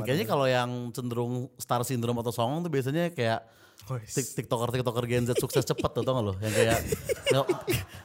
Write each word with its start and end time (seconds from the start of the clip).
mata 0.00 0.06
kayaknya 0.06 0.26
kalau 0.26 0.46
yang 0.46 0.70
cenderung 0.90 1.32
star 1.56 1.80
syndrome 1.82 2.18
atau 2.18 2.30
songong 2.30 2.60
tuh 2.60 2.70
biasanya 2.70 3.10
kayak 3.10 3.40
tiktoker 4.06 4.68
tiktoker 4.70 5.04
Gen 5.04 5.24
Z 5.24 5.34
sukses 5.36 5.62
cepet 5.62 5.90
tuh 5.90 6.02
tau 6.02 6.14
gak 6.14 6.22
lo 6.22 6.34
yang 6.38 6.52
kayak 6.52 6.78
nggak 7.26 7.44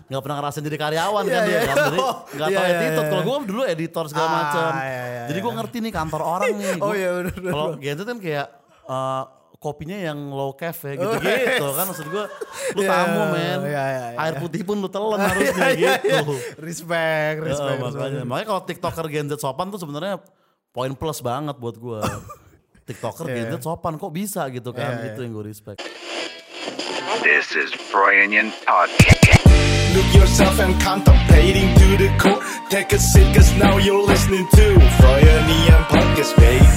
nggak 0.08 0.22
pernah 0.24 0.36
ngerasain 0.40 0.64
jadi 0.64 0.78
karyawan 0.80 1.24
kan 1.24 1.32
Iya, 1.36 1.42
dia 1.44 1.54
iya. 1.54 1.62
kan 1.64 1.76
jadi 1.86 2.00
Oh, 2.00 2.16
nggak 2.26 2.50
iya, 2.50 2.58
tahu 2.58 2.66
iya, 2.66 2.76
attitude 2.76 2.96
iya. 2.98 3.12
kalau 3.12 3.24
gue 3.24 3.36
dulu 3.46 3.62
editor 3.64 4.06
segala 4.08 4.26
Ah, 4.26 4.34
macam 4.36 4.72
iya, 4.76 5.04
iya, 5.06 5.24
jadi 5.28 5.40
gue 5.40 5.52
iya. 5.52 5.58
ngerti 5.62 5.78
nih 5.80 5.94
kantor 5.94 6.22
orang 6.24 6.52
nih 6.54 6.74
Oh, 6.86 6.94
iya, 6.94 7.10
bener, 7.14 7.34
kalau 7.44 7.68
Gen 7.78 7.96
Z 7.96 8.02
kan 8.04 8.18
kayak 8.18 8.48
eh, 8.86 9.24
kopinya 9.56 9.98
yang 9.98 10.20
low 10.30 10.54
cafe 10.54 10.94
gitu 10.94 11.16
gitu 11.18 11.66
kan 11.74 11.86
maksud 11.86 12.08
gue 12.08 12.24
lu 12.74 12.82
Iya, 12.82 12.90
tamu 12.92 13.22
men 13.28 13.60
iya, 13.62 13.84
iya, 13.84 14.06
iya. 14.14 14.18
air 14.22 14.34
putih 14.38 14.62
pun 14.62 14.78
lu 14.78 14.88
telan 14.88 15.20
harusnya 15.28 15.70
Iya, 15.70 15.94
iya. 16.02 16.22
gitu 16.22 16.34
Respect, 16.58 17.38
respect. 17.44 17.78
makanya 17.80 18.02
respect. 18.16 18.26
makanya 18.26 18.48
kalau 18.48 18.62
tiktoker 18.64 19.06
Gen 19.08 19.28
Z 19.28 19.38
sopan 19.38 19.70
tuh 19.70 19.78
sebenarnya 19.78 20.18
poin 20.76 20.92
plus 20.92 21.24
banget 21.24 21.56
buat 21.56 21.80
gue 21.80 22.04
tiktoker 22.92 23.32
Gen 23.32 23.48
Z 23.56 23.64
sopan 23.64 23.96
kok 23.96 24.12
bisa 24.12 24.44
gitu 24.52 24.76
kan 24.76 25.00
Iya, 25.00 25.16
itu 25.16 25.20
yang 25.24 25.32
gue 25.32 25.48
respect 25.48 25.80
This 27.24 27.56
is 27.58 27.72
Freudian 27.90 28.52
Podcast. 28.68 29.42
Look 29.98 30.10
yourself 30.14 30.60
and 30.62 30.78
contemplating 30.78 31.74
to 31.74 31.88
the 31.98 32.12
core. 32.22 32.38
Take 32.70 32.94
a 32.94 33.00
sip, 33.02 33.26
cause 33.34 33.50
now 33.58 33.82
you're 33.82 34.04
listening 34.04 34.46
to 34.54 34.66
Freudian 35.02 35.82
Podcast, 35.90 36.38
babe. 36.38 36.70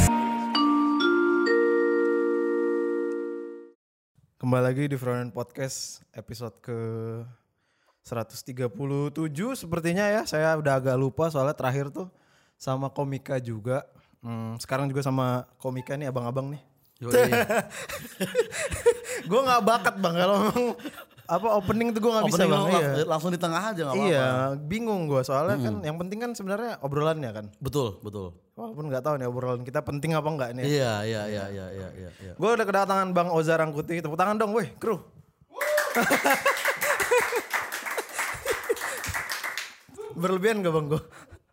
Kembali 4.41 4.63
lagi 4.63 4.89
di 4.89 4.97
Frontend 4.97 5.37
Podcast 5.37 6.01
episode 6.17 6.57
ke 6.65 6.79
137 8.09 8.57
sepertinya 9.53 10.09
ya. 10.09 10.23
Saya 10.25 10.57
udah 10.57 10.81
agak 10.81 10.97
lupa 10.97 11.29
soalnya 11.29 11.53
terakhir 11.53 11.93
tuh 11.93 12.09
sama 12.59 12.89
komika 12.89 13.39
juga. 13.39 13.87
Hmm, 14.19 14.59
sekarang 14.59 14.85
juga 14.85 15.01
sama 15.01 15.47
komika 15.57 15.95
nih 15.95 16.07
abang-abang 16.07 16.51
nih. 16.51 16.61
Gue 19.25 19.41
nggak 19.41 19.63
bakat 19.63 19.95
bang 19.97 20.15
kalau 20.17 20.35
ngomong 20.43 20.67
apa 21.29 21.45
opening 21.55 21.93
tuh 21.93 22.01
gue 22.01 22.09
nggak 22.09 22.25
bisa 22.27 22.43
bang. 22.43 22.63
Iya. 22.65 22.79
lang- 22.99 23.07
langsung 23.07 23.29
di 23.29 23.37
tengah 23.37 23.61
aja 23.63 23.79
gak 23.79 23.93
apa-apa 23.93 24.09
Iya, 24.09 24.27
bingung 24.59 25.07
gue 25.07 25.21
soalnya 25.23 25.61
kan 25.61 25.75
yang 25.83 25.95
penting 25.95 26.19
kan 26.19 26.31
sebenarnya 26.33 26.81
obrolannya 26.81 27.31
kan. 27.31 27.45
betul 27.59 27.99
betul 28.01 28.33
Walaupun 28.55 28.89
nggak 28.89 29.01
tahu 29.01 29.15
nih 29.15 29.27
obrolan 29.27 29.61
kita 29.61 29.81
penting 29.81 30.13
apa 30.13 30.27
enggak 30.27 30.49
nih. 30.53 30.65
iya 30.67 30.93
iya 31.05 31.21
iya 31.29 31.45
iya 31.47 31.67
iya 31.71 31.89
iya 31.95 32.09
iya. 32.19 32.33
Gue 32.35 32.49
udah 32.51 32.65
kedatangan 32.65 33.07
Bang 33.13 33.29
Oza 33.29 33.55
Rangkuti. 33.55 34.01
Tepuk 34.01 34.17
tangan 34.17 34.35
dong, 34.35 34.51
weh, 34.51 34.67
kru. 34.75 34.99
Berlebihan 40.17 40.61
gak 40.61 40.73
bang 40.73 40.87
gue? 40.89 41.01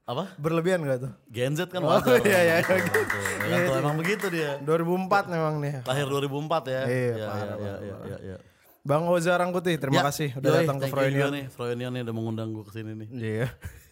Apa 0.05 0.37
Berlebihan 0.37 0.79
gak 0.81 0.99
tuh? 1.01 1.11
Gen 1.27 1.53
Z 1.53 1.65
kan 1.67 1.81
Oh, 1.81 1.97
iya, 2.21 2.39
iya, 2.39 2.55
Tuh, 2.61 2.77
iya. 2.77 2.85
tuh, 2.85 3.21
ya 3.43 3.57
kan, 3.65 3.81
emang 3.81 3.97
begitu 3.97 4.25
dia 4.29 4.61
2004 4.61 5.27
memang 5.27 5.57
nih. 5.57 5.81
lahir 5.81 6.05
2004 6.13 6.29
ya 6.67 6.81
Iya, 6.85 6.85
iya 6.85 7.25
iya 7.25 7.29
iya 7.57 7.75
iya 8.05 8.17
iya 8.23 8.37
Bang 8.81 9.01
Oza 9.03 9.33
Rangkuti, 9.33 9.73
terima 9.75 9.97
Ya, 9.97 10.03
kasih 10.05 10.29
udah 10.35 10.45
yoi, 10.47 10.57
datang 10.61 10.77
ke 10.77 10.85
you 10.85 10.89
juga 10.89 11.01
Froynion. 11.49 11.91
nih 11.91 12.01
udah 12.03 12.13
mengundang 12.13 12.49
gue 12.51 12.63
ke 12.63 12.71
sini 12.71 12.91
nih 12.95 13.07
Iya. 13.11 13.47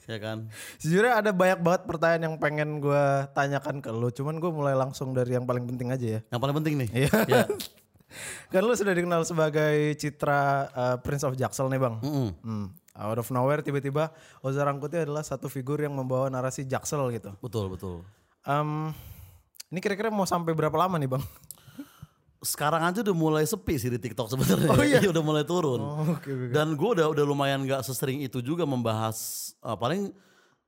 ya 0.06 0.18
kan 0.20 0.38
Sejujurnya 0.78 1.14
ada 1.18 1.32
banyak 1.32 1.60
banget 1.60 1.82
pertanyaan 1.84 2.24
yang 2.24 2.36
pengen 2.38 2.70
gue 2.78 3.04
tanyakan 3.32 3.80
ke 3.80 3.90
lu. 3.90 4.12
Cuman 4.12 4.38
gue 4.38 4.52
mulai 4.52 4.76
langsung 4.76 5.10
dari 5.12 5.32
yang 5.32 5.44
paling 5.44 5.66
penting 5.66 5.90
aja 5.90 6.08
ya. 6.08 6.20
yang 6.28 6.38
paling 6.38 6.54
penting 6.54 6.74
nih 6.78 6.90
Iya. 6.94 7.12
ya 7.26 7.44
Kan 8.52 8.62
lu 8.62 8.74
sudah 8.74 8.92
dikenal 8.92 9.26
sebagai 9.26 9.74
citra 9.96 10.42
uh, 10.70 10.96
Prince 11.00 11.26
of 11.26 11.34
Jaksel 11.34 11.66
nih 11.66 11.82
bang. 11.82 11.96
Mm-mm. 12.00 12.30
Hmm. 12.38 12.68
Out 12.94 13.18
of 13.18 13.30
nowhere 13.34 13.66
tiba-tiba 13.66 14.14
Oza 14.40 14.62
Rangkuti 14.62 15.02
adalah 15.02 15.26
satu 15.26 15.50
figur 15.50 15.82
yang 15.82 15.98
membawa 15.98 16.30
narasi 16.30 16.62
Jaksel 16.64 17.10
gitu. 17.12 17.34
betul 17.42 17.66
betul 17.74 18.06
Em, 18.44 18.92
ini 19.72 19.80
kira-kira 19.80 20.12
mau 20.12 20.28
sampai 20.28 20.54
berapa 20.54 20.76
lama 20.76 21.00
nih 21.00 21.10
bang? 21.10 21.24
sekarang 22.44 22.84
aja 22.84 23.00
udah 23.00 23.16
mulai 23.16 23.48
sepi 23.48 23.80
sih 23.80 23.88
di 23.88 23.96
TikTok 23.96 24.28
sebenarnya. 24.28 24.68
Oh 24.68 24.84
iya? 24.84 25.00
udah 25.16 25.24
mulai 25.24 25.48
turun. 25.48 25.80
Oh, 25.80 26.20
oke, 26.20 26.28
oke. 26.28 26.52
Dan 26.52 26.76
gue 26.76 26.90
udah 27.00 27.08
udah 27.08 27.24
lumayan 27.24 27.64
gak 27.64 27.88
sesering 27.88 28.20
itu 28.20 28.44
juga 28.44 28.68
membahas 28.68 29.16
uh, 29.64 29.80
paling 29.80 30.12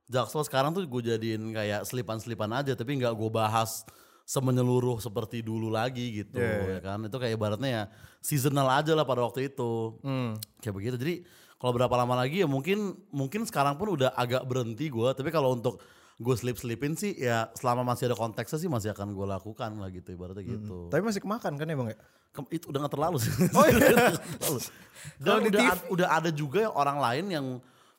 Jaksel 0.08 0.40
sekarang 0.48 0.72
tuh 0.72 0.88
gue 0.88 1.02
jadiin 1.04 1.52
kayak 1.52 1.84
selipan-selipan 1.84 2.48
aja 2.54 2.72
tapi 2.72 2.96
nggak 2.96 3.10
gue 3.12 3.26
bahas 3.28 3.82
semenyeluruh 4.24 5.02
seperti 5.02 5.42
dulu 5.42 5.66
lagi 5.68 6.24
gitu 6.24 6.40
Iya, 6.40 6.78
ya 6.78 6.80
kan. 6.80 6.98
Itu 7.04 7.20
kayak 7.20 7.36
ibaratnya 7.36 7.68
ya 7.68 7.82
seasonal 8.24 8.72
aja 8.72 8.96
lah 8.96 9.04
pada 9.04 9.20
waktu 9.20 9.52
itu. 9.52 10.00
Hmm. 10.00 10.32
Kayak 10.64 10.74
begitu. 10.80 10.96
Jadi 10.96 11.14
kalau 11.56 11.72
berapa 11.72 11.94
lama 11.94 12.14
lagi 12.16 12.40
ya 12.40 12.48
mungkin 12.48 12.78
mungkin 13.08 13.44
sekarang 13.44 13.74
pun 13.74 13.92
udah 13.92 14.12
agak 14.12 14.44
berhenti 14.44 14.86
gue. 14.86 15.08
Tapi 15.10 15.28
kalau 15.28 15.52
untuk 15.52 15.80
gue 16.16 16.32
slip-slipin 16.32 16.92
sih 16.92 17.12
ya 17.12 17.48
selama 17.52 17.84
masih 17.84 18.08
ada 18.08 18.16
konteksnya 18.16 18.56
sih 18.56 18.68
masih 18.68 18.88
akan 18.90 19.12
gue 19.12 19.26
lakukan 19.26 19.70
lah 19.76 19.88
gitu 19.88 20.12
ibaratnya 20.12 20.44
gitu. 20.46 20.88
Tapi 20.88 21.00
masih 21.00 21.20
kemakan 21.20 21.52
kan 21.54 21.66
ya 21.66 21.76
bang 21.76 21.88
ya? 21.92 21.98
Kem- 22.32 22.50
itu 22.50 22.68
udah 22.68 22.84
gak 22.84 22.92
terlalu 22.92 23.16
sih. 23.20 23.32
Oh 23.52 23.64
iya. 23.64 23.76
Terlalu. 24.40 24.58
Dan 25.24 25.34
udah, 25.44 25.62
ad- 25.70 25.86
udah 25.88 26.08
ada 26.10 26.30
juga 26.30 26.58
yang 26.62 26.74
orang 26.74 26.98
lain 26.98 27.24
yang 27.30 27.46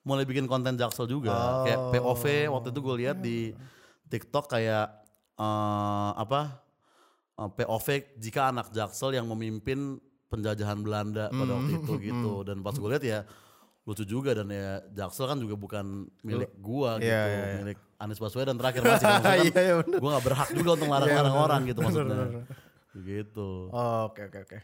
mulai 0.01 0.23
bikin 0.23 0.45
konten 0.45 0.73
Jaksel 0.73 1.05
juga. 1.05 1.65
Kayak 1.65 1.79
Oh. 1.79 1.89
POV 1.93 2.23
waktu 2.49 2.67
itu 2.69 2.79
gue 2.79 2.95
lihat 3.01 3.17
di 3.19 3.37
TikTok 4.07 4.45
kayak 4.47 4.85
eh, 5.35 6.11
apa 6.15 6.61
eh, 7.35 7.49
POV 7.51 7.87
jika 8.15 8.49
anak 8.49 8.69
Jaksel 8.69 9.13
yang 9.13 9.25
memimpin 9.25 9.97
penjajahan 10.27 10.79
Belanda 10.79 11.29
pada 11.29 11.51
waktu 11.53 11.73
Hmm. 11.73 11.81
itu 11.81 11.93
gitu. 12.03 12.33
Dan 12.43 12.59
pas 12.59 12.73
gue 12.73 12.89
lihat 12.89 13.03
ya 13.03 13.19
lucu 13.87 14.03
juga 14.03 14.35
dan 14.35 14.51
ya 14.51 14.83
Jaksel 14.93 15.25
kan 15.25 15.39
juga 15.39 15.55
bukan 15.55 15.85
milik 16.19 16.51
gua 16.57 16.99
gitu, 16.99 17.07
Iya, 17.07 17.21
iya, 17.23 17.39
iya. 17.47 17.57
milik 17.57 17.77
Anies 17.97 18.19
Baswedan 18.19 18.59
terakhir 18.59 18.83
masih 18.83 18.99
kan, 18.99 19.15
maksudnya 19.23 19.35
Iya, 19.39 19.61
iya, 19.63 19.75
bener. 19.79 19.97
gue 19.97 20.09
gak 20.11 20.25
berhak 20.27 20.49
juga 20.51 20.69
untuk 20.75 20.87
larang-larang 20.87 21.15
Iya, 21.15 21.23
bener, 21.23 21.45
orang 21.47 21.61
gitu 21.63 21.79
bener, 21.79 21.87
maksudnya. 21.87 22.15
bener. 22.19 22.43
Gitu. 22.97 23.49
Oh, 23.69 24.01
Oke 24.05 24.21
oke 24.25 24.39
oke. 24.43 24.57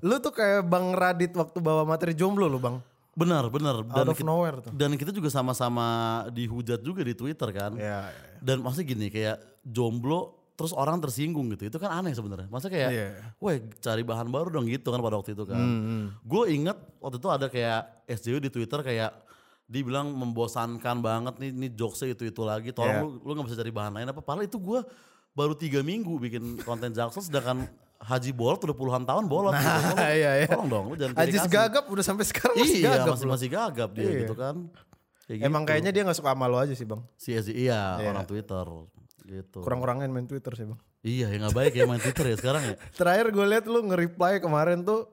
Lu 0.00 0.16
tuh 0.18 0.32
kayak 0.32 0.64
Bang 0.64 0.90
Radit 0.92 1.30
waktu 1.30 1.58
bawa 1.58 1.82
materi 1.84 2.10
jomblo 2.12 2.46
lu 2.46 2.58
bang. 2.58 2.78
Benar, 3.12 3.46
benar. 3.48 3.82
Out 3.84 4.06
of 4.08 4.16
kita, 4.16 4.24
nowhere 4.24 4.58
tuh. 4.60 4.72
dan 4.72 4.94
kita 4.94 5.10
juga 5.10 5.28
sama-sama 5.28 5.86
dihujat 6.28 6.80
juga 6.80 7.02
di 7.02 7.12
Twitter 7.12 7.50
kan. 7.50 7.74
Iya. 7.74 8.08
Dan 8.38 8.62
maksudnya 8.62 8.86
gini 8.88 9.06
kayak 9.08 9.36
jomblo 9.62 10.39
terus 10.60 10.76
orang 10.76 11.00
tersinggung 11.00 11.48
gitu. 11.50 11.64
Itu 11.66 11.78
kan 11.80 11.88
aneh 11.94 12.12
sebenarnya. 12.12 12.44
Masa 12.46 12.68
kayak, 12.68 12.90
Iya. 12.92 13.08
weh 13.40 13.56
cari 13.80 14.04
bahan 14.04 14.28
baru 14.28 14.52
dong 14.52 14.68
gitu 14.68 14.92
kan 14.92 15.00
pada 15.00 15.16
waktu 15.16 15.32
itu 15.32 15.48
kan. 15.48 15.56
Hmm, 15.56 16.12
Gue 16.20 16.52
inget 16.52 16.76
waktu 17.00 17.16
itu 17.16 17.28
ada 17.28 17.48
kayak 17.48 17.80
SJW 18.06 18.36
di 18.38 18.50
Twitter 18.50 18.78
kayak 18.78 19.16
dia 19.64 19.80
bilang 19.80 20.12
membosankan 20.12 20.98
banget 20.98 21.34
nih, 21.38 21.50
nih 21.50 21.70
jokesnya 21.72 22.12
itu-itu 22.12 22.42
lagi. 22.42 22.68
Tolong 22.70 22.92
Iya. 22.92 23.00
lu, 23.00 23.24
lu 23.24 23.30
gak 23.32 23.46
bisa 23.48 23.56
cari 23.56 23.70
bahan 23.70 23.92
lain 23.94 24.06
apa. 24.06 24.20
Padahal 24.20 24.44
itu 24.44 24.58
gue 24.58 24.84
baru 25.30 25.54
tiga 25.54 25.80
minggu 25.80 26.12
bikin 26.20 26.42
konten 26.60 26.90
Jaksel 26.90 27.22
sedangkan 27.22 27.64
Haji 27.96 28.32
Bolot 28.32 28.60
udah 28.60 28.72
puluhan 28.72 29.04
tahun 29.04 29.24
bolot. 29.24 29.52
gitu. 29.52 29.62
Tolong, 29.62 29.96
iya, 30.20 30.30
iya. 30.38 30.48
tolong 30.48 30.68
dong 30.68 30.84
lu 30.90 30.94
jangan 30.94 31.14
kasih. 31.16 31.46
gagap 31.46 31.84
udah 31.86 32.02
sampai 32.02 32.24
sekarang 32.26 32.56
masih 32.58 32.78
iya, 32.78 32.90
gagap 32.98 33.14
masih 33.14 33.28
masih 33.28 33.48
gagap 33.48 33.90
dia 33.92 34.04
Iya. 34.04 34.18
gitu 34.20 34.34
kan. 34.34 34.56
Kayak 35.24 35.46
Emang 35.46 35.62
gitu. 35.62 35.70
kayaknya 35.70 35.90
dia 35.92 36.02
gak 36.02 36.18
suka 36.18 36.30
sama 36.32 36.44
lo 36.44 36.58
aja 36.58 36.74
sih 36.74 36.82
bang. 36.82 37.00
si 37.14 37.30
SJ, 37.30 37.54
iya, 37.54 37.96
Iya. 37.96 38.08
orang 38.10 38.26
Twitter 38.26 38.66
gitu. 39.30 39.62
Kurang-kurangin 39.62 40.08
main 40.08 40.26
Twitter 40.26 40.50
sih 40.52 40.66
bang. 40.66 40.80
Iya, 41.00 41.26
ya 41.28 41.36
nggak 41.38 41.54
baik 41.54 41.72
ya 41.72 41.84
main 41.86 41.98
Twitter 41.98 42.26
ya 42.26 42.36
sekarang 42.36 42.62
ya. 42.64 42.74
Terakhir 42.98 43.26
gue 43.30 43.46
liat 43.46 43.64
lu 43.64 43.80
nge-reply 43.82 44.38
kemarin 44.38 44.82
tuh 44.82 45.06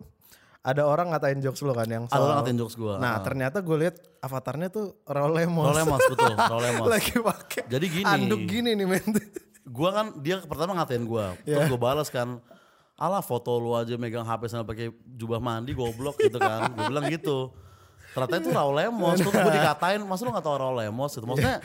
ada 0.59 0.83
orang 0.83 1.07
ngatain 1.09 1.39
jokes 1.39 1.61
lu 1.61 1.71
kan 1.71 1.85
yang 1.85 2.03
Ada 2.05 2.11
soal- 2.11 2.25
orang 2.25 2.37
ngatain 2.41 2.57
jokes 2.57 2.75
gua. 2.75 2.97
Nah 2.97 3.13
Ah. 3.13 3.23
ternyata 3.23 3.57
gue 3.59 3.77
liat 3.77 3.95
avatarnya 4.19 4.67
tuh 4.67 4.99
Raul 5.03 5.31
Lemos. 5.31 5.63
Raul 5.63 5.77
Lemos, 5.77 6.01
betul, 6.03 6.33
Raul 6.51 6.59
Lemos. 6.61 6.87
Lagi 6.89 7.13
pakai 7.15 7.61
Jadi 7.67 7.85
gini. 7.87 8.03
anduk 8.05 8.41
gini 8.43 8.71
nih 8.73 8.83
men. 8.85 9.05
Gua 9.67 9.91
kan 9.91 10.15
dia 10.17 10.39
pertama 10.41 10.71
ngatain 10.73 11.03
gua, 11.03 11.35
terus 11.43 11.59
Iya. 11.59 11.67
gua 11.67 11.79
balas 11.81 12.07
kan. 12.07 12.39
Alah 12.95 13.19
foto 13.19 13.55
lu 13.55 13.71
aja 13.71 13.93
megang 13.93 14.23
HP 14.23 14.47
sambil 14.47 14.63
pakai 14.65 14.87
jubah 15.05 15.37
mandi 15.37 15.71
goblok 15.71 16.17
gitu 16.17 16.35
kan. 16.35 16.71
Gua 16.71 16.87
bilang 16.87 17.05
gitu. 17.07 17.51
Ternyata 18.11 18.35
itu 18.39 18.49
Raul 18.49 18.73
Lemos. 18.73 19.19
Terus 19.19 19.29
gua 19.29 19.51
dikatain, 19.53 20.01
masa 20.01 20.23
lu 20.23 20.31
gak 20.31 20.41
tau 20.41 20.55
Raul 20.55 20.75
Lemos 20.77 21.11
gitu. 21.11 21.23
Maksudnya 21.23 21.59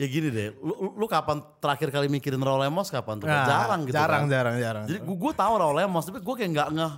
ya 0.00 0.06
gini 0.08 0.32
deh, 0.32 0.56
lu, 0.56 0.96
lu- 0.96 1.04
kapan 1.06 1.44
terakhir 1.60 1.92
kali 1.92 2.08
mikirin 2.08 2.40
Raul 2.40 2.64
Lemos 2.64 2.88
kapan 2.88 3.20
tuh? 3.20 3.28
Nah, 3.28 3.44
jarang 3.44 3.84
gitu 3.84 3.92
jarang, 3.92 4.24
kan. 4.24 4.32
jarang, 4.32 4.56
jarang. 4.56 4.84
Jadi 4.88 4.98
gue 4.98 5.16
gue 5.20 5.32
tahu 5.36 5.52
Raul 5.60 5.76
Lemos, 5.76 6.08
tapi 6.08 6.18
gue 6.18 6.34
kayak 6.34 6.50
nggak 6.50 6.68
ngeh. 6.72 6.94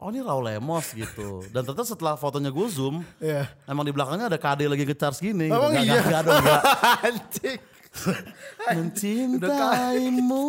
Oh 0.00 0.08
ini 0.08 0.24
Raul 0.24 0.48
Lemos 0.48 0.86
gitu. 0.90 1.44
Dan 1.52 1.60
ternyata 1.60 1.84
setelah 1.84 2.16
fotonya 2.16 2.48
gue 2.48 2.66
zoom, 2.66 3.04
Iya. 3.20 3.44
emang 3.68 3.84
di 3.84 3.92
belakangnya 3.92 4.26
ada 4.26 4.40
KD 4.40 4.64
lagi 4.64 4.88
ngecharge 4.88 5.20
gini. 5.20 5.52
Emang 5.52 5.68
Nggak- 5.68 5.84
iya? 5.84 5.92
nggak- 5.92 6.08
nggak 6.08 6.22
dong, 6.24 6.40
nggak. 6.40 6.62
Anjing. 7.06 7.58
Mencintaimu. 8.70 10.44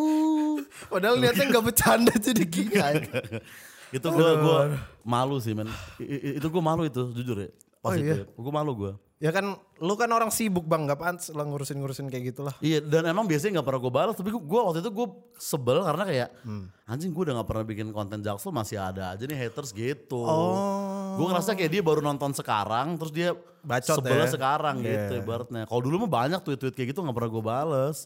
Padahal 0.87 1.15
niatnya 1.17 1.45
gak 1.49 1.65
bercanda 1.65 2.13
jadi 2.13 2.43
gini. 2.45 2.79
itu 3.97 4.07
gue 4.07 4.29
gua 4.39 4.79
malu 5.03 5.35
sih 5.41 5.51
men. 5.51 5.67
Itu 5.99 6.47
gue 6.47 6.63
malu 6.63 6.87
itu 6.87 7.11
jujur 7.11 7.37
ya. 7.41 7.49
Pas 7.81 7.91
Oh, 7.91 7.99
iya? 7.99 8.23
ya. 8.23 8.25
Gue 8.29 8.53
malu 8.53 8.71
gue. 8.77 8.91
Ya 9.21 9.29
kan 9.29 9.53
lu 9.77 9.93
kan 9.93 10.09
orang 10.09 10.27
sibuk 10.27 10.65
bang 10.65 10.83
gak 10.83 10.97
pantas 10.97 11.29
lah 11.29 11.45
ngurusin-ngurusin 11.45 12.09
kayak 12.09 12.33
gitulah. 12.33 12.57
Iya 12.57 12.81
dan 12.81 13.05
emang 13.05 13.23
biasanya 13.23 13.55
nggak 13.55 13.67
pernah 13.67 13.79
gue 13.79 13.93
balas 13.93 14.15
tapi 14.17 14.33
gue 14.33 14.41
waktu 14.59 14.81
itu 14.81 14.89
gue 14.89 15.07
sebel 15.37 15.77
karena 15.79 16.03
kayak 16.03 16.29
Hmm. 16.41 16.65
anjing 16.83 17.09
gue 17.09 17.21
udah 17.21 17.37
nggak 17.37 17.47
pernah 17.47 17.63
bikin 17.63 17.87
konten 17.91 18.19
Jaksel 18.19 18.49
masih 18.49 18.75
ada 18.75 19.13
aja 19.13 19.21
nih 19.21 19.37
haters 19.39 19.69
gitu. 19.71 20.17
Oh. 20.17 21.15
Gue 21.15 21.25
ngerasa 21.27 21.53
kayak 21.53 21.69
dia 21.69 21.81
baru 21.81 22.01
nonton 22.01 22.33
sekarang 22.33 22.97
terus 22.97 23.13
dia 23.13 23.31
Bacot 23.61 23.93
sebelnya 23.95 24.25
ya. 24.25 24.33
sekarang 24.33 24.81
Iya. 24.81 24.89
gitu 25.05 25.13
ibaratnya. 25.21 25.61
Kalau 25.63 25.81
dulu 25.81 26.01
mah 26.01 26.11
banyak 26.17 26.41
tweet-tweet 26.41 26.73
kayak 26.73 26.89
gitu 26.89 26.99
nggak 26.99 27.13
pernah 27.13 27.29
gue 27.29 27.43
bales 27.45 27.97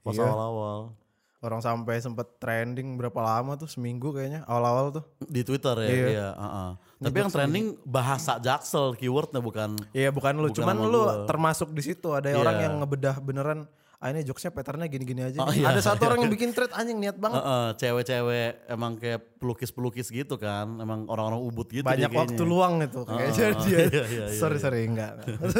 pas 0.00 0.16
Iya. 0.16 1.03
Orang 1.44 1.60
sampai 1.60 2.00
sempet 2.00 2.40
trending 2.40 2.96
berapa 2.96 3.20
lama 3.20 3.52
tuh 3.54 3.68
seminggu 3.68 4.10
kayaknya 4.10 4.42
awal-awal 4.44 4.88
tuh. 4.90 5.04
Di 5.20 5.44
Twitter 5.44 5.76
ya, 5.78 5.86
Iya. 5.86 6.06
iya. 6.08 6.28
heeh. 6.32 6.70
Tapi 7.02 7.16
yang 7.18 7.28
trending 7.28 7.66
bahasa 7.82 8.36
Jaksel 8.38 8.96
keywordnya 8.96 9.38
bukan. 9.38 9.76
Iya 9.90 10.08
bukan 10.08 10.32
lu, 10.34 10.48
Bukan 10.48 10.56
cuman 10.56 10.76
lu 10.82 11.02
gua. 11.02 11.24
termasuk 11.24 11.68
di 11.68 11.84
situ 11.84 12.08
ada 12.10 12.26
Iya. 12.26 12.40
orang 12.40 12.56
yang 12.58 12.74
ngebedah 12.80 13.20
beneran. 13.20 13.68
Ah 13.96 14.08
ini 14.08 14.20
jokesnya 14.20 14.50
patternnya 14.50 14.84
gini-gini 14.86 15.20
aja. 15.22 15.36
Oh, 15.38 15.48
nih." 15.48 15.60
iya. 15.60 15.68
Ada 15.70 15.80
satu 15.86 16.04
orang 16.04 16.24
yang 16.24 16.32
bikin 16.36 16.50
thread 16.50 16.72
anjing 16.72 16.96
niat 16.96 17.16
banget. 17.16 17.40
Cewek-cewek 17.78 18.48
emang 18.66 18.96
kayak 18.96 19.36
pelukis-pelukis 19.36 20.08
gitu 20.08 20.36
kan. 20.36 20.76
Emang 20.76 21.04
orang-orang 21.06 21.40
ubud 21.40 21.68
gitu 21.68 21.80
Banyak 21.82 22.08
dia 22.08 22.18
waktu 22.18 22.32
kayaknya. 22.34 22.48
luang 22.48 22.74
itu 22.80 23.00
kayaknya 23.02 23.32
Oh, 23.48 23.60
dia. 23.64 23.76
iya, 23.76 23.80
iya, 23.86 24.04
iya, 24.06 24.24
sorry 24.34 24.56
iya. 24.56 24.62
sorry 24.62 24.80
enggak. 24.82 25.12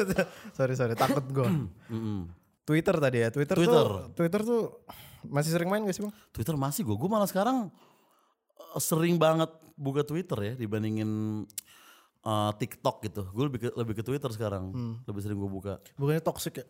sorry 0.57 0.75
sorry 0.75 0.95
takut 0.95 1.25
gue. 1.27 1.49
Twitter 2.65 2.97
tadi 2.97 3.19
ya. 3.19 3.29
Twitter, 3.29 3.57
Twitter. 3.57 3.85
tuh 3.85 4.09
Twitter 4.15 4.41
tuh 4.43 4.63
masih 5.29 5.51
sering 5.53 5.69
main 5.69 5.83
gak 5.83 5.95
sih 5.95 6.03
bang? 6.03 6.15
Twitter 6.31 6.55
masih 6.55 6.83
gue. 6.83 6.97
Gue 6.97 7.09
malah 7.09 7.27
sekarang 7.27 7.69
eh, 8.57 8.81
sering 8.81 9.17
banget 9.17 9.49
buka 9.75 10.03
Twitter 10.03 10.39
ya 10.41 10.53
dibandingin 10.55 11.45
eh, 12.23 12.53
TikTok 12.57 12.97
gitu. 13.05 13.23
Gue 13.31 13.45
lebih 13.49 13.61
ke, 13.65 13.69
lebih 13.75 13.95
ke 13.95 14.03
Twitter 14.03 14.31
sekarang. 14.31 14.71
Hmm. 14.71 14.95
Lebih 15.05 15.21
sering 15.21 15.39
gue 15.39 15.51
buka. 15.51 15.79
Bukannya 15.95 16.21
toxic 16.21 16.61
ya? 16.61 16.67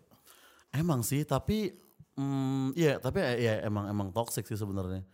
Emang 0.74 1.06
sih, 1.06 1.22
tapi 1.22 1.70
hmm, 2.18 2.74
ya 2.74 2.98
tapi 2.98 3.22
ya, 3.22 3.62
emang 3.62 3.86
emang 3.86 4.08
toxic 4.10 4.42
sih 4.42 4.58
sebenarnya. 4.58 5.06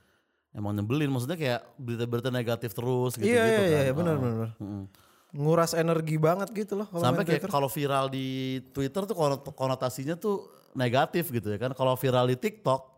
Emang 0.51 0.75
nyebelin, 0.75 1.13
maksudnya 1.13 1.39
kayak 1.39 1.63
berita-berita 1.79 2.33
negatif 2.33 2.75
terus 2.75 3.15
gitu-gitu 3.15 3.39
iya 3.39 3.45
iya 3.47 3.61
kan. 3.61 3.85
iya 3.87 3.93
benar 3.95 4.15
Ah, 4.17 4.19
benar. 4.19 4.49
mm-mm. 4.59 4.85
Nguras 5.31 5.79
energi 5.79 6.19
banget 6.19 6.51
gitu 6.51 6.75
loh 6.75 6.91
kalau 6.91 7.07
Sampai 7.07 7.23
kayak 7.23 7.47
kalau 7.47 7.71
viral 7.71 8.11
di 8.11 8.59
Twitter 8.75 9.07
tuh 9.07 9.15
konot- 9.15 9.47
konotasinya 9.55 10.19
tuh 10.19 10.43
negatif 10.75 11.31
gitu 11.31 11.55
ya 11.55 11.59
kan. 11.61 11.71
Kalau 11.71 11.95
viral 11.95 12.27
di 12.27 12.41
TikTok 12.41 12.90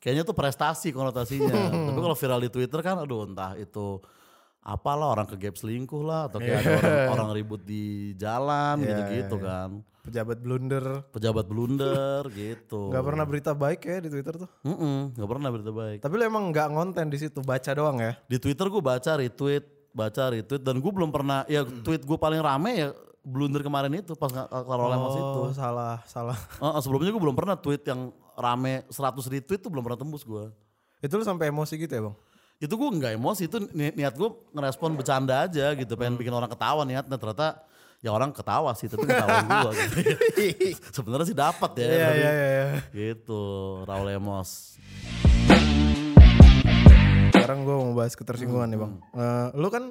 kayaknya 0.00 0.24
tuh 0.24 0.34
prestasi 0.34 0.90
konotasinya. 0.90 1.52
Tapi 1.92 1.98
kalau 2.00 2.16
viral 2.16 2.40
di 2.42 2.50
Twitter 2.50 2.80
kan 2.80 2.96
aduh 2.98 3.28
entah 3.28 3.54
itu 3.60 4.00
apalah 4.60 5.12
orang 5.16 5.24
ke 5.28 5.36
gap 5.40 5.56
selingkuh 5.56 6.04
lah 6.04 6.28
atau 6.28 6.36
kayak 6.40 6.60
ada 6.60 6.72
orang, 6.76 7.08
orang 7.16 7.28
ribut 7.32 7.62
di 7.64 8.12
jalan 8.16 8.80
Iya, 8.80 8.88
gitu-gitu 8.92 9.36
iya, 9.40 9.44
iya. 9.44 9.48
kan. 9.48 9.70
Pejabat 10.00 10.38
blunder. 10.40 10.84
Pejabat 11.12 11.46
blunder 11.48 12.22
gitu. 12.32 12.88
Gak 12.88 13.04
pernah 13.04 13.24
berita 13.28 13.52
baik 13.52 13.80
ya 13.84 13.96
di 14.00 14.08
Twitter 14.08 14.34
tuh. 14.40 14.48
Mm-mm, 14.64 15.12
nggak 15.12 15.28
pernah 15.28 15.48
berita 15.52 15.72
baik. 15.72 15.98
Tapi 16.00 16.14
lu 16.16 16.24
emang 16.24 16.44
nggak 16.48 16.68
ngonten 16.72 17.06
di 17.12 17.18
situ, 17.20 17.44
baca 17.44 17.70
doang 17.76 18.00
ya. 18.00 18.16
Di 18.24 18.40
Twitter 18.40 18.64
gue 18.72 18.80
baca 18.80 19.10
retweet, 19.20 19.64
baca 19.92 20.22
retweet 20.32 20.62
dan 20.64 20.80
gue 20.80 20.92
belum 20.92 21.12
pernah 21.12 21.44
ya 21.44 21.68
tweet 21.68 22.08
gue 22.08 22.16
paling 22.16 22.40
rame 22.40 22.70
ya 22.80 22.88
blunder 23.20 23.60
kemarin 23.60 23.92
itu 24.00 24.16
pas 24.16 24.32
kelar 24.32 24.88
Lemos 24.88 25.14
itu. 25.16 25.40
Oh, 25.44 25.52
salah, 25.52 26.00
salah. 26.08 26.36
Uh, 26.56 26.80
sebelumnya 26.80 27.12
gue 27.12 27.22
belum 27.22 27.36
pernah 27.36 27.56
tweet 27.60 27.84
yang 27.84 28.08
rame 28.40 28.82
100 28.88 28.96
retweet 29.28 29.60
tuh 29.60 29.68
belum 29.68 29.84
pernah 29.84 30.00
tembus 30.00 30.24
gue. 30.24 30.48
Itu 31.00 31.16
lu 31.16 31.24
sampai 31.24 31.48
emosi 31.48 31.76
gitu 31.76 31.92
ya, 31.92 32.02
Bang? 32.08 32.16
Itu 32.60 32.76
gue 32.76 32.88
nggak 32.92 33.12
emosi, 33.16 33.48
itu 33.48 33.56
ni- 33.72 33.94
niat 33.94 34.12
gue 34.12 34.28
ngerespon 34.52 34.92
bercanda 34.92 35.44
aja 35.44 35.72
gitu, 35.72 35.96
pengen 35.96 36.16
bikin 36.16 36.32
orang 36.32 36.48
ketawa 36.48 36.84
niatnya 36.84 37.16
ternyata 37.16 37.64
ya 38.00 38.12
orang 38.12 38.32
ketawa 38.32 38.72
sih, 38.72 38.88
tapi 38.88 39.04
ketawain 39.04 39.48
gue. 39.48 39.72
Gitu. 39.72 40.76
Sebenarnya 40.96 41.26
sih 41.28 41.36
dapat 41.36 41.70
ya, 41.76 41.84
Iya, 41.84 41.96
iya, 41.96 42.10
iya, 42.12 42.30
iya. 42.32 42.66
gitu 42.92 43.40
Raul 43.84 44.08
Lemos. 44.08 44.76
Sekarang 47.32 47.64
gue 47.64 47.76
mau 47.76 47.92
bahas 47.96 48.12
ketersinggungan 48.12 48.68
nih, 48.68 48.78
Bang. 48.78 48.92
Hmm. 49.12 49.20
Eh, 49.20 49.46
lu 49.56 49.68
kan 49.68 49.84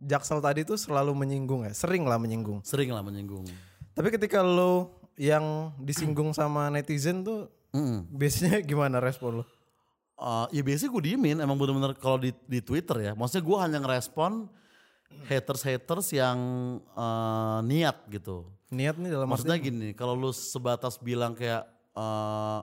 Jaksel 0.00 0.40
tadi 0.40 0.64
tuh 0.64 0.80
selalu 0.80 1.12
menyinggung 1.12 1.68
ya, 1.68 1.76
sering 1.76 2.08
lah 2.08 2.16
menyinggung. 2.16 2.64
Sering 2.64 2.88
lah 2.88 3.04
menyinggung. 3.04 3.44
Tapi 3.92 4.08
ketika 4.08 4.40
lu 4.40 4.88
yang 5.20 5.76
disinggung 5.76 6.32
sama 6.32 6.72
netizen 6.72 7.20
tuh 7.20 7.52
Mm-mm. 7.70 8.06
biasanya 8.10 8.58
gimana 8.70 8.98
respon 8.98 9.42
lu? 9.42 9.44
Uh, 10.20 10.44
ya 10.52 10.60
biasanya 10.60 10.92
gue 10.92 11.02
diemin 11.08 11.38
emang 11.40 11.56
bener-bener 11.56 11.96
kalau 11.96 12.20
di, 12.20 12.34
di 12.44 12.60
Twitter 12.60 13.08
ya. 13.08 13.12
Maksudnya 13.16 13.40
gue 13.40 13.56
hanya 13.56 13.78
ngerespon 13.80 14.52
haters-haters 15.26 16.12
yang 16.12 16.38
uh, 16.92 17.64
niat 17.64 18.04
gitu. 18.12 18.46
Niat 18.70 19.00
nih 19.00 19.10
dalam 19.10 19.26
Maksudnya 19.26 19.58
gini, 19.58 19.90
kalau 19.96 20.14
lu 20.14 20.30
sebatas 20.30 21.00
bilang 21.00 21.34
kayak 21.34 21.66
uh, 21.96 22.62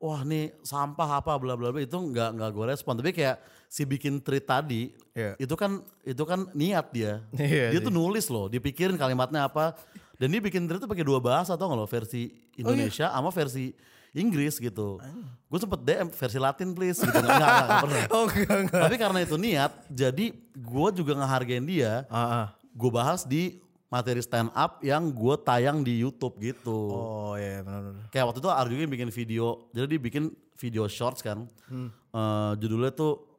wah 0.00 0.20
nih 0.24 0.54
sampah 0.64 1.20
apa 1.20 1.36
bla 1.36 1.54
bla 1.54 1.68
bla 1.70 1.82
itu 1.82 1.92
nggak 1.94 2.30
nggak 2.38 2.50
gue 2.54 2.64
respon. 2.72 2.96
Tapi 2.96 3.12
kayak 3.12 3.36
si 3.66 3.82
bikin 3.84 4.20
tweet 4.20 4.44
tadi 4.44 4.92
Iya. 5.12 5.36
itu 5.36 5.54
kan 5.58 5.84
itu 6.06 6.22
kan 6.24 6.48
niat 6.56 6.86
dia. 6.94 7.20
Iya 7.36 7.76
dia 7.76 7.80
sih. 7.82 7.86
tuh 7.86 7.92
nulis 7.92 8.26
loh, 8.32 8.48
dipikirin 8.48 8.96
kalimatnya 8.96 9.50
apa. 9.50 9.76
Dan 10.16 10.30
dia 10.32 10.38
bikin 10.38 10.64
tweet 10.70 10.78
tuh 10.80 10.86
pakai 10.86 11.02
dua 11.04 11.18
bahasa 11.18 11.58
tau 11.58 11.66
gak 11.66 11.78
lo 11.82 11.86
versi 11.90 12.30
Indonesia 12.54 13.10
sama 13.10 13.34
versi 13.34 13.74
Inggris 14.12 14.60
gitu. 14.60 15.00
Gue 15.48 15.58
sempet 15.60 15.80
DM 15.84 16.08
versi 16.12 16.38
Latin 16.40 16.72
please 16.76 17.00
gitu. 17.00 17.12
Nggak, 17.12 17.36
nggak, 17.36 17.56
nggak 17.64 17.82
pernah. 17.84 18.02
Oh 18.16 18.24
enggak 18.28 18.58
enggak. 18.68 18.82
Tapi 18.84 18.96
karena 19.00 19.18
itu 19.24 19.36
niat, 19.40 19.72
jadi 19.88 20.26
gue 20.52 20.88
juga 20.96 21.12
ngehargain 21.16 21.64
dia. 21.64 22.04
Ah, 22.12 22.20
ah. 22.20 22.46
Gue 22.72 22.88
bahas 22.92 23.24
di 23.24 23.60
materi 23.92 24.24
stand 24.24 24.48
up 24.56 24.80
yang 24.80 25.12
gue 25.12 25.34
tayang 25.44 25.84
di 25.84 26.00
YouTube 26.00 26.40
gitu. 26.40 26.78
Oh 26.92 27.34
iya 27.36 27.60
benar-benar. 27.60 28.08
Kayak 28.08 28.24
waktu 28.32 28.40
itu 28.40 28.48
Arjun 28.48 28.88
bikin 28.88 29.10
video, 29.12 29.44
jadi 29.76 29.86
dia 29.96 30.00
bikin 30.00 30.24
video 30.56 30.84
shorts 30.88 31.20
kan. 31.20 31.44
Eh, 31.68 32.52
judulnya 32.60 32.92
tuh 32.92 33.32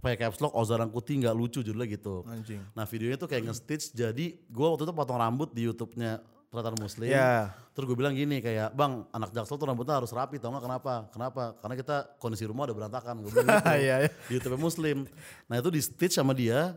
pakai 0.00 0.16
caps 0.16 0.40
lock 0.40 0.56
Oza 0.56 0.80
Rangkuti 0.80 1.20
nggak 1.20 1.36
lucu 1.36 1.60
judulnya 1.60 1.86
gitu. 1.92 2.24
Anjing. 2.26 2.62
Nah 2.72 2.88
videonya 2.88 3.20
tuh 3.20 3.28
kayak 3.28 3.52
nge-stitch 3.52 3.92
jadi 3.94 4.26
gue 4.34 4.66
waktu 4.66 4.88
itu 4.88 4.94
potong 4.96 5.20
rambut 5.20 5.52
di 5.52 5.68
YouTube-nya 5.68 6.24
Teratan 6.50 6.74
Muslim. 6.82 7.06
Iya. 7.06 7.54
Terus 7.70 7.86
gue 7.86 7.96
bilang 7.96 8.10
gini 8.10 8.42
kayak, 8.42 8.74
bang 8.74 9.06
anak 9.14 9.30
jaksel 9.30 9.54
tuh 9.54 9.70
rambutnya 9.70 10.02
harus 10.02 10.10
rapi 10.10 10.42
tau 10.42 10.50
gak 10.50 10.66
kenapa? 10.66 10.94
Kenapa? 11.14 11.42
Karena 11.62 11.74
kita 11.78 11.96
kondisi 12.18 12.42
rumah 12.42 12.66
udah 12.66 12.76
berantakan. 12.76 13.22
Gue 13.22 13.30
bilang 13.30 13.46
gitu. 13.54 13.70
Iya, 13.86 13.94
iya. 14.04 14.10
Di 14.26 14.32
YouTube 14.34 14.58
Muslim. 14.58 15.06
Nah 15.46 15.62
itu 15.62 15.70
di 15.70 15.78
stitch 15.78 16.18
sama 16.18 16.34
dia, 16.34 16.74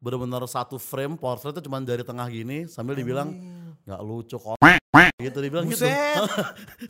bener-bener 0.00 0.40
satu 0.48 0.80
frame 0.80 1.20
portrait 1.20 1.52
tuh 1.52 1.60
cuma 1.60 1.76
dari 1.84 2.00
tengah 2.00 2.24
gini 2.32 2.64
sambil 2.64 2.96
dibilang 2.96 3.28
nggak 3.84 4.00
lucu 4.00 4.40
kok 4.40 4.56
gitu 5.20 5.38
dibilang 5.44 5.68
gitu. 5.68 5.84
Buset. 5.84 6.16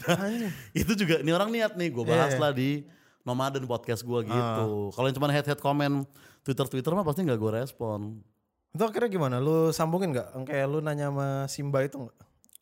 Anjing. 0.15 0.53
itu 0.73 0.93
juga 0.95 1.19
ini 1.19 1.31
orang 1.35 1.51
niat 1.51 1.75
nih 1.75 1.91
gue 1.91 2.05
bahas 2.07 2.33
Iya. 2.35 2.41
lah 2.41 2.53
di 2.55 2.87
Nomaden 3.27 3.67
podcast 3.67 4.07
gue 4.07 4.21
gitu. 4.25 4.65
Kalau 4.95 5.07
yang 5.11 5.17
cuma 5.19 5.29
head 5.29 5.45
head 5.45 5.61
komen 5.61 6.07
Twitter 6.41 6.67
Twitter 6.71 6.93
mah 6.95 7.05
pasti 7.05 7.27
nggak 7.27 7.37
gue 7.37 7.53
respon. 7.53 8.23
Itu 8.71 8.83
akhirnya 8.83 9.11
gimana? 9.11 9.37
Lu 9.39 9.71
sambungin 9.71 10.15
nggak? 10.15 10.47
Kayak 10.47 10.67
lu 10.67 10.79
nanya 10.79 11.11
sama 11.11 11.27
Simba 11.47 11.83
itu 11.83 11.99
nggak? 11.99 12.17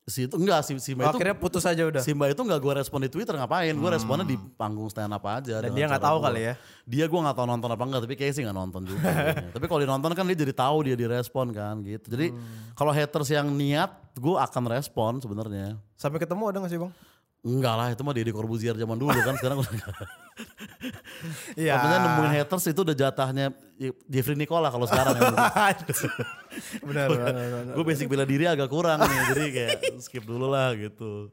Si 0.08 0.24
itu 0.24 0.40
enggak 0.40 0.64
si 0.64 0.72
Simba 0.80 1.04
Oh, 1.04 1.12
itu 1.12 1.20
akhirnya 1.20 1.36
putus 1.36 1.68
aja 1.68 1.84
udah. 1.84 2.00
Simba 2.00 2.32
itu 2.32 2.40
nggak 2.40 2.56
gue 2.56 2.72
respon 2.80 3.04
di 3.04 3.12
Twitter 3.12 3.36
ngapain? 3.36 3.76
Gue 3.76 3.90
responnya 3.92 4.24
di 4.24 4.40
panggung 4.56 4.88
stand 4.88 5.12
up 5.12 5.20
aja. 5.22 5.60
Dan 5.60 5.76
dia 5.76 5.84
nggak 5.84 6.00
tahu 6.00 6.16
gua. 6.16 6.32
kali 6.32 6.48
ya? 6.48 6.54
Dia 6.88 7.04
gue 7.04 7.20
nggak 7.20 7.36
tahu 7.36 7.44
nonton 7.44 7.68
apa 7.68 7.84
enggak, 7.84 8.00
tapi 8.08 8.14
kayaknya 8.16 8.32
sih 8.32 8.42
nggak 8.48 8.56
nonton 8.56 8.82
juga. 8.88 9.04
tapi 9.52 9.64
kalau 9.68 9.80
dinonton 9.84 10.10
kan 10.16 10.24
dia 10.24 10.36
jadi 10.40 10.54
tahu 10.56 10.76
dia 10.88 10.96
direspon 10.96 11.52
kan 11.52 11.84
gitu. 11.84 12.08
Jadi 12.08 12.32
Hmm. 12.32 12.72
kalau 12.72 12.88
haters 12.88 13.28
yang 13.28 13.52
niat, 13.52 13.92
gue 14.16 14.32
akan 14.32 14.64
respon 14.72 15.20
sebenarnya. 15.20 15.76
Sampai 15.92 16.16
ketemu 16.18 16.42
ada 16.48 16.64
gak 16.64 16.72
sih 16.72 16.80
bang? 16.80 16.92
Enggak 17.44 17.74
lah, 17.76 17.86
itu 17.92 18.00
mah 18.00 18.14
Deddy 18.16 18.32
Corbuzier 18.32 18.74
zaman 18.74 18.96
dulu 18.96 19.12
kan. 19.12 19.36
Sekarang 19.36 19.60
udah 19.60 19.72
enggak. 19.76 19.92
Iya. 21.58 21.74
Maksudnya 21.74 21.98
nemuin 21.98 22.32
haters 22.38 22.64
itu 22.70 22.80
udah 22.86 22.96
jatahnya 22.96 23.46
Jeffrey 24.06 24.38
Nicola 24.38 24.70
kalau 24.70 24.86
sekarang. 24.86 25.18
ya. 25.18 25.30
benar, 26.88 27.06
benar, 27.10 27.32
benar. 27.34 27.74
gue 27.74 27.84
basic 27.86 28.06
bela 28.10 28.26
diri 28.26 28.46
agak 28.46 28.70
kurang 28.70 29.02
nih, 29.02 29.18
jadi 29.34 29.42
kayak 29.50 29.70
skip 30.02 30.24
dulu 30.26 30.50
lah 30.50 30.74
gitu. 30.74 31.30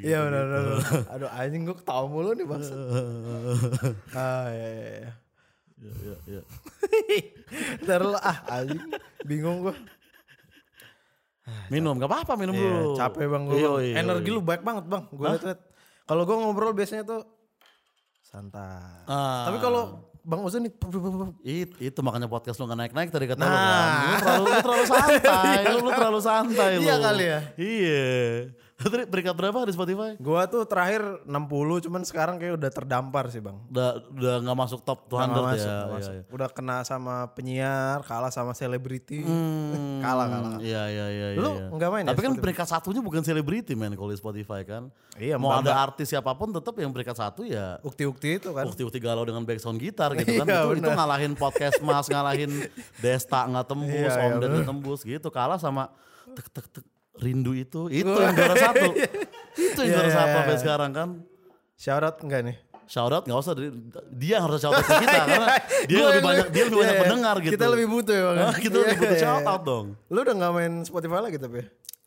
Iya 0.00 0.20
gitu. 0.20 0.26
benar, 0.28 0.42
benar, 0.48 0.62
benar. 0.64 0.80
Aduh 1.16 1.30
anjing 1.32 1.62
gue 1.64 1.76
ketawa 1.76 2.04
mulu 2.08 2.30
nih 2.36 2.46
bang. 2.48 2.62
ah 4.16 4.46
iya 4.52 4.68
iya. 4.68 4.84
iya. 4.88 5.12
Iya, 5.82 5.92
iya, 5.98 6.16
iya. 6.30 6.42
Ntar 7.82 8.00
lu 8.06 8.18
ah 8.20 8.38
anjing 8.48 8.82
bingung 9.26 9.66
gue. 9.68 9.74
Minum, 11.74 11.98
gak 11.98 12.06
apa-apa 12.06 12.38
minum 12.38 12.54
dulu. 12.54 12.94
Iya, 12.94 13.02
capek 13.02 13.26
bang 13.26 13.42
gue. 13.50 13.56
Iya, 13.58 13.70
iya, 13.82 13.94
Energi 13.98 14.30
lu 14.30 14.40
baik 14.44 14.62
banget 14.62 14.84
bang. 14.86 15.04
Gue 15.10 15.26
liat 15.26 15.58
Kalau 16.06 16.22
gue 16.22 16.36
ngobrol 16.38 16.70
biasanya 16.76 17.02
tuh 17.02 17.41
santai. 18.32 19.04
Ah. 19.04 19.52
Tapi 19.52 19.60
kalau 19.60 19.82
Bang 20.24 20.40
Uzun 20.40 20.64
nih, 20.64 20.72
It, 21.44 21.70
itu 21.82 22.00
makanya 22.00 22.30
podcast 22.30 22.56
lu 22.56 22.64
gak 22.64 22.78
naik-naik 22.78 23.10
tadi 23.10 23.26
kata 23.28 23.42
lu 23.42 23.50
Nah. 23.50 23.60
kan. 23.60 23.92
Lu 24.06 24.16
terlalu, 24.16 24.46
lu 24.46 24.58
terlalu 24.62 24.84
santai, 24.88 25.56
lu, 25.68 25.76
lu 25.82 25.90
terlalu 25.92 26.20
santai 26.22 26.70
lu. 26.78 26.82
Iya 26.86 26.96
kali 26.96 27.24
ya? 27.26 27.40
Iya. 27.58 28.06
Tadi 28.82 29.04
peringkat 29.04 29.32
berapa 29.32 29.58
di 29.62 29.72
Spotify? 29.72 30.10
gue 30.14 30.42
tuh 30.46 30.62
terakhir 30.64 31.02
60 31.22 31.30
cuman 31.82 32.02
sekarang 32.02 32.36
kayak 32.36 32.54
udah 32.56 32.70
terdampar 32.70 33.24
sih 33.26 33.38
bang. 33.38 33.54
Udah 33.66 33.88
udah 34.08 34.34
gak 34.40 34.58
masuk 34.58 34.80
top 34.80 35.06
200 35.06 35.22
Nggak 35.24 35.30
ya. 35.32 35.42
masuk, 35.42 35.52
Iya, 35.62 35.72
nggak 35.72 35.92
masuk. 35.92 36.12
iya. 36.12 36.22
Udah 36.28 36.48
kena 36.48 36.76
sama 36.82 37.14
penyiar, 37.30 37.98
kalah 38.02 38.28
sama 38.28 38.52
selebriti. 38.52 39.20
Hmm, 39.20 40.00
Kalah, 40.04 40.26
kalah. 40.26 40.56
Iya 40.58 40.82
iya 40.86 41.06
iya. 41.08 41.26
Lu 41.34 41.50
iya. 41.52 41.66
nggak 41.70 41.90
main 41.90 42.02
ya 42.02 42.08
Tapi 42.08 42.18
kan 42.18 42.30
Spotify? 42.30 42.42
peringkat 42.42 42.66
satunya 42.68 43.00
bukan 43.00 43.22
selebriti 43.22 43.72
men 43.72 43.92
kalau 43.92 44.08
di 44.08 44.16
Spotify 44.16 44.60
kan. 44.62 44.82
Iya, 45.14 45.36
Mau 45.36 45.50
ada 45.50 45.72
artis 45.74 46.08
siapa 46.08 46.32
pun 46.32 46.50
tetap 46.50 46.72
yang 46.74 46.88
peringkat 46.88 47.14
satu 47.14 47.42
ya 47.42 47.76
Ukti-ukti 47.80 48.36
itu 48.36 48.50
kan. 48.50 48.64
Ukti-ukti 48.64 48.98
galau 48.98 49.22
dengan 49.22 49.42
backsound 49.42 49.76
gitar 49.76 50.12
gitu 50.14 50.32
kan. 50.40 50.46
Iya, 50.46 50.60
itu, 50.66 50.78
itu 50.78 50.88
ngalahin 50.88 51.32
podcast 51.34 51.78
mas, 51.80 52.06
ngalahin 52.06 52.50
Desta 53.02 53.44
nggak 53.44 53.66
tembus, 53.66 53.92
Iya, 54.08 54.10
iya, 54.10 54.24
Om 54.24 54.32
Ded 54.38 54.48
nggak 54.50 54.66
tembus 54.66 55.00
gitu. 55.02 55.28
Kalah 55.28 55.56
sama 55.56 55.92
tek 56.32 56.48
tek 56.48 56.66
tek 56.70 56.84
rindu 57.14 57.52
itu, 57.52 57.88
itu 57.88 58.08
yang 58.08 58.32
juara 58.32 58.54
satu. 58.54 58.88
itu 59.68 59.78
yang 59.78 59.88
Iya, 59.88 59.94
juara 59.94 60.08
iya, 60.08 60.14
satu 60.14 60.28
iya. 60.28 60.36
sampai 60.38 60.56
sekarang 60.56 60.90
kan. 60.90 61.08
Shout 61.74 62.02
out 62.02 62.16
enggak 62.20 62.42
nih? 62.44 62.58
shout 62.82 63.08
out 63.08 63.24
nggak 63.24 63.40
usah 63.40 63.54
dia 64.12 64.36
harus 64.36 64.60
shout 64.60 64.74
out 64.74 64.84
ke 64.84 64.92
kita 65.00 65.16
karena 65.24 65.48
dia 65.86 65.96
lebih 65.96 66.12
yang- 66.12 66.26
banyak 66.26 66.46
dia 66.50 66.62
lebih 66.62 66.76
Iya, 66.76 66.82
banyak 66.82 66.92
iya. 66.92 67.02
pendengar 67.02 67.34
gitu. 67.38 67.52
Kita 67.54 67.66
lebih 67.66 67.86
butuh 67.88 68.12
ya 68.12 68.22
bang. 68.22 68.36
Nah, 68.36 68.56
kita 68.64 68.76
lebih 68.76 68.90
Iya, 68.90 69.00
butuh 69.00 69.16
iya, 69.16 69.24
shout 69.24 69.40
iya. 69.40 69.48
out 69.48 69.62
dong. 69.62 69.86
Lu 70.06 70.18
udah 70.20 70.34
gak 70.34 70.52
main 70.52 70.72
Spotify 70.82 71.18
lagi 71.22 71.38
tapi? 71.38 71.60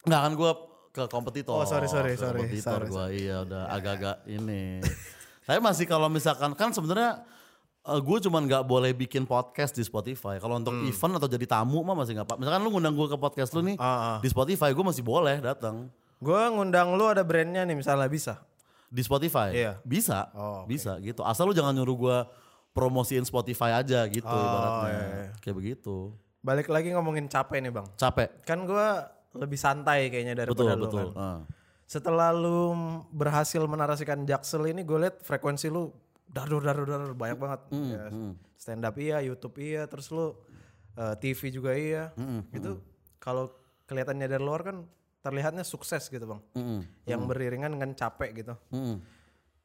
Nggak 0.04 0.22
kan 0.22 0.32
gue 0.36 0.52
ke 0.92 1.04
kompetitor. 1.08 1.56
Oh, 1.56 1.66
sorry, 1.66 1.88
sorry, 1.88 2.14
sorry, 2.16 2.40
Kompetitor 2.40 2.82
gue 2.86 3.06
iya 3.18 3.42
udah 3.42 3.64
agak-agak 3.68 4.16
ini. 4.28 4.80
Tapi 5.42 5.60
masih 5.60 5.86
kalau 5.86 6.06
misalkan 6.08 6.54
kan 6.54 6.70
sebenarnya 6.70 7.24
gue 7.86 8.18
cuman 8.20 8.42
nggak 8.44 8.64
boleh 8.64 8.92
bikin 8.92 9.24
podcast 9.24 9.72
di 9.72 9.82
Spotify. 9.82 10.36
Kalau 10.36 10.58
untuk 10.58 10.74
event 10.84 11.14
atau 11.16 11.30
jadi 11.30 11.46
tamu 11.46 11.80
mah 11.80 11.94
masih 11.94 12.14
nggak 12.14 12.26
apa. 12.26 12.36
Misalkan 12.36 12.60
lu 12.60 12.70
ngundang 12.70 12.94
gue 12.94 13.08
ke 13.08 13.16
podcast 13.16 13.54
lu 13.54 13.62
nih 13.62 13.78
Ah, 13.78 13.86
ah. 13.86 14.18
di 14.18 14.28
Spotify 14.28 14.70
gue 14.70 14.82
masih 14.82 15.02
boleh 15.02 15.38
datang. 15.38 15.94
Gue 16.18 16.42
ngundang 16.50 16.94
lu 16.94 17.06
ada 17.06 17.22
brandnya 17.22 17.62
nih 17.62 17.78
misalnya 17.78 18.10
bisa. 18.10 18.42
Di 18.88 19.02
Spotify 19.02 19.52
Iya. 19.52 19.74
bisa, 19.82 20.30
Oh, 20.32 20.64
oke. 20.64 20.72
bisa 20.72 20.98
gitu. 20.98 21.22
Asal 21.22 21.46
lu 21.46 21.54
jangan 21.54 21.74
nyuruh 21.74 21.94
gue 21.96 22.18
promosiin 22.72 23.22
Spotify 23.22 23.76
aja 23.76 24.02
gitu 24.06 24.26
Oh, 24.26 24.34
ibaratnya. 24.36 24.90
iya, 24.90 25.04
iya. 25.06 25.30
Kayak 25.40 25.56
begitu. 25.56 25.96
Balik 26.42 26.68
lagi 26.68 26.90
ngomongin 26.90 27.26
capek 27.26 27.60
nih 27.60 27.72
bang. 27.72 27.86
Capek. 27.94 28.30
Kan 28.44 28.66
gue 28.66 28.88
lebih 29.36 29.58
santai 29.58 30.08
kayaknya 30.08 30.34
Betul 30.34 30.70
daripada 30.70 30.74
lu 30.74 30.84
betul. 30.86 31.08
kan. 31.12 31.22
Ah. 31.22 31.40
Setelah 31.86 32.30
lu 32.32 32.74
berhasil 33.10 33.62
menarasikan 33.62 34.24
Jaksel 34.24 34.66
ini 34.68 34.82
gue 34.82 34.98
liat 34.98 35.22
frekuensi 35.22 35.70
lu 35.70 35.94
darur 36.36 36.60
darur 36.60 36.84
darur 36.84 37.16
banyak 37.16 37.40
banget. 37.40 37.62
Hmm, 37.72 37.88
Ya, 37.88 38.04
Stand 38.56 38.84
up 38.84 38.96
iya, 39.00 39.24
YouTube 39.24 39.56
iya, 39.58 39.88
terus 39.88 40.12
lu 40.12 40.36
eh, 40.94 41.16
TV 41.16 41.40
juga 41.50 41.72
iya. 41.72 42.12
Hmm, 42.14 42.44
Gitu. 42.52 42.84
Kalau 43.18 43.56
kelihatannya 43.86 44.28
dari 44.28 44.44
luar 44.44 44.62
kan 44.62 44.78
terlihatnya 45.24 45.64
sukses 45.64 46.06
gitu 46.06 46.28
bang. 46.28 46.42
Mm-mm. 46.54 46.80
Yang 47.08 47.22
beriringan 47.26 47.72
dengan 47.72 47.96
capek 47.96 48.30
gitu. 48.36 48.54
Mm-mm. 48.70 49.00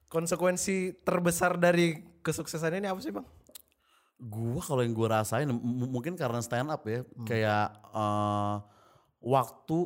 Konsekuensi 0.07 1.03
terbesar 1.03 1.55
dari 1.55 1.95
kesuksesan 2.21 2.79
ini 2.79 2.87
apa 2.87 2.99
sih 2.99 3.11
bang? 3.11 3.27
Gua 4.21 4.61
kalau 4.61 4.81
yang 4.81 4.93
gue 4.93 5.09
rasain 5.09 5.49
mungkin 5.87 6.13
karena 6.13 6.41
stand 6.41 6.69
up 6.69 6.83
ya, 6.85 7.01
kayak 7.25 7.67
eh, 7.91 8.55
waktu 9.21 9.79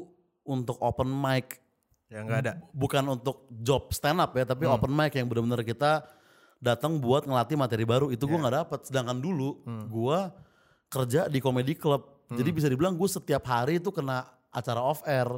untuk 0.44 0.76
open 0.78 1.08
mic 1.08 1.60
Ya 2.06 2.22
nggak 2.22 2.40
ada. 2.40 2.52
bukan 2.70 3.02
untuk 3.10 3.48
job 3.50 3.90
stand 3.90 4.18
up 4.18 4.30
ya, 4.32 4.44
tapi 4.44 4.66
open 4.66 4.90
mic 4.90 5.10
yang 5.12 5.26
benar-benar 5.26 5.62
kita 5.62 6.06
datang 6.64 6.96
buat 6.96 7.28
ngelatih 7.28 7.60
materi 7.60 7.84
baru 7.84 8.08
itu 8.08 8.24
gue 8.24 8.38
nggak 8.40 8.56
dapat. 8.64 8.80
Sedangkan 8.88 9.20
dulu 9.20 9.60
gua 9.92 10.32
kerja 10.88 11.28
di 11.28 11.42
comedy 11.44 11.76
club, 11.76 12.06
jadi 12.32 12.50
bisa 12.54 12.66
dibilang 12.72 12.96
gue 12.96 13.08
setiap 13.10 13.44
hari 13.44 13.76
itu 13.82 13.92
kena 13.92 14.24
acara 14.48 14.80
off 14.80 15.04
air. 15.04 15.28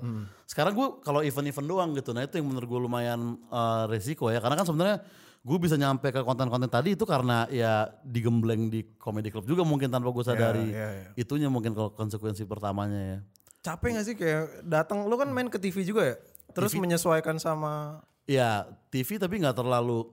Sekarang 0.46 0.76
gue 0.76 0.88
kalau 1.02 1.24
event-event 1.26 1.66
doang 1.66 1.90
gitu, 1.98 2.14
nah 2.14 2.22
itu 2.22 2.38
yang 2.38 2.46
menurut 2.46 2.68
gue 2.68 2.80
lumayan 2.86 3.40
eh, 3.50 3.84
resiko 3.90 4.30
ya, 4.30 4.38
karena 4.38 4.54
kan 4.54 4.68
sebenarnya 4.68 5.02
gue 5.46 5.58
bisa 5.62 5.78
nyampe 5.78 6.10
ke 6.10 6.20
konten-konten 6.26 6.66
tadi 6.66 6.98
itu 6.98 7.06
karena 7.06 7.46
ya 7.48 7.86
digembleng 8.02 8.66
di 8.66 8.82
comedy 8.98 9.30
club 9.30 9.46
juga 9.46 9.62
mungkin 9.62 9.88
tanpa 9.88 10.10
gue 10.10 10.24
sadari. 10.26 10.74
iya, 10.74 10.88
iya. 10.90 11.08
Itunya 11.14 11.46
mungkin 11.46 11.70
kalau 11.70 11.94
konsekuensi 11.94 12.42
pertamanya 12.44 13.00
ya. 13.00 13.18
Capek 13.62 13.98
gak 13.98 14.06
sih 14.06 14.14
kayak 14.18 14.66
datang 14.66 15.06
lu 15.06 15.14
kan 15.14 15.30
main 15.30 15.46
ke 15.46 15.58
TV 15.62 15.86
juga 15.86 16.02
ya? 16.02 16.16
Terus 16.50 16.74
menyesuaikan 16.74 17.38
sama 17.38 18.02
Ya 18.26 18.66
TV 18.90 19.22
tapi 19.22 19.38
nggak 19.38 19.54
terlalu 19.54 20.10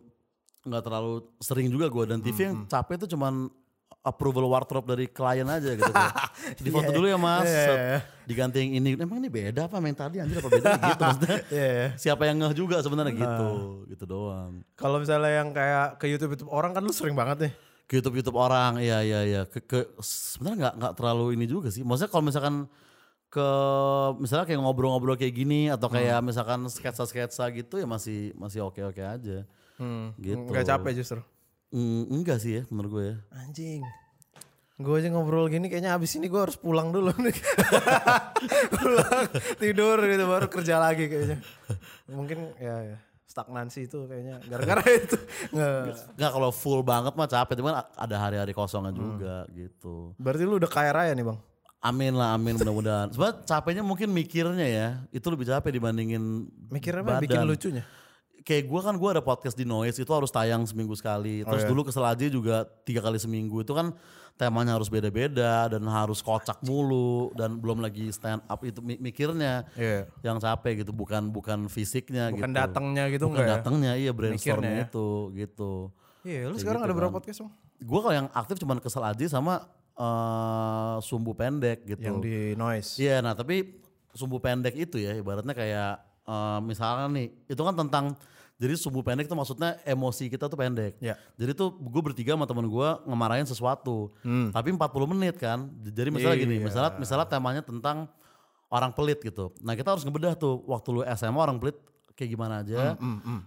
nggak 0.64 0.84
terlalu 0.84 1.14
sering 1.44 1.68
juga 1.68 1.92
gue 1.92 2.04
dan 2.08 2.20
TV 2.24 2.38
yang 2.48 2.64
capek 2.66 3.04
itu 3.04 3.16
cuman 3.16 3.52
approval 4.04 4.52
wardrobe 4.52 4.84
dari 4.92 5.06
klien 5.08 5.48
aja 5.48 5.80
gitu. 5.80 5.88
Di 6.66 6.70
foto 6.72 6.92
dulu 6.92 7.08
ya 7.08 7.16
mas, 7.16 7.48
Iya, 7.48 7.64
set, 7.64 7.78
iya. 7.80 8.00
diganti 8.28 8.58
yang 8.60 8.72
ini. 8.84 8.90
Emang 9.00 9.24
ini 9.24 9.32
beda 9.32 9.72
apa 9.72 9.80
main 9.80 9.96
tadi 9.96 10.20
anjir 10.20 10.44
apa 10.44 10.52
beda 10.52 10.70
gitu 10.76 11.02
maksudnya. 11.08 11.38
Iya, 11.48 11.68
iya. 11.72 11.88
Siapa 11.96 12.24
yang 12.28 12.38
ngeh 12.44 12.54
juga 12.54 12.84
sebenarnya 12.84 13.16
gitu, 13.16 13.50
gitu 13.88 14.04
doang. 14.04 14.60
kalau 14.76 15.00
misalnya 15.00 15.32
yang 15.40 15.56
kayak 15.56 16.04
ke 16.04 16.12
YouTube 16.12 16.36
YouTube 16.36 16.52
orang 16.52 16.76
kan 16.76 16.84
lu 16.84 16.92
sering 16.92 17.16
banget 17.16 17.48
nih. 17.48 17.54
Ke 17.88 18.00
YouTube 18.00 18.20
YouTube 18.20 18.36
orang, 18.40 18.76
iya 18.84 19.00
iya 19.00 19.20
iya. 19.24 19.42
Ke, 19.48 19.64
ke 19.64 19.80
sebenarnya 20.04 20.58
nggak 20.68 20.74
nggak 20.84 20.94
terlalu 21.00 21.26
ini 21.40 21.46
juga 21.48 21.72
sih. 21.72 21.88
Maksudnya 21.88 22.12
kalau 22.12 22.24
misalkan 22.28 22.56
ke 23.32 23.48
misalnya 24.20 24.46
kayak 24.46 24.60
ngobrol-ngobrol 24.62 25.16
kayak 25.16 25.32
gini 25.34 25.72
atau 25.72 25.88
kayak 25.90 26.20
misalkan 26.22 26.60
sketsa-sketsa 26.70 27.50
gitu 27.56 27.80
ya 27.80 27.88
masih 27.88 28.36
masih 28.36 28.68
oke-oke 28.68 29.00
aja. 29.00 29.48
Hmm, 29.76 30.14
Gitu. 30.16 30.38
Nggak 30.44 30.66
capek 30.68 30.92
justru. 30.96 31.22
Mm, 31.70 32.04
enggak 32.12 32.38
sih 32.38 32.62
ya 32.62 32.64
menurut 32.70 32.92
gue 32.92 33.06
ya. 33.10 33.16
Anjing. 33.36 33.82
Gue 34.74 35.00
aja 35.00 35.10
ngobrol 35.10 35.48
gini 35.48 35.66
kayaknya 35.66 35.94
abis 35.94 36.18
ini 36.18 36.26
gue 36.26 36.38
harus 36.38 36.54
pulang 36.54 36.90
dulu 36.90 37.10
nih. 37.16 37.34
pulang 38.74 39.26
tidur 39.58 39.98
gitu 40.02 40.24
baru 40.24 40.48
kerja 40.48 40.76
lagi 40.78 41.06
kayaknya. 41.08 41.38
Mungkin 42.08 42.54
ya, 42.58 42.76
ya 42.94 42.98
stagnansi 43.24 43.90
itu 43.90 44.06
kayaknya 44.06 44.38
gara-gara 44.46 44.82
itu. 45.02 45.18
Nggak. 45.50 46.14
Enggak 46.14 46.32
kalau 46.32 46.50
full 46.50 46.82
banget 46.82 47.14
mah 47.14 47.26
capek, 47.26 47.54
cuman 47.58 47.74
ada 47.90 48.16
hari-hari 48.18 48.54
kosongnya 48.54 48.94
juga 48.94 49.46
gitu. 49.52 50.14
Berarti 50.18 50.44
lu 50.44 50.58
udah 50.58 50.70
kaya 50.70 50.94
raya 50.94 51.14
nih 51.14 51.26
bang? 51.26 51.38
Amin 51.84 52.16
lah, 52.16 52.32
amin 52.32 52.56
mudah-mudahan. 52.56 53.12
Sebab 53.12 53.44
capeknya 53.44 53.84
mungkin 53.84 54.08
mikirnya 54.08 54.64
ya, 54.64 54.88
itu 55.12 55.28
lebih 55.28 55.44
capek 55.44 55.76
dibandingin 55.76 56.48
Mikirnya 56.72 57.04
apa? 57.04 57.12
badan. 57.18 57.24
Bikin 57.28 57.42
lucunya. 57.44 57.84
Kayak 58.44 58.68
gue 58.68 58.80
kan 58.82 58.96
gue 58.96 59.10
ada 59.10 59.24
podcast 59.24 59.56
di 59.56 59.64
Noise 59.64 59.98
itu 59.98 60.12
harus 60.12 60.28
tayang 60.28 60.68
seminggu 60.68 60.92
sekali. 60.94 61.42
Terus 61.42 61.64
iya. 61.64 61.70
dulu 61.72 61.82
kesel 61.82 62.04
aja 62.04 62.26
juga 62.28 62.56
tiga 62.84 63.00
kali 63.00 63.16
seminggu 63.16 63.64
itu 63.64 63.72
kan 63.72 63.96
temanya 64.34 64.76
harus 64.76 64.90
beda-beda 64.90 65.70
dan 65.70 65.84
harus 65.86 66.20
kocak 66.20 66.60
mulu 66.62 67.32
dan 67.34 67.56
belum 67.56 67.80
lagi 67.80 68.10
stand 68.10 68.42
up 68.44 68.60
itu 68.62 68.82
mi- 68.82 68.98
mikirnya 68.98 69.64
Iya. 69.74 70.10
yang 70.20 70.38
capek 70.38 70.82
gitu 70.82 70.92
bukan 70.92 71.30
bukan 71.30 71.70
fisiknya 71.70 72.34
Bukan 72.34 72.50
gitu. 72.50 72.58
datangnya 72.58 73.04
gitu 73.08 73.30
bukan 73.30 73.38
enggak 73.38 73.46
ya? 73.46 73.54
datangnya 73.56 73.92
iya 73.94 74.12
brainstormnya 74.12 74.58
Mikirnya 74.60 74.74
ya. 74.76 74.90
itu 74.90 75.08
gitu. 75.34 75.72
Iya, 76.24 76.40
lu 76.44 76.50
Kayak 76.50 76.60
sekarang 76.60 76.82
gitu 76.82 76.88
ada 76.90 76.96
berapa 76.98 77.10
kan. 77.10 77.18
podcast 77.20 77.38
bang? 77.40 77.52
Gue 77.80 78.00
kalau 78.02 78.16
yang 78.16 78.28
aktif 78.34 78.56
cuman 78.58 78.78
kesel 78.80 79.04
aja 79.04 79.26
sama 79.30 79.54
eh, 79.94 80.96
sumbu 81.00 81.32
pendek 81.32 81.86
gitu. 81.86 82.02
Yang 82.02 82.18
di 82.20 82.36
noise. 82.56 82.90
Iya, 82.98 83.22
nah 83.22 83.34
tapi 83.34 83.80
sumbu 84.12 84.38
pendek 84.38 84.74
itu 84.76 84.98
ya 84.98 85.14
ibaratnya 85.14 85.54
kayak 85.54 85.94
eh, 86.24 86.60
misalkan 86.62 87.14
nih, 87.14 87.28
itu 87.46 87.62
kan 87.62 87.76
tentang 87.78 88.06
jadi 88.54 88.74
sumbu 88.78 89.02
pendek 89.02 89.26
itu 89.28 89.36
maksudnya 89.36 89.82
emosi 89.84 90.30
kita 90.30 90.48
tuh 90.48 90.56
pendek. 90.56 90.96
Ya. 91.02 91.18
Jadi 91.36 91.52
tuh 91.52 91.74
gue 91.74 92.02
bertiga 92.02 92.38
sama 92.38 92.46
temen 92.46 92.64
gue 92.66 92.90
ngemarahin 93.04 93.44
sesuatu. 93.44 94.14
Tapi 94.24 94.70
40 94.72 95.12
menit 95.12 95.36
kan. 95.36 95.68
Jadi 95.84 96.10
misalnya 96.10 96.38
gini, 96.38 96.56
Iya. 96.62 96.66
misalnya 96.70 96.92
misalnya 96.96 97.28
temanya 97.28 97.62
tentang 97.62 98.08
orang 98.70 98.94
pelit 98.94 99.20
gitu. 99.20 99.52
Nah 99.62 99.74
kita 99.74 99.94
harus 99.94 100.02
ngebedah 100.02 100.34
tuh 100.34 100.64
waktu 100.66 100.88
lu 100.90 101.02
SMA 101.04 101.36
orang 101.36 101.58
pelit 101.58 101.76
kayak 102.14 102.30
gimana 102.30 102.62
aja. 102.62 102.96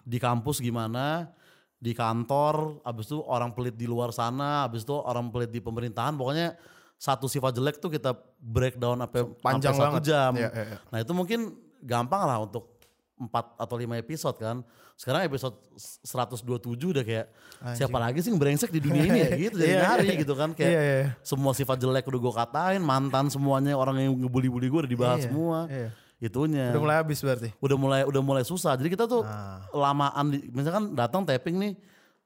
Di 0.03 0.19
kampus 0.19 0.59
gimana. 0.59 1.31
Di 1.77 1.93
kantor, 1.93 2.81
abis 2.83 3.05
itu 3.07 3.21
orang 3.21 3.53
pelit 3.53 3.77
di 3.77 3.85
luar 3.85 4.09
sana, 4.09 4.65
abis 4.65 4.81
itu 4.81 4.97
orang 4.97 5.29
pelit 5.29 5.53
di 5.53 5.61
pemerintahan. 5.61 6.17
Pokoknya 6.17 6.57
satu 6.97 7.29
sifat 7.29 7.53
jelek 7.53 7.77
tuh 7.77 7.93
kita 7.93 8.17
breakdown 8.41 9.05
apa 9.05 9.29
Panjang 9.45 9.77
sampai 9.77 9.85
satu 9.85 10.01
banget. 10.01 10.05
jam. 10.09 10.33
Iya, 10.35 10.49
iya, 10.51 10.65
iya. 10.73 10.77
Nah 10.89 10.99
itu 11.05 11.13
mungkin 11.13 11.41
gampang 11.85 12.25
lah 12.25 12.41
untuk 12.41 12.75
4 13.16 13.32
atau 13.56 13.75
5 13.75 13.96
episode 13.96 14.37
kan. 14.37 14.61
Sekarang 14.92 15.25
episode 15.25 15.56
127 15.76 16.92
udah 16.92 17.00
kayak 17.00 17.26
siapa 17.73 17.96
lagi 17.96 18.20
sih 18.20 18.28
yang 18.28 18.37
brengsek 18.37 18.68
di 18.68 18.80
dunia 18.80 19.02
ini 19.02 19.18
ya 19.18 19.30
gitu. 19.44 19.56
Jadi 19.56 19.73
Iya, 19.73 19.80
nyari 19.82 20.06
iya. 20.06 20.20
gitu 20.20 20.35
kan 20.35 20.50
kayak 20.52 20.68
Iya, 20.68 20.80
iya. 20.82 21.04
semua 21.20 21.52
sifat 21.52 21.76
jelek 21.76 22.04
udah 22.04 22.20
gue 22.20 22.35
katain, 22.35 22.80
mantan 22.80 23.26
semuanya 23.26 23.73
orang 23.73 23.96
yang 23.99 24.12
ngebully-bully 24.18 24.68
gue 24.68 24.80
udah 24.85 24.92
dibahas 24.92 25.20
Iya, 25.20 25.26
semua. 25.26 25.58
iya. 25.68 25.88
Itunya. 26.16 26.73
Udah 26.73 26.80
mulai 26.80 26.96
habis 26.96 27.18
berarti. 27.20 27.52
udah 27.56 27.76
mulai 27.76 28.00
udah 28.02 28.20
mulai 28.20 28.40
susah. 28.42 28.73
Jadi 28.73 28.88
kita 28.90 29.04
tuh 29.04 29.20
Ah. 29.20 29.61
lamaan 29.70 30.32
di, 30.32 30.49
misalkan 30.49 30.92
datang 30.92 31.25
taping 31.25 31.56
nih 31.56 31.73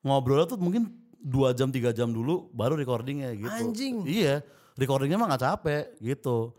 ngobrolnya 0.02 0.47
tuh 0.47 0.59
mungkin 0.59 0.90
dua 1.18 1.50
jam 1.50 1.68
tiga 1.68 1.90
jam 1.90 2.06
dulu 2.09 2.50
baru 2.50 2.75
recordingnya 2.75 3.35
gitu. 3.35 3.50
Anjing. 3.50 4.06
Iya, 4.06 4.47
recordingnya 4.75 5.18
mah 5.18 5.26
nggak 5.28 5.42
capek 5.44 5.85
gitu. 5.99 6.54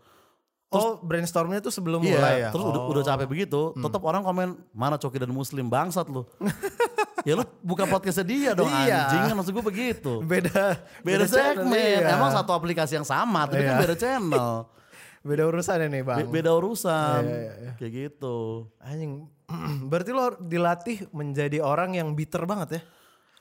Oh 0.74 0.98
brainstormnya 0.98 1.58
tuh 1.58 1.68
sebelum 1.68 2.00
Iya, 2.00 2.12
mulai 2.12 2.34
ya? 2.38 2.48
terus 2.48 2.64
udah, 2.64 2.80
Oh. 2.80 2.90
udah 2.90 3.02
capek 3.02 3.26
begitu, 3.26 3.60
tetap 3.74 4.00
orang 4.00 4.20
komen 4.20 4.48
mana 4.70 4.96
Coki 4.96 5.16
dan 5.16 5.30
Muslim 5.30 5.66
bangsat 5.66 6.06
lu. 6.06 6.24
ya 7.22 7.34
lu 7.34 7.44
buka 7.60 7.84
podcastnya 7.84 8.24
dia 8.24 8.50
dong 8.52 8.66
Iya. 8.66 9.06
anjing 9.06 9.22
kan 9.24 9.34
maksud 9.36 9.52
gue 9.52 9.64
begitu. 9.64 10.12
Beda, 10.20 10.80
Beda 11.00 11.24
channel, 11.24 11.62
segmen, 11.62 11.98
iya. 12.00 12.12
emang 12.12 12.30
satu 12.30 12.50
aplikasi 12.50 12.94
yang 12.94 13.04
sama, 13.04 13.44
tapi 13.44 13.62
kan 13.62 13.76
Iya. 13.76 13.80
beda 13.80 13.94
channel, 13.94 14.50
Beda 15.22 15.46
urusan 15.46 15.86
nih 15.86 16.02
bang. 16.02 16.18
Be- 16.18 16.30
beda 16.34 16.50
urusan, 16.52 17.22
Iya, 17.22 17.38
iya, 17.38 17.52
iya. 17.56 17.72
kayak 17.76 17.92
gitu. 17.94 18.66
Anjing, 18.76 19.30
berarti 19.86 20.10
lo 20.10 20.34
dilatih 20.36 21.06
menjadi 21.10 21.62
orang 21.62 21.94
yang 21.94 22.10
bitter 22.12 22.42
banget 22.42 22.68
ya? 22.74 22.82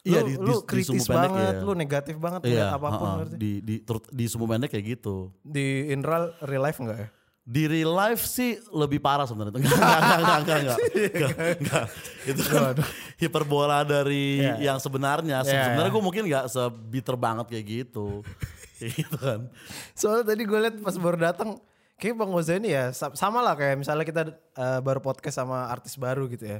Iya, 0.04 0.20
lu, 0.22 0.28
di- 0.28 0.38
lu 0.38 0.46
di- 0.48 0.54
di 0.56 0.66
kritis 0.66 0.90
sumbu 0.98 1.06
pendek 1.08 1.30
banget, 1.30 1.54
ya. 1.54 1.62
lu 1.62 1.74
negatif 1.74 2.16
banget 2.18 2.40
Iya, 2.44 2.66
apa 2.72 2.88
pun 2.92 3.10
berarti. 3.18 3.36
di 3.38 3.52
di 3.62 3.76
di 4.12 4.26
semua 4.26 4.48
pendek 4.48 4.70
kayak 4.70 4.86
gitu. 4.94 5.30
Di 5.42 5.66
Inral 5.90 6.38
real 6.42 6.62
life 6.62 6.78
enggak 6.78 6.98
ya? 6.98 7.10
Di 7.51 7.67
real 7.67 7.91
life 7.91 8.24
sih 8.24 8.55
lebih 8.72 9.03
parah 9.03 9.27
sebenarnya. 9.27 9.60
Enggak, 9.60 9.75
enggak, 9.75 10.00
enggak, 10.00 10.39
enggak, 10.39 10.39
enggak, 10.39 10.77
enggak, 10.79 11.12
enggak, 11.12 11.55
enggak. 11.60 11.86
Itu 12.24 12.41
kan 12.48 12.75
hiperbola 13.20 13.84
dari 13.84 14.39
Iya. 14.39 14.72
yang 14.72 14.77
sebenarnya. 14.79 15.43
Iya, 15.43 15.51
sebenarnya 15.51 15.91
iya. 15.91 15.96
gue 16.00 16.03
mungkin 16.03 16.24
enggak 16.31 16.46
sebiter 16.48 17.15
banget 17.20 17.46
kayak 17.51 17.65
gitu. 17.67 18.24
Gitu 18.81 19.13
kan. 19.13 19.46
Soalnya 19.93 20.34
tadi 20.34 20.41
gue 20.41 20.58
liat 20.58 20.81
pas 20.81 20.98
baru 20.98 21.13
datang 21.20 21.62
Kayak 22.01 22.17
Bang 22.17 22.34
Oza 22.34 22.58
ini 22.58 22.74
ya 22.74 22.89
sa- 22.98 23.13
sama 23.13 23.46
lah 23.46 23.53
kayak 23.53 23.77
misalnya 23.77 24.01
kita 24.01 24.22
eh, 24.58 24.79
baru 24.81 25.05
podcast 25.05 25.38
sama 25.38 25.70
artis 25.70 25.93
baru 26.01 26.25
gitu 26.34 26.50
ya. 26.50 26.60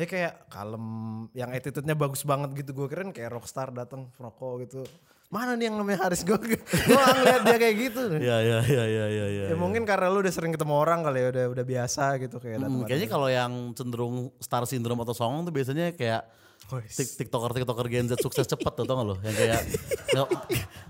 Ya 0.00 0.06
kayak 0.08 0.48
kalem, 0.48 0.84
yang 1.36 1.52
attitude-nya 1.52 1.92
bagus 1.92 2.24
banget 2.24 2.56
gitu. 2.56 2.72
Gue 2.72 2.88
keren 2.88 3.12
kayak 3.12 3.28
rockstar 3.28 3.68
datang 3.76 4.08
rokok 4.16 4.64
gitu. 4.64 4.80
Mana 5.30 5.54
nih 5.54 5.70
yang 5.70 5.78
namanya 5.78 6.02
Haris 6.02 6.20
gue? 6.20 6.34
gue 6.42 6.58
ngeliat 6.90 7.42
dia 7.44 7.56
kayak 7.56 7.76
gitu. 7.80 8.02
Iya 8.12 8.36
iya 8.40 8.58
iya 8.60 8.84
iya 8.84 9.06
iya. 9.06 9.26
Ya, 9.30 9.46
Ya 9.46 9.56
mungkin 9.56 9.86
karena 9.86 10.10
lu 10.10 10.18
udah 10.18 10.28
sering 10.28 10.50
ketemu 10.50 10.74
orang 10.74 11.00
kali 11.00 11.18
ya 11.20 11.28
udah 11.30 11.44
udah 11.50 11.64
biasa 11.64 12.18
gitu 12.18 12.36
kayak 12.36 12.58
Hmm, 12.60 12.82
kayaknya 12.82 13.06
kalau 13.08 13.28
yang 13.28 13.52
cenderung 13.72 14.34
star 14.36 14.66
syndrome 14.66 14.98
atau 14.98 15.14
songong 15.14 15.46
tuh 15.46 15.54
biasanya 15.54 15.94
kayak 15.94 16.26
tik- 16.88 17.14
tiktoker 17.16 17.50
tiktoker 17.52 17.86
Gen 17.86 18.06
Z 18.06 18.18
sukses 18.18 18.42
cepet 18.44 18.72
tuh 18.72 18.84
tau 18.84 18.94
gak 18.96 19.06
lo 19.06 19.14
yang 19.20 19.32
kayak 19.32 19.60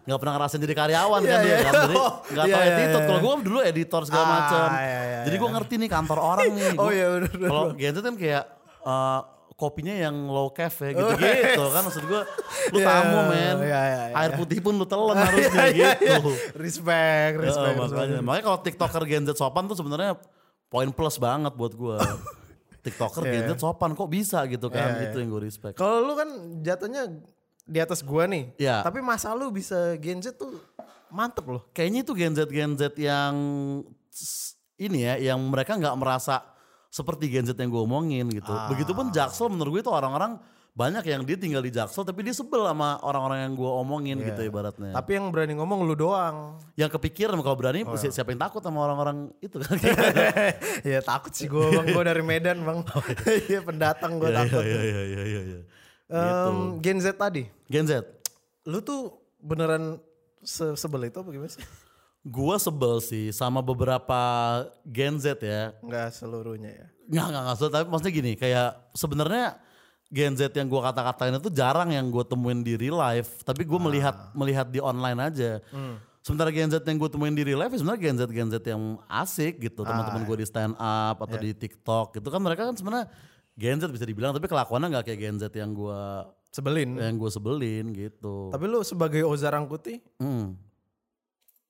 nggak 0.02 0.18
pernah 0.18 0.32
ngerasain 0.34 0.56
jadi 0.58 0.74
karyawan 0.74 1.20
kan 1.20 1.28
Iya, 1.30 1.38
dia 1.38 1.52
iya. 1.52 1.60
kan 1.62 1.72
jadi 1.82 1.96
Oh, 1.96 2.12
nggak 2.26 2.44
iya, 2.44 2.52
tahu 2.52 2.60
iya, 2.60 2.72
attitude 2.74 2.96
iya. 2.96 3.06
kalau 3.06 3.20
gue 3.20 3.32
dulu 3.42 3.58
editor 3.62 4.02
segala 4.02 4.24
Ah, 4.24 4.32
macam 4.34 4.68
iya, 4.74 4.80
iya, 4.80 5.18
jadi 5.22 5.36
gue 5.36 5.50
ngerti 5.50 5.74
nih 5.76 5.90
kantor 5.90 6.18
orang 6.18 6.48
nih 6.50 6.70
Oh, 6.74 6.88
iya, 6.90 7.06
bener. 7.14 7.30
kalau 7.42 7.64
Gen 7.74 7.92
Z 7.92 7.98
kan 7.98 8.14
kayak 8.14 8.44
eh, 8.82 9.20
kopinya 9.60 9.92
yang 9.92 10.16
low 10.26 10.48
cafe 10.48 10.90
gitu 10.96 11.12
gitu 11.12 11.64
kan 11.68 11.84
maksud 11.84 12.00
gue 12.02 12.22
lu 12.72 12.78
Iya, 12.78 12.86
tamu 12.88 13.18
men 13.28 13.56
iya, 13.60 13.80
iya, 13.84 14.02
iya. 14.08 14.14
air 14.16 14.32
putih 14.34 14.58
pun 14.58 14.72
lu 14.72 14.84
telan 14.84 15.20
harusnya 15.20 15.68
gitu 15.68 16.32
respect, 16.56 17.36
Heeh, 17.36 17.44
respect. 17.44 17.76
makanya 17.76 18.00
respect. 18.16 18.24
makanya 18.24 18.44
kalau 18.46 18.58
tiktoker 18.58 19.02
Gen 19.04 19.24
Z 19.24 19.36
sopan 19.36 19.68
tuh 19.68 19.76
sebenarnya 19.76 20.16
poin 20.66 20.88
plus 20.88 21.16
banget 21.16 21.52
buat 21.52 21.72
gue 21.72 21.96
tiktoker 22.84 23.22
Gen 23.22 23.44
Z 23.46 23.60
sopan 23.60 23.92
kok 23.92 24.08
bisa 24.08 24.48
gitu 24.48 24.66
kan 24.66 24.96
Iya, 24.96 25.12
itu 25.12 25.16
yang 25.20 25.28
gue 25.28 25.42
respect 25.44 25.76
Kalau 25.76 26.00
lu 26.00 26.16
kan 26.16 26.28
jatuhnya 26.58 27.04
di 27.62 27.78
atas 27.78 28.02
gua 28.02 28.26
nih. 28.26 28.50
Iya. 28.58 28.82
Tapi 28.82 28.98
masa 28.98 29.30
lu 29.30 29.46
bisa 29.50 29.94
Gen 29.96 30.18
Z 30.18 30.34
tuh 30.34 30.58
mantep 31.06 31.42
loh. 31.44 31.62
kayaknya 31.70 32.02
itu 32.02 32.12
Gen 32.14 32.34
Z 32.34 32.40
Gen 32.46 32.74
Z 32.74 32.98
yang 32.98 33.34
ini 34.74 34.98
ya 35.04 35.14
yang 35.20 35.38
mereka 35.44 35.76
nggak 35.76 35.94
merasa 35.94 36.40
seperti 36.90 37.26
Gen 37.26 37.46
Z 37.46 37.54
yang 37.54 37.70
gue 37.70 37.80
omongin 37.80 38.26
gitu. 38.28 38.50
Ah. 38.50 38.66
Begitupun 38.66 39.08
Jaksel 39.08 39.46
menurut 39.46 39.70
gue 39.72 39.82
itu 39.82 39.88
orang-orang 39.88 40.42
banyak 40.70 41.02
yang 41.04 41.22
dia 41.22 41.34
tinggal 41.34 41.58
di 41.58 41.68
Jaksel 41.68 42.02
tapi 42.02 42.22
dia 42.22 42.30
sebel 42.30 42.62
sama 42.62 42.98
orang-orang 43.00 43.42
yang 43.42 43.52
gue 43.54 43.70
omongin 43.72 44.16
Iya. 44.16 44.26
gitu 44.28 44.40
ibaratnya. 44.44 44.90
Tapi 44.92 45.10
yang 45.12 45.26
berani 45.28 45.54
ngomong 45.54 45.82
lu 45.82 45.94
doang. 45.94 46.58
yang 46.74 46.86
kepikiran 46.88 47.34
kalau 47.38 47.54
berani 47.54 47.82
Oh, 47.82 47.94
si- 47.94 48.08
siapa 48.08 48.30
yang 48.30 48.40
takut 48.40 48.58
sama 48.58 48.80
orang-orang 48.80 49.30
itu 49.40 49.54
kan. 49.56 49.76
ya 50.86 50.98
takut 51.00 51.30
sih 51.30 51.46
gua 51.46 51.70
bang, 51.72 51.86
gua 51.90 52.04
dari 52.04 52.22
Medan 52.22 52.58
bang. 52.60 52.78
Iya 53.48 53.60
pendatang 53.60 54.16
gua 54.16 54.30
Iya 54.30 54.38
takut. 54.40 54.62
iya 54.62 54.80
iya 54.80 55.02
iya 55.04 55.22
iya. 55.24 55.40
iya. 55.44 55.60
Em, 56.10 56.78
Gen 56.78 56.98
Z 56.98 57.14
tadi, 57.14 57.46
Gen 57.66 57.86
Z. 57.86 58.02
lu 58.66 58.78
tuh 58.80 59.14
beneran 59.38 59.98
se 60.38 60.74
sebel 60.74 61.06
itu 61.06 61.16
apa 61.16 61.28
gimana 61.28 61.46
sih? 61.48 61.62
Gua 62.20 62.60
sebel 62.60 63.00
sih 63.00 63.32
sama 63.32 63.64
beberapa 63.64 64.20
Gen 64.84 65.16
Z 65.16 65.40
ya. 65.40 65.72
Enggak 65.80 66.12
seluruhnya 66.12 66.68
ya. 66.68 66.86
Nggak, 67.08 67.26
nggak, 67.32 67.42
nggak. 67.42 67.56
So, 67.56 67.64
tapi 67.72 67.86
maksudnya 67.88 68.12
gini, 68.12 68.32
kayak 68.36 68.68
sebenarnya 68.92 69.56
Gen 70.12 70.36
Z 70.36 70.52
yang 70.52 70.68
gua 70.68 70.92
kata-katain 70.92 71.40
itu 71.40 71.48
jarang 71.48 71.88
yang 71.88 72.12
gue 72.12 72.24
temuin 72.26 72.60
di 72.60 72.76
real 72.76 73.00
life. 73.00 73.40
Tapi 73.40 73.64
gue 73.64 73.80
melihat 73.80 74.34
melihat 74.36 74.68
di 74.68 74.78
online 74.78 75.16
aja. 75.32 75.64
Sementara 76.20 76.52
Gen 76.52 76.68
Z 76.68 76.84
yang 76.84 77.00
gue 77.00 77.08
temuin 77.08 77.32
di 77.32 77.40
real 77.40 77.56
life, 77.56 77.72
ya 77.72 77.80
sebenarnya 77.80 78.02
Gen 78.04 78.16
Z 78.20 78.22
Gen 78.28 78.48
Z 78.52 78.56
yang 78.68 78.82
asik 79.08 79.56
gitu. 79.56 79.80
Teman-teman 79.88 80.20
gue 80.28 80.36
di 80.44 80.46
stand 80.46 80.76
up 80.76 81.16
atau 81.24 81.36
di 81.40 81.56
TikTok 81.56 82.20
gitu 82.20 82.28
kan 82.28 82.40
mereka 82.44 82.68
kan 82.68 82.76
sebenarnya 82.76 83.08
Gen 83.56 83.80
Z 83.80 83.88
bisa 83.88 84.04
dibilang, 84.04 84.36
tapi 84.36 84.44
kelakuannya 84.44 84.92
nggak 84.92 85.04
kayak 85.08 85.20
Gen 85.24 85.36
Z 85.40 85.48
yang 85.56 85.72
gue 85.72 86.00
Sebelin. 86.50 86.98
yang 86.98 87.14
gue 87.16 87.30
sebelin 87.30 87.94
gitu. 87.94 88.50
Tapi 88.52 88.64
lu 88.68 88.82
sebagai 88.82 89.22
Oza 89.24 89.48
Rangkuti 89.48 90.02
Hmm. 90.20 90.58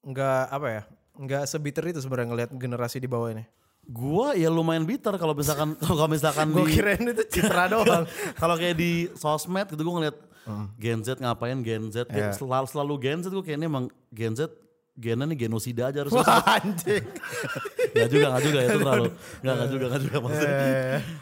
Nggak 0.02 0.42
apa 0.48 0.66
ya? 0.68 0.82
Nggak 1.14 1.42
sebiter 1.46 1.84
itu 1.86 2.00
sebenarnya 2.00 2.28
ngelihat 2.28 2.50
generasi 2.52 2.96
di 2.96 3.06
bawah 3.06 3.30
ini. 3.30 3.44
Gua 3.82 4.32
ya 4.32 4.46
lumayan 4.46 4.84
bitter 4.84 5.14
kalau 5.14 5.32
misalkan 5.32 5.74
kalau 5.82 6.06
misalkan 6.06 6.50
Gue 6.50 6.64
di 6.64 6.72
kirain 6.72 7.02
itu 7.02 7.24
citra 7.28 7.66
doang. 7.72 8.04
kalau 8.34 8.54
kayak 8.54 8.74
di 8.74 9.08
sosmed 9.12 9.66
gitu 9.66 9.80
gue 9.80 9.94
ngeliat 9.96 10.16
Gen 10.76 11.00
Z 11.00 11.16
ngapain 11.16 11.58
Gen 11.60 11.88
Z 11.88 12.06
Iya. 12.06 12.32
selalu 12.32 12.66
selalu 12.66 12.94
Gen 12.98 13.18
Z 13.20 13.28
gue 13.28 13.40
kayaknya 13.40 13.66
emang 13.66 13.86
Gen 14.08 14.32
Z 14.32 14.46
gennya 14.92 15.24
nih 15.24 15.38
genosida 15.40 15.88
aja 15.88 16.02
harus 16.02 16.12
Anjing. 16.12 17.00
Gak 17.96 18.08
juga 18.08 18.26
gak 18.30 18.42
juga 18.44 18.58
itu 18.60 18.78
terlalu 18.78 19.06
Gak 19.40 19.54
gak 19.56 19.68
juga 19.68 19.84
gak 19.88 20.02
juga 20.02 20.16
maksudnya 20.20 20.54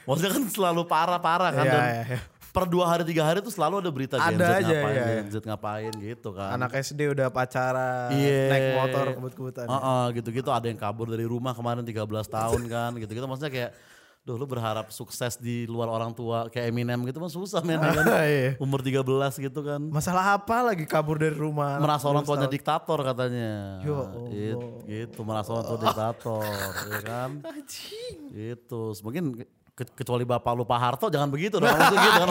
maksudnya 0.02 0.32
kan 0.32 0.44
selalu 0.46 0.82
parah-parah 0.84 1.50
kan 1.50 1.64
Iya, 1.64 1.72
dan 1.72 1.82
iya, 1.84 2.02
iya. 2.04 2.20
Per 2.58 2.66
dua 2.66 2.84
hari 2.90 3.06
tiga 3.06 3.22
hari 3.22 3.38
tuh 3.38 3.54
selalu 3.54 3.78
ada 3.78 3.90
berita 3.94 4.16
Gen 4.18 4.34
Ada 4.34 4.42
Z 4.42 4.50
aja, 4.50 4.66
ngapain 4.74 4.94
iya. 4.98 5.06
Gen 5.06 5.26
Z 5.30 5.36
ngapain 5.46 5.92
gitu 5.94 6.28
kan 6.34 6.50
Anak 6.58 6.70
SD 6.74 7.00
udah 7.14 7.28
pacaran, 7.30 8.10
Iya. 8.10 8.40
naik 8.50 8.66
motor 8.74 9.04
kebut-kebutan. 9.14 9.66
Heeh, 9.70 10.04
gitu-gitu 10.18 10.50
ada 10.50 10.66
yang 10.66 10.76
kabur 10.76 11.06
dari 11.06 11.22
rumah 11.22 11.54
kemarin 11.54 11.86
13 11.86 12.02
tahun 12.26 12.62
kan 12.66 12.90
gitu-gitu 12.98 13.24
maksudnya 13.24 13.54
kayak 13.54 13.72
Duh 14.18 14.36
lu 14.36 14.44
berharap 14.44 14.92
sukses 14.92 15.40
di 15.40 15.64
luar 15.64 15.88
orang 15.88 16.12
tua 16.12 16.52
kayak 16.52 16.68
Eminem 16.68 17.00
gitu 17.08 17.16
mah 17.16 17.32
susah 17.32 17.64
men 17.64 17.80
ya 17.80 17.96
kan? 17.96 18.04
Iya. 18.28 18.60
Umur 18.60 18.84
13 18.84 19.00
gitu 19.40 19.60
kan 19.64 19.80
Masalah 19.80 20.36
apa 20.36 20.68
lagi 20.68 20.84
kabur 20.84 21.16
dari 21.16 21.32
rumah? 21.32 21.80
merasa 21.80 22.12
orang 22.12 22.28
tuanya 22.28 22.44
diktator 22.44 23.00
katanya. 23.00 23.80
Ya 23.80 23.88
Allah. 23.88 24.28
Gitu, 24.28 24.66
gitu 24.84 25.20
merasa 25.24 25.48
orang 25.56 25.64
tua 25.64 25.78
diktator, 25.80 26.44
ya 26.92 27.00
kan? 27.00 27.30
Gitu. 28.36 28.82
Mungkin 29.00 29.24
kecuali 29.78 30.26
bapak 30.26 30.52
lu 30.58 30.66
Pak 30.66 30.78
Harto 30.82 31.06
jangan 31.06 31.30
begitu 31.30 31.62
dong. 31.62 31.70
Maksudnya 31.78 32.02
gitu 32.02 32.18
kan. 32.18 32.28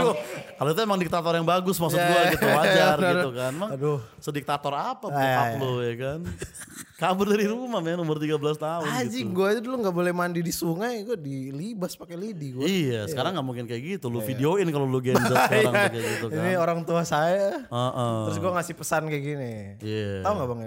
Kalau 0.60 0.70
itu 0.76 0.82
emang 0.84 1.00
diktator 1.00 1.34
yang 1.38 1.48
bagus 1.48 1.78
maksud 1.80 1.96
Ya, 1.96 2.08
gua 2.10 2.20
ya, 2.20 2.32
gitu 2.34 2.46
ya, 2.46 2.56
wajar 2.60 2.98
gitu 3.00 3.30
kan. 3.32 3.52
Emang 3.56 3.70
Aduh. 3.72 4.00
sediktator 4.20 4.74
apa 4.76 5.06
bokap 5.08 5.48
ya, 5.56 5.60
lu 5.62 5.72
ya 5.80 5.94
kan? 5.96 6.20
Kabur 7.02 7.30
dari 7.30 7.46
rumah 7.46 7.78
men 7.78 8.02
umur 8.02 8.18
13 8.18 8.42
tahun 8.58 8.90
Anjing, 8.90 9.30
gitu. 9.30 9.38
gue 9.38 9.46
aja 9.46 9.62
dulu 9.62 9.86
nggak 9.86 9.94
boleh 9.94 10.14
mandi 10.18 10.42
di 10.42 10.50
sungai, 10.50 11.06
gue 11.06 11.14
dilibas 11.14 11.94
pakai 11.94 12.18
lidi 12.18 12.58
gue. 12.58 12.66
Iya, 12.66 13.06
sekarang 13.06 13.38
nggak 13.38 13.46
mungkin 13.46 13.66
kayak 13.70 14.02
gitu. 14.02 14.10
Lu 14.10 14.18
videoin 14.18 14.66
kalau 14.74 14.90
lu 14.90 14.98
Gen 14.98 15.14
Z 15.14 15.30
sekarang 15.46 15.74
tuh 15.78 15.94
kayak 15.94 16.06
gitu 16.18 16.26
kan. 16.34 16.42
Ini 16.42 16.52
orang 16.58 16.80
tua 16.90 17.06
saya. 17.06 17.54
Heeh. 17.70 18.18
Terus 18.28 18.38
gue 18.42 18.50
ngasih 18.50 18.74
pesan 18.74 19.06
kayak 19.14 19.24
gini. 19.24 19.54
Iya. 19.86 20.26
Tahu 20.26 20.34
nggak 20.42 20.48
bang? 20.50 20.60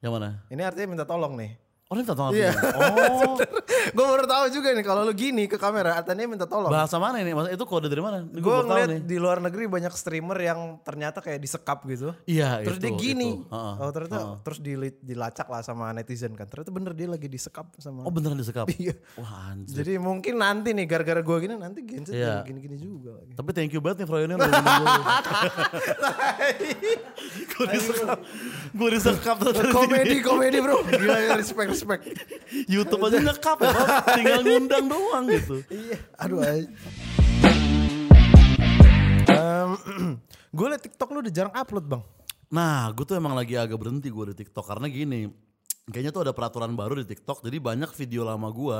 Yang 0.00 0.12
mana? 0.16 0.28
Ini 0.48 0.62
artinya 0.64 0.88
minta 0.88 1.04
tolong 1.04 1.36
nih. 1.36 1.52
Oh, 1.84 1.94
ini 1.94 2.02
tahu 2.02 2.32
Iya. 2.32 2.48
Oh, 2.74 3.36
gue 3.86 4.06
baru 4.06 4.24
tahu 4.24 4.48
juga 4.50 4.72
nih 4.72 4.80
kalau 4.82 5.04
lu 5.04 5.12
gini 5.12 5.44
ke 5.44 5.54
kamera 5.54 5.94
artinya 5.94 6.24
minta 6.26 6.44
tolong. 6.44 6.66
bahasa 6.66 6.96
mana 6.96 7.20
ini? 7.20 7.30
Maksudnya 7.30 7.54
itu 7.54 7.66
kode 7.66 7.86
dari 7.86 8.00
mana? 8.00 8.24
Gue 8.24 8.56
ngeliat 8.58 8.88
nih. 8.88 9.00
di 9.04 9.16
luar 9.16 9.38
negeri 9.38 9.68
banyak 9.68 9.92
streamer 9.92 10.38
yang 10.38 10.58
ternyata 10.80 11.20
kayak 11.20 11.36
disekap 11.38 11.84
gitu. 11.84 12.16
Iya, 12.24 12.64
Terus 12.64 12.78
itu, 12.78 12.82
dia 12.82 12.92
gini. 12.94 13.30
itu. 13.38 13.52
Oh 13.52 13.90
ternyata 13.90 14.16
terus 14.40 14.58
dili- 14.58 14.96
dilacak 14.98 15.44
lah 15.44 15.60
sama 15.60 15.92
netizen 15.92 16.32
kan. 16.32 16.44
Ternyata 16.44 16.72
bener 16.72 16.92
dia 16.92 17.04
lagi 17.06 17.28
disekap 17.28 17.68
sama. 17.76 18.00
Oh 18.00 18.10
beneran 18.10 18.34
disekap? 18.34 18.64
Iya. 18.74 18.96
Wah 19.14 19.52
anjir. 19.52 19.76
Jadi 19.78 19.92
mungkin 19.98 20.34
nanti 20.36 20.72
nih 20.72 20.86
gara-gara 20.86 21.20
gue 21.20 21.36
gini 21.38 21.54
nanti 21.54 21.84
Gen 21.84 22.02
Z 22.02 22.10
Iya. 22.10 22.40
yang 22.40 22.48
gini-gini 22.48 22.76
juga 22.80 23.12
lagi. 23.14 23.32
Tapi 23.34 23.50
thank 23.52 23.70
you 23.70 23.78
banget 23.78 24.02
nih 24.02 24.08
Froyoni 24.08 24.32
udah 24.32 24.48
gue. 24.48 24.64
gue 27.46 27.66
disekap. 27.74 28.18
Gue 28.72 28.88
disekap 28.90 29.36
dari 29.42 29.68
komedi 29.68 30.16
komedi 30.20 30.58
bro. 30.58 30.80
Gila 30.82 31.18
ya 31.20 31.36
respect 31.36 31.76
respect. 31.84 32.04
Youtube 32.64 33.02
aja 33.04 33.18
ngekap 33.20 33.58
ya. 33.60 33.72
Tinggal 34.16 34.40
ngundang 34.40 34.84
doang 34.88 35.24
gitu. 35.28 35.56
Iya. 35.68 35.96
Aduh. 36.16 36.40
ay. 36.40 36.60
Em, 39.28 39.70
gue 40.56 40.66
liat 40.72 40.82
TikTok 40.82 41.08
lu 41.12 41.20
udah 41.20 41.34
jarang 41.34 41.54
upload 41.54 41.86
bang. 41.86 42.02
Nah 42.48 42.88
gue 42.96 43.04
tuh 43.04 43.16
emang 43.20 43.36
lagi 43.36 43.54
agak 43.60 43.76
berhenti 43.76 44.08
gue 44.08 44.32
di 44.32 44.36
TikTok. 44.44 44.64
Karena 44.64 44.88
gini. 44.88 45.28
Kayaknya 45.84 46.12
tuh 46.16 46.22
ada 46.24 46.32
peraturan 46.32 46.72
baru 46.72 46.96
di 46.96 47.04
TikTok. 47.04 47.44
Jadi 47.44 47.60
banyak 47.60 47.92
video 47.92 48.24
lama 48.24 48.48
gue 48.48 48.78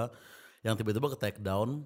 yang 0.64 0.73
tiba-tiba 0.73 1.12
ke 1.12 1.19
take 1.21 1.40
down. 1.45 1.85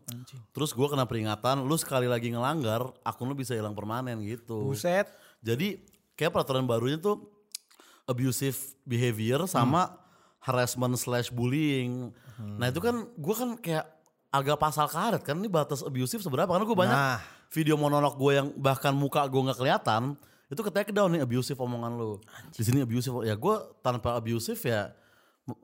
Terus 0.54 0.70
gue 0.70 0.86
kena 0.86 1.02
peringatan. 1.10 1.66
Lu 1.66 1.74
sekali 1.74 2.06
lagi 2.06 2.30
ngelanggar 2.30 2.86
akun 3.02 3.26
lu 3.26 3.34
bisa 3.34 3.58
hilang 3.58 3.74
permanen 3.74 4.22
gitu. 4.22 4.70
Buset. 4.70 5.10
Jadi 5.42 5.82
kayak 6.14 6.30
peraturan 6.30 6.70
barunya 6.70 7.02
tuh 7.02 7.26
abusive 8.06 8.56
behavior 8.86 9.44
sama 9.50 10.07
harassment 10.48 10.96
slash 10.96 11.28
bullying. 11.28 12.08
Nah 12.56 12.66
itu 12.66 12.80
kan 12.80 13.04
gue 13.04 13.34
kan 13.36 13.50
kayak 13.54 13.84
agak 14.28 14.56
pasal 14.56 14.86
karet 14.86 15.20
kan 15.20 15.36
ini 15.36 15.46
batas 15.46 15.80
abusive 15.80 16.20
seberapa 16.20 16.48
karena 16.48 16.64
gue 16.64 16.78
banyak 16.78 16.96
Nah. 16.96 17.20
video 17.48 17.76
monolog 17.76 18.16
gue 18.16 18.32
yang 18.34 18.48
bahkan 18.54 18.92
muka 18.92 19.24
gue 19.24 19.40
nggak 19.42 19.56
kelihatan 19.56 20.16
itu 20.48 20.60
ke 20.60 20.70
take 20.70 20.90
down 20.90 21.08
nih 21.10 21.20
abusive 21.20 21.56
omongan 21.56 21.92
lu. 21.94 22.16
Di 22.50 22.64
sini 22.64 22.80
abusive 22.80 23.20
ya 23.22 23.36
gue 23.36 23.54
tanpa 23.78 24.16
abusive 24.16 24.56
ya 24.58 24.92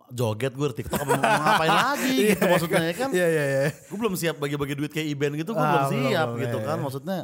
joget 0.09 0.53
gue 0.53 0.67
di 0.73 0.77
TikTok 0.81 0.97
apa 0.97 1.13
mau 1.13 1.21
ngapain 1.21 1.69
lagi 1.93 2.17
gitu 2.33 2.45
maksudnya 2.49 2.83
ya 2.89 2.95
kan 2.95 3.09
Iya 3.13 3.27
iya 3.29 3.45
iya. 3.45 3.63
gue 3.69 3.97
belum 3.97 4.17
siap 4.17 4.41
bagi-bagi 4.41 4.75
duit 4.75 4.89
kayak 4.89 5.13
Iben 5.13 5.33
gitu 5.37 5.53
gue 5.53 5.61
Ah, 5.61 5.73
belum 5.85 5.89
siap 5.93 6.29
belum, 6.33 6.41
gitu 6.41 6.57
iya, 6.57 6.65
kan 6.65 6.77
iya. 6.77 6.85
maksudnya 6.85 7.19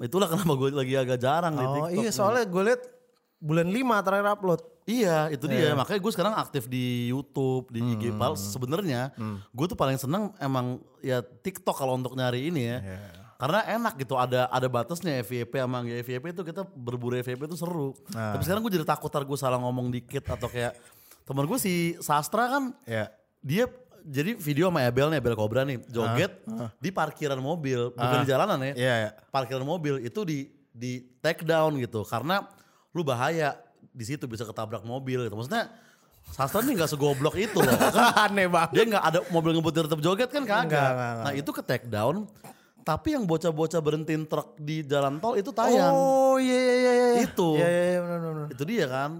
itulah 0.00 0.24
kenapa 0.24 0.52
gue 0.56 0.68
lagi 0.72 0.94
agak 0.96 1.18
jarang 1.20 1.52
di 1.52 1.60
Oh 1.60 1.72
TikTok 1.76 2.00
iya 2.00 2.08
soalnya 2.10 2.44
gue 2.48 2.62
liat 2.64 2.82
bulan 3.42 3.66
5 3.66 4.06
terakhir 4.06 4.26
upload. 4.38 4.60
Iya 4.86 5.30
itu 5.34 5.50
dia. 5.50 5.74
Makanya 5.74 5.98
gue 5.98 6.12
sekarang 6.14 6.34
aktif 6.38 6.70
di 6.70 7.10
YouTube 7.10 7.70
di 7.74 7.82
IG 7.82 8.14
Pal 8.14 8.38
sebenarnya 8.38 9.10
gue 9.50 9.66
tuh 9.66 9.78
paling 9.78 9.98
seneng 9.98 10.30
emang 10.38 10.78
ya 11.02 11.22
TikTok 11.22 11.74
kalau 11.74 11.98
untuk 11.98 12.14
nyari 12.14 12.46
ini 12.46 12.62
ya. 12.70 12.78
Karena 13.42 13.66
enak 13.66 13.98
gitu 13.98 14.14
ada 14.14 14.46
ada 14.46 14.70
batasnya 14.70 15.18
FYP 15.26 15.58
sama 15.58 15.82
nggak 15.82 16.06
FYP 16.06 16.24
itu 16.30 16.42
kita 16.46 16.62
berburu 16.62 17.18
FYP 17.18 17.50
itu 17.50 17.58
seru. 17.58 17.90
Tapi 18.14 18.42
sekarang 18.46 18.62
gue 18.62 18.78
jadi 18.78 18.86
takut 18.86 19.10
ntar 19.10 19.26
gue 19.26 19.38
salah 19.38 19.58
ngomong 19.58 19.90
dikit 19.90 20.22
atau 20.30 20.46
kayak 20.46 20.78
temen 21.26 21.46
gue 21.46 21.58
si 21.58 21.98
Sastra 21.98 22.46
kan 22.50 22.74
Iya. 22.86 23.10
dia 23.42 23.64
jadi 24.02 24.34
video 24.34 24.66
sama 24.66 24.82
Abel 24.82 25.14
nih, 25.14 25.22
Abel 25.22 25.38
Cobra 25.38 25.62
nih, 25.62 25.78
joget 25.86 26.42
di 26.82 26.90
parkiran 26.90 27.38
mobil, 27.38 27.94
bukan 27.94 28.26
di 28.26 28.30
jalanan 28.30 28.58
ya. 28.58 28.74
Iya, 28.74 28.94
iya. 29.06 29.10
Parkiran 29.30 29.62
mobil 29.62 30.02
itu 30.02 30.26
di 30.26 30.50
di 30.74 31.06
take 31.22 31.46
down 31.46 31.78
gitu. 31.78 32.02
Karena 32.02 32.42
lu 32.92 33.02
bahaya 33.02 33.56
di 33.92 34.04
situ 34.04 34.24
bisa 34.28 34.44
ketabrak 34.46 34.84
mobil 34.84 35.26
gitu. 35.26 35.34
Maksudnya 35.36 35.72
Sastra 36.32 36.62
nih 36.62 36.78
nggak 36.78 36.90
segoblok 36.94 37.34
itu 37.34 37.58
loh. 37.58 37.74
Kan 37.74 38.14
Aneh 38.30 38.46
banget. 38.46 38.70
dia 38.78 38.84
nggak 38.94 39.04
ada 39.04 39.18
mobil 39.34 39.58
ngebut 39.58 39.74
tetap 39.74 40.00
joget 40.00 40.30
kan 40.30 40.46
kagak. 40.46 40.70
Enggak, 40.70 40.90
enggak, 40.94 41.10
enggak. 41.12 41.24
Nah 41.26 41.32
itu 41.34 41.50
ke 41.50 41.62
take 41.66 41.86
down. 41.90 42.16
Tapi 42.82 43.14
yang 43.14 43.24
bocah-bocah 43.26 43.78
berhentiin 43.78 44.26
truk 44.26 44.58
di 44.58 44.82
jalan 44.82 45.22
tol 45.22 45.38
itu 45.38 45.54
tayang. 45.54 45.94
Oh 45.94 46.34
iya 46.38 46.58
iya 46.58 46.74
iya. 46.74 46.92
iya. 46.94 47.20
Itu. 47.26 47.48
Iya 47.58 47.68
iya 47.68 47.84
iya 47.84 47.98
benar 48.02 48.18
benar. 48.22 48.46
Itu 48.50 48.62
dia 48.66 48.86
kan. 48.86 49.10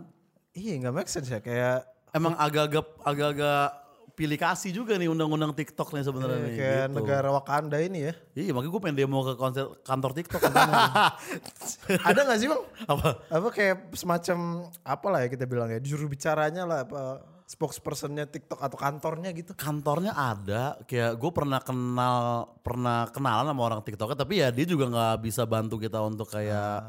Iya 0.53 0.73
nggak 0.83 0.95
make 0.95 1.11
sense 1.11 1.31
ya 1.31 1.41
kayak 1.43 1.87
Emang 2.13 2.37
agak-agak 2.37 2.87
agak-agak 3.09 3.82
pilih 4.13 4.37
kasih 4.37 4.71
juga 4.77 5.01
nih 5.01 5.09
undang-undang 5.09 5.57
TikTok 5.57 5.97
nih 5.97 6.05
sebenarnya 6.05 6.39
nih. 6.45 6.55
kayak 6.55 6.85
gitu. 6.89 6.97
negara 7.01 7.29
Wakanda 7.33 7.79
ini 7.81 7.99
ya. 8.09 8.13
Iya 8.37 8.51
makanya 8.53 8.73
gue 8.77 8.81
pengen 8.85 8.97
demo 9.01 9.19
ke 9.25 9.35
konser 9.41 9.65
kantor 9.83 10.11
TikTok. 10.13 10.41
Ada 12.09 12.21
nggak 12.29 12.39
sih 12.39 12.49
bang? 12.53 12.63
Apa? 12.87 13.09
Apa 13.33 13.49
kayak 13.49 13.97
semacam 13.97 14.69
apa 14.85 15.07
lah 15.09 15.19
ya 15.25 15.29
kita 15.33 15.45
bilang 15.49 15.69
ya 15.73 15.81
juru 15.81 16.13
bicaranya 16.13 16.69
lah 16.69 16.85
apa 16.85 17.33
spokespersonnya 17.53 18.25
TikTok 18.29 18.65
atau 18.65 18.79
kantornya 18.81 19.29
gitu. 19.37 19.53
Kantornya 19.53 20.17
ada, 20.17 20.81
kayak 20.89 21.21
gue 21.21 21.31
pernah 21.37 21.61
kenal 21.61 22.49
pernah 22.65 23.05
kenalan 23.13 23.53
sama 23.53 23.63
orang 23.69 23.81
TikToknya, 23.85 24.17
tapi 24.17 24.41
ya 24.41 24.49
dia 24.49 24.65
juga 24.65 24.89
nggak 24.89 25.17
bisa 25.21 25.45
bantu 25.45 25.77
kita 25.77 26.01
untuk 26.01 26.33
kayak, 26.33 26.81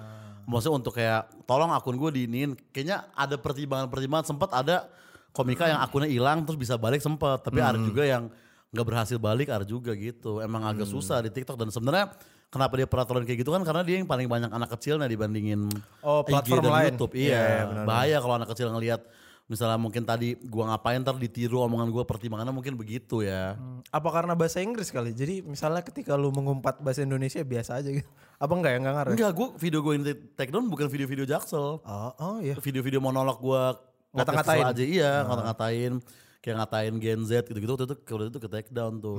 maksudnya 0.47 0.75
untuk 0.79 0.93
kayak 0.95 1.27
tolong 1.43 1.75
akun 1.75 1.99
gue 1.99 2.11
diinin. 2.15 2.55
Kayaknya 2.71 3.11
ada 3.11 3.35
pertimbangan-pertimbangan 3.35 4.23
sempat 4.31 4.55
ada 4.55 4.87
komika 5.33 5.65
yang 5.65 5.81
akunnya 5.81 6.07
hilang 6.07 6.45
terus 6.45 6.55
bisa 6.55 6.77
balik 6.77 7.01
sempat, 7.01 7.41
tapi 7.41 7.57
ada 7.59 7.75
juga 7.75 8.05
yang 8.05 8.29
nggak 8.69 8.85
berhasil 8.85 9.17
balik 9.17 9.49
ada 9.49 9.65
juga 9.65 9.91
gitu. 9.93 10.39
Emang 10.39 10.63
agak 10.63 10.85
susah 10.85 11.19
di 11.19 11.29
TikTok 11.29 11.57
dan 11.57 11.69
sebenarnya 11.69 12.13
kenapa 12.47 12.73
dia 12.73 12.85
peraturan 12.85 13.21
kayak 13.21 13.41
gitu 13.41 13.49
kan 13.49 13.61
karena 13.61 13.81
dia 13.81 13.97
yang 13.97 14.05
paling 14.05 14.25
banyak 14.25 14.49
anak 14.49 14.69
kecilnya 14.71 15.05
dibandingin 15.05 15.69
Oh, 15.99 16.21
platform 16.21 16.61
IG 16.61 16.63
dan 16.63 16.71
lain. 16.71 16.91
YouTube. 16.93 17.13
Iya, 17.13 17.25
Iya, 17.25 17.33
iya, 17.33 17.61
benar-benar. 17.65 17.85
bahaya 17.85 18.17
kalau 18.17 18.33
anak 18.37 18.49
kecil 18.49 18.69
ngelihat 18.69 19.01
misalnya 19.43 19.75
mungkin 19.75 20.01
tadi 20.01 20.39
gua 20.39 20.71
ngapain 20.71 21.01
ntar 21.01 21.17
ditiru 21.17 21.59
omongan 21.61 21.89
gua 21.89 22.01
pertimbangannya 22.01 22.49
mungkin 22.49 22.73
begitu 22.73 23.21
ya. 23.21 23.57
Apa 23.89 24.09
karena 24.09 24.33
bahasa 24.33 24.61
Inggris 24.61 24.89
kali? 24.89 25.11
Jadi 25.11 25.41
misalnya 25.43 25.81
ketika 25.81 26.13
lu 26.13 26.29
mengumpat 26.29 26.77
bahasa 26.79 27.01
Indonesia 27.01 27.41
biasa 27.41 27.77
aja 27.77 27.89
gitu. 27.89 28.09
Apa 28.43 28.53
enggak 28.53 28.71
ya 28.73 28.77
enggak 28.81 28.95
ngaruh? 28.95 29.11
Enggak, 29.13 29.31
gua 29.33 29.47
video 29.53 29.79
gue 29.81 29.93
ini 29.93 30.03
take 30.33 30.49
down 30.49 30.65
bukan 30.65 30.89
video-video 30.89 31.25
jaksel. 31.27 31.77
Oh, 31.77 32.11
oh 32.15 32.37
iya. 32.39 32.57
Video-video 32.57 32.97
monolog 32.97 33.37
gua 33.37 33.77
Ngata-ngatain. 34.13 34.65
aja 34.69 34.83
iya, 34.83 35.11
ngata-ngatain 35.23 35.93
kayak 36.37 36.55
ngatain 36.59 36.93
Gen 36.97 37.21
Z 37.23 37.31
gitu-gitu 37.43 37.71
waktu 37.73 37.85
itu 37.85 37.95
waktu 38.05 38.25
itu 38.29 38.39
ke 38.39 38.47
take 38.47 38.69
down 38.69 38.97
tuh. 38.97 39.17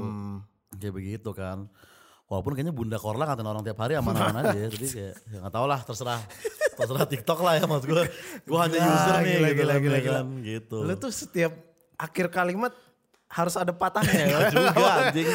Kayak 0.72 0.94
begitu 0.94 1.30
kan. 1.30 1.66
Walaupun 2.24 2.52
kayaknya 2.52 2.72
Bunda 2.72 2.96
Korla 2.96 3.26
ngatain 3.26 3.44
orang 3.44 3.60
tiap 3.60 3.78
hari 3.78 3.94
aman-aman 3.94 4.40
aja. 4.40 4.56
Jadi 4.72 4.86
kayak 4.88 5.14
ya 5.28 5.38
gak 5.40 5.52
tau 5.52 5.66
lah 5.66 5.80
terserah. 5.80 6.20
Terserah 6.74 7.04
TikTok 7.04 7.38
lah 7.38 7.52
ya 7.54 7.64
maksud 7.64 7.86
gue. 7.86 8.04
Gue 8.42 8.58
hanya 8.58 8.78
user 8.80 9.14
nih 9.18 9.32
gila, 9.34 9.48
gitu 9.48 9.58
gila, 9.60 9.72
kan, 9.72 9.80
gila, 9.80 9.98
gila. 9.98 10.14
kan, 10.16 10.26
gitu. 10.42 10.76
Lu 10.80 10.94
tuh 10.96 11.10
setiap 11.10 11.52
akhir 11.94 12.26
kalimat 12.28 12.72
harus 13.26 13.54
ada 13.54 13.72
patahnya 13.72 14.24
ya. 14.30 14.38
juga 14.48 14.72
anjing. 15.04 15.28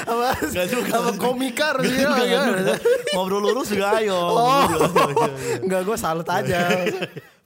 Gak 0.49 0.67
juga. 0.67 0.91
Apa 0.97 1.11
komika 1.15 1.65
harus 1.73 1.83
Gak 1.85 1.95
gitu, 1.95 2.21
ya? 2.25 2.41
gak. 2.57 2.77
Ngobrol 3.11 3.41
lurus 3.43 3.69
juga 3.69 3.87
ayo. 3.97 4.17
Oh, 4.17 4.61
Gitu. 4.65 4.81
enggak 5.63 5.81
gue 5.83 5.97
salut 5.97 6.27
aja. 6.27 6.59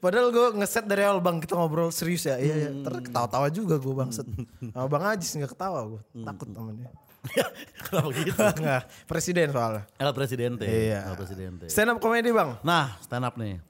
Padahal 0.04 0.36
gue 0.36 0.48
ngeset 0.60 0.84
dari 0.84 1.08
awal 1.08 1.24
bang 1.24 1.40
kita 1.40 1.56
ngobrol 1.56 1.88
serius 1.88 2.28
ya. 2.28 2.36
Iya, 2.36 2.56
iya. 2.60 2.70
Hmm. 2.76 2.84
Terus 2.84 3.00
ketawa-tawa 3.08 3.48
juga 3.48 3.80
gue 3.80 3.94
bangset. 3.96 4.28
Sama 4.76 4.88
bang 4.92 5.04
Ajis 5.16 5.32
nggak 5.40 5.56
ketawa 5.56 5.80
gue. 5.88 6.02
Hmm. 6.12 6.28
Takut 6.28 6.48
dia. 6.52 6.92
Kenapa 7.88 8.10
gitu? 8.12 8.36
Enggak, 8.60 8.84
presiden 9.08 9.48
soalnya. 9.56 9.88
El 9.96 10.12
Presidente. 10.12 10.68
Iya. 10.68 11.08
El 11.08 11.16
Presidente. 11.16 11.72
Stand 11.72 11.96
up 11.96 12.04
comedy 12.04 12.36
bang. 12.36 12.60
Nah, 12.68 13.00
stand 13.00 13.24
up 13.24 13.40
nih. 13.40 13.64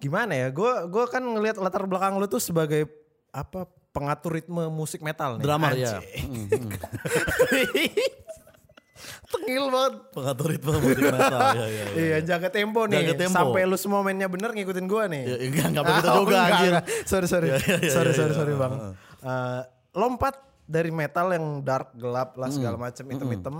Gimana 0.00 0.32
ya? 0.32 0.48
Gue 0.48 0.72
gue 0.88 1.04
kan 1.12 1.20
ngelihat 1.20 1.60
latar 1.60 1.84
belakang 1.84 2.16
lu 2.16 2.24
tuh 2.24 2.40
sebagai 2.40 2.88
apa 3.28 3.68
pengatur 3.92 4.40
ritme 4.40 4.72
musik 4.72 5.04
metal 5.04 5.36
nih. 5.36 5.44
Drummer 5.44 5.72
ya. 5.76 6.00
Hmm, 9.04 9.12
hmm. 9.14 9.30
Tengil 9.30 9.64
banget. 9.68 9.94
Pengatur 10.10 10.46
ritme 10.48 10.70
musik 10.74 10.98
metal. 11.04 11.40
Iya, 11.54 11.66
iya, 11.94 12.18
jaga 12.20 12.48
tempo 12.48 12.80
nih. 12.84 12.96
Jaga 13.00 13.14
tempo. 13.20 13.36
Sampai 13.36 13.62
lu 13.64 13.76
semua 13.76 14.00
mainnya 14.00 14.26
bener 14.26 14.50
ngikutin 14.50 14.84
gue 14.84 15.02
nih. 15.10 15.22
Ya, 15.24 15.36
enggak, 15.44 15.66
enggak 15.70 15.84
begitu 15.84 16.06
Ah, 16.06 16.12
oh, 16.12 16.20
juga 16.20 16.34
enggak, 16.34 16.46
anjir. 16.50 16.72
enggak. 16.72 16.84
Sorry 17.04 17.26
sorry. 17.26 17.46
Ya, 17.46 17.56
ya, 17.56 17.76
ya, 17.78 17.90
sorry 17.90 18.10
ya, 18.10 18.16
sorry 18.16 18.32
ya. 18.32 18.36
sorry 18.36 18.52
bang. 18.54 18.72
Eh, 19.20 19.60
lompat 19.94 20.34
dari 20.64 20.90
metal 20.90 21.26
yang 21.30 21.46
dark 21.60 21.92
gelap 21.92 22.34
lah 22.34 22.48
Hmm. 22.48 22.56
segala 22.56 22.76
macam 22.76 23.04
hitam-hitam 23.04 23.56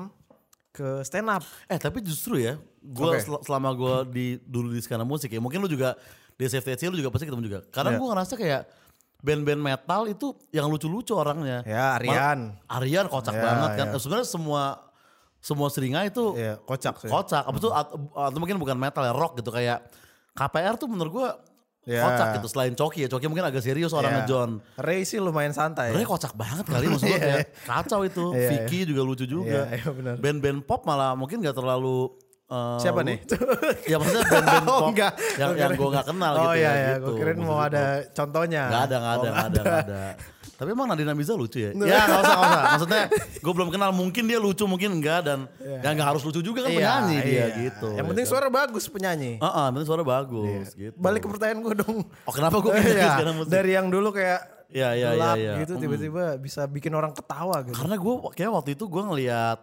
ke 0.71 0.89
stand 1.03 1.29
up. 1.29 1.45
Eh 1.67 1.77
tapi 1.77 2.01
justru 2.01 2.37
ya, 2.37 2.57
gua 2.81 3.15
Oke. 3.15 3.23
sel- 3.23 3.43
selama 3.43 3.71
gua 3.71 4.03
di 4.03 4.41
dulu 4.41 4.71
di 4.71 4.81
skena 4.81 5.03
musik 5.03 5.29
ya, 5.29 5.39
mungkin 5.39 5.61
lu 5.61 5.69
juga 5.69 5.95
di 6.33 6.43
SFTC 6.43 6.89
lu 6.89 6.97
juga 6.97 7.09
pasti 7.09 7.25
ketemu 7.25 7.45
juga. 7.45 7.61
Karena 7.69 7.95
Iya. 7.95 7.99
gua 7.99 8.09
ngerasa 8.11 8.35
kayak 8.35 8.63
band-band 9.21 9.57
metal 9.57 10.05
itu 10.05 10.27
yang 10.51 10.67
lucu-lucu 10.67 11.13
orangnya. 11.13 11.63
Ya, 11.63 11.97
Aryan. 11.97 12.57
Mal- 12.59 12.83
Aryan 12.83 13.07
kocak 13.07 13.33
Ya, 13.33 13.41
banget 13.41 13.71
kan. 13.75 13.87
ya. 13.89 13.97
Sebenarnya 13.97 14.27
semua 14.27 14.63
semua 15.45 15.69
seringai 15.69 16.09
itu 16.09 16.33
Iya 16.33 16.57
kocak 16.57 17.05
sih. 17.05 17.09
kocak. 17.09 17.45
Apa 17.45 17.59
tuh 17.59 17.69
atau, 17.69 18.01
atau 18.09 18.39
mungkin 18.39 18.57
bukan 18.57 18.73
metal 18.75 19.05
ya, 19.05 19.13
rock 19.13 19.37
gitu 19.37 19.53
kayak 19.53 19.85
KPR 20.33 20.75
tuh 20.75 20.89
menurut 20.89 21.13
gua 21.13 21.29
Ya. 21.85 22.01
kocak 22.01 22.41
gitu 22.41 22.49
selain 22.49 22.73
Coki 22.73 23.05
ya. 23.05 23.09
Coki 23.09 23.29
mungkin 23.29 23.45
agak 23.45 23.61
serius 23.61 23.93
orangnya 23.93 24.25
Iya. 24.25 24.31
John. 24.33 24.51
Ray 24.75 25.05
sih 25.05 25.21
lumayan 25.21 25.53
santai. 25.53 25.93
Ray 25.93 26.01
kocak 26.03 26.33
banget 26.33 26.65
kali 26.65 26.89
maksud 26.89 27.05
gue 27.05 27.13
Iya. 27.13 27.45
kayak 27.45 27.45
kacau 27.61 28.01
itu. 28.03 28.25
Iya, 28.33 28.49
Vicky 28.49 28.89
juga 28.89 29.05
lucu 29.05 29.29
juga. 29.29 29.69
Iya, 29.69 29.85
iya. 29.93 30.17
Band-band 30.17 30.65
pop 30.65 30.81
malah 30.83 31.13
mungkin 31.13 31.39
gak 31.39 31.53
terlalu 31.53 32.09
eh, 32.47 32.79
Siapa 32.81 33.05
nih? 33.05 33.21
ya 33.85 33.97
maksudnya 33.97 34.25
band-band 34.27 34.65
Oh, 34.73 34.81
pop 34.81 34.89
enggak. 34.91 35.13
yang 35.37 35.49
Gua 35.51 35.61
yang 35.61 35.71
kira- 35.71 35.77
gue 35.77 35.89
gak 35.93 36.07
kenal 36.09 36.33
oh, 36.33 36.41
gitu 36.41 36.57
iya, 36.57 36.65
ya. 36.65 36.73
iya. 36.73 36.89
gitu. 36.89 37.05
Gue 37.05 37.15
kirain 37.21 37.39
mau 37.39 37.59
ada 37.61 37.83
contohnya. 38.11 38.63
Gak 38.65 38.83
ada, 38.83 38.97
gak 38.97 39.05
Oh, 39.05 39.13
ada, 39.13 39.21
nggak 39.21 39.35
gak 39.37 39.45
ada, 39.45 39.61
gak 39.61 39.77
ada. 39.85 40.03
Tapi 40.55 40.69
emang 40.71 40.87
Nadine 40.87 41.11
Amiza 41.11 41.35
lucu 41.35 41.59
ya? 41.59 41.75
ya 41.75 42.01
gak 42.07 42.21
usah, 42.23 42.35
gak 42.35 42.47
usah. 42.47 42.63
Maksudnya 42.79 43.03
gue 43.43 43.53
belum 43.55 43.71
kenal, 43.75 43.91
mungkin 43.91 44.23
dia 44.31 44.39
lucu, 44.39 44.65
mungkin 44.71 45.03
enggak. 45.03 45.27
Dan 45.27 45.51
ya 45.59 45.91
gak 45.91 46.09
harus 46.15 46.23
lucu 46.23 46.41
juga 46.41 46.63
kan 46.63 46.71
Iya, 46.71 46.79
penyanyi 46.79 47.17
dia 47.27 47.35
iya. 47.35 47.47
gitu. 47.69 47.89
Yang 47.99 48.07
penting 48.15 48.27
suara 48.31 48.49
bagus 48.49 48.85
penyanyi. 48.87 49.33
Heeh, 49.43 49.65
yang 49.67 49.75
penting 49.75 49.91
suara 49.91 50.05
bagus 50.07 50.67
gitu. 50.73 50.95
Balik 50.95 51.27
ke 51.27 51.29
pertanyaan 51.29 51.59
gue 51.59 51.75
dong. 51.83 51.97
Oh 52.07 52.33
kenapa 52.33 52.57
gue 52.63 52.71
ke 52.79 52.87
Iya, 52.87 53.15
dari 53.51 53.71
yang 53.75 53.91
dulu 53.91 54.15
kayak 54.15 54.55
Iya, 54.75 54.91
iya, 54.91 54.91
iya, 54.95 55.09
gelap 55.15 55.37
iya. 55.39 55.53
gitu 55.63 55.73
tiba-tiba 55.79 56.25
bisa 56.35 56.67
bikin 56.67 56.91
orang 56.95 57.15
ketawa 57.15 57.63
gitu. 57.63 57.79
Karena 57.79 57.95
gue 57.95 58.15
kayak 58.35 58.51
waktu 58.51 58.71
itu 58.75 58.85
gue 58.91 59.03
ngeliat 59.07 59.59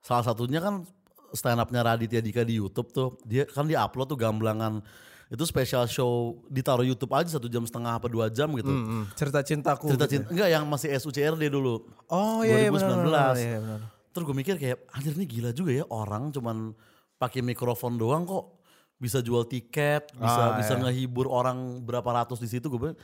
salah 0.00 0.24
satunya 0.24 0.60
kan 0.60 0.88
stand 1.36 1.60
upnya 1.60 1.84
Raditya 1.84 2.24
Dika 2.24 2.48
di 2.48 2.56
YouTube 2.56 2.88
tuh. 2.88 3.20
Dia 3.28 3.44
kan 3.44 3.68
dia 3.68 3.84
upload 3.84 4.08
tuh 4.08 4.16
gamblangan 4.16 4.80
itu 5.28 5.44
special 5.44 5.84
show 5.84 6.12
ditaruh 6.48 6.82
YouTube 6.82 7.12
aja 7.12 7.36
satu 7.36 7.46
jam 7.46 7.60
setengah 7.62 7.96
apa 7.96 8.08
dua 8.08 8.28
jam 8.28 8.48
gitu. 8.52 8.66
Hmm, 8.66 9.04
cerita 9.12 9.40
cintaku. 9.40 9.92
Cerita 9.92 10.08
gitu. 10.08 10.24
cinta 10.24 10.28
enggak 10.32 10.48
yang 10.48 10.64
masih 10.64 10.88
SUCRD 10.90 11.48
dulu. 11.48 11.84
Oh 12.08 12.40
iya, 12.40 12.64
iya 12.64 12.72
2019. 12.72 12.72
benar, 12.72 12.96
benar, 13.04 13.34
iya, 13.36 13.58
benar. 13.60 13.80
Terus 14.08 14.24
gue 14.24 14.36
mikir 14.36 14.54
kayak 14.56 14.78
anjir 14.88 15.12
ini 15.12 15.26
gila 15.26 15.50
juga 15.52 15.70
ya 15.70 15.84
orang 15.86 16.32
cuman 16.32 16.72
pakai 17.14 17.44
mikrofon 17.44 17.94
doang 17.94 18.24
kok 18.24 18.56
bisa 18.96 19.20
jual 19.20 19.44
tiket, 19.44 20.10
bisa 20.12 20.42
Ah, 20.42 20.56
bisa 20.56 20.74
iya. 20.74 20.82
ngehibur 20.82 21.28
orang 21.28 21.84
berapa 21.84 22.24
ratus 22.24 22.40
di 22.40 22.48
situ 22.48 22.66
gue 22.66 22.80
bilang 22.80 22.98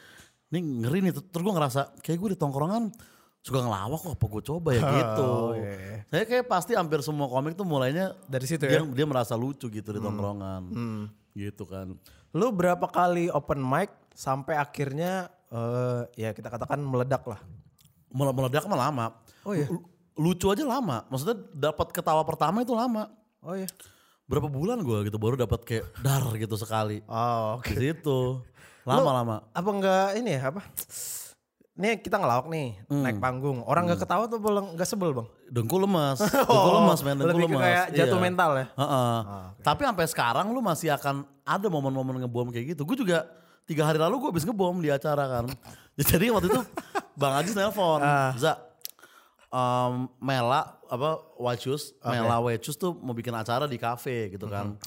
ini 0.48 0.80
ngeri 0.80 0.98
nih 1.02 1.12
terus 1.14 1.42
gue 1.42 1.54
ngerasa 1.54 2.00
kayak 2.00 2.18
gue 2.18 2.30
di 2.32 2.38
tongkrongan 2.38 2.88
suka 3.38 3.60
ngelawak 3.60 4.00
kok 4.00 4.12
apa 4.16 4.26
gue 4.26 4.42
coba 4.44 4.68
ya 4.72 4.80
gitu. 4.96 5.28
Oh, 5.28 5.52
iya. 5.52 6.08
Saya 6.08 6.24
kayak 6.24 6.46
pasti 6.48 6.72
hampir 6.72 7.04
semua 7.04 7.28
komik 7.28 7.52
tuh 7.52 7.62
mulainya 7.62 8.16
Dari 8.24 8.46
situ 8.48 8.64
dia, 8.64 8.80
ya? 8.80 8.82
dia 8.82 9.04
merasa 9.04 9.36
lucu 9.36 9.68
gitu 9.68 9.92
di 9.92 10.00
tongkrongan. 10.00 10.62
Gitu 11.34 11.66
kan. 11.66 11.98
Lu 12.30 12.50
berapa 12.50 12.86
kali 12.86 13.28
open 13.28 13.58
mic 13.58 13.90
sampai 14.14 14.54
akhirnya 14.54 15.28
eh, 15.50 16.02
ya 16.16 16.30
kita 16.30 16.46
katakan 16.48 16.78
meledak 16.78 17.26
lah. 17.26 17.42
Mele- 18.14 18.34
Meledak 18.34 18.64
mah 18.64 18.78
lama. 18.80 19.06
Oh 19.42 19.52
iya? 19.52 19.66
Lu- 19.66 19.86
Lucu 20.14 20.46
aja 20.46 20.62
lama. 20.62 21.02
Maksudnya 21.10 21.34
dapat 21.50 21.90
ketawa 21.90 22.22
pertama 22.22 22.62
itu 22.62 22.70
lama. 22.70 23.10
Oh 23.42 23.58
iya. 23.58 23.66
Berapa 24.24 24.46
bulan 24.46 24.80
gue 24.80 25.10
gitu 25.10 25.18
baru 25.18 25.34
dapat 25.34 25.66
kayak 25.66 25.84
dar 26.00 26.22
gitu 26.38 26.54
sekali. 26.54 27.02
Oh 27.10 27.58
oke. 27.58 27.74
Di 27.74 27.90
situ. 27.92 28.38
Lama-lama. 28.86 29.42
Apa 29.50 29.68
enggak 29.74 30.08
ini 30.16 30.38
ya 30.38 30.54
apa? 30.54 30.62
Nih 31.74 31.98
kita 31.98 32.22
ngelawak 32.22 32.46
nih 32.46 32.78
Hmm. 32.86 33.02
naik 33.02 33.18
panggung. 33.18 33.66
Orang 33.66 33.90
nggak 33.90 34.06
ketawa 34.06 34.30
tuh 34.30 34.38
belum 34.38 34.78
nggak 34.78 34.86
sebel 34.86 35.10
bang? 35.10 35.26
Dengkul 35.50 35.82
lemas. 35.82 36.22
Dengkul 36.46 36.74
lemas 36.78 37.00
men, 37.02 37.18
dengkul 37.18 37.34
Oh, 37.34 37.50
lemas. 37.50 37.60
kayak 37.60 37.84
jatuh 37.90 38.18
Iya. 38.18 38.22
mental 38.22 38.50
ya? 38.54 38.66
Heeh. 38.70 39.18
Tapi 39.58 39.80
sampai 39.82 40.06
sekarang 40.06 40.46
lu 40.54 40.62
masih 40.62 40.94
akan 40.94 41.14
ada 41.42 41.66
momen-momen 41.66 42.22
ngebom 42.22 42.54
kayak 42.54 42.78
gitu. 42.78 42.86
Gue 42.86 42.94
juga 42.94 43.26
tiga 43.66 43.82
hari 43.84 43.98
lalu 43.98 44.22
gue 44.22 44.30
habis 44.30 44.46
ngebom 44.46 44.78
di 44.78 44.88
acara 44.88 45.26
kan. 45.26 45.44
Jadi 45.98 46.30
waktu 46.30 46.46
itu 46.46 46.60
Bang 47.18 47.34
Ajis 47.34 47.58
nelpon. 47.58 47.98
Ah. 47.98 48.30
Za, 48.38 48.54
em, 49.50 50.06
Mela 50.18 50.78
apa 50.86 51.18
White 51.42 51.62
Shoes, 51.64 51.90
Mela 52.00 52.38
Shoes 52.62 52.78
tuh 52.78 52.94
mau 52.94 53.12
bikin 53.12 53.34
acara 53.34 53.66
di 53.66 53.78
cafe 53.78 54.30
gitu 54.30 54.46
kan. 54.46 54.78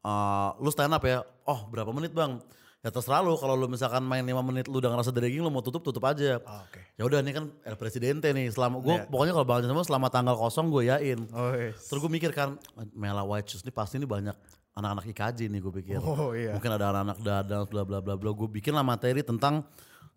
Eh, 0.00 0.48
lu 0.58 0.70
stand 0.70 0.94
up 0.94 1.02
ya? 1.02 1.26
Oh 1.42 1.66
berapa 1.66 1.90
menit 1.90 2.14
bang? 2.14 2.38
Ya 2.80 2.88
terserah 2.88 3.20
lu 3.20 3.36
kalau 3.36 3.52
lu 3.52 3.68
misalkan 3.68 4.00
main 4.00 4.24
5 4.24 4.40
menit 4.40 4.64
lu 4.64 4.80
udah 4.80 4.88
ngerasa 4.96 5.12
dragging 5.12 5.44
lu 5.44 5.52
mau 5.52 5.60
tutup 5.60 5.84
tutup 5.84 6.00
aja. 6.08 6.40
Ah, 6.48 6.64
oke. 6.64 6.80
Ya 6.96 7.02
udah 7.04 7.20
ini 7.20 7.32
kan 7.36 7.44
El 7.60 7.76
Presidente 7.76 8.32
nih 8.32 8.48
selama 8.48 8.80
gue 8.80 8.96
Iya. 8.96 9.04
pokoknya 9.08 9.32
kalau 9.36 9.46
Bang 9.46 9.60
Jamal 9.60 9.84
selama 9.84 10.08
tanggal 10.08 10.32
kosong 10.36 10.72
gue 10.72 10.88
yain. 10.88 11.28
Oh, 11.36 11.52
iya. 11.52 11.76
Terus 11.76 12.00
gue 12.00 12.08
mikir 12.08 12.32
kan 12.32 12.56
Mela 12.96 13.20
White 13.20 13.52
Shoes 13.52 13.62
ini 13.68 13.72
pasti 13.72 14.00
ini 14.00 14.08
banyak 14.08 14.32
anak-anak 14.72 15.04
IKJ 15.12 15.52
nih 15.52 15.60
gue 15.60 15.72
pikir. 15.84 16.00
Oh, 16.00 16.32
iya. 16.32 16.56
Mungkin 16.56 16.70
ada 16.72 16.88
anak-anak 16.88 17.18
dadang 17.20 17.64
bla 17.68 17.82
bla 17.84 17.98
bla 18.00 18.14
bla. 18.16 18.30
Gue 18.32 18.48
bikin 18.48 18.72
lah 18.72 18.80
materi 18.86 19.20
tentang 19.20 19.68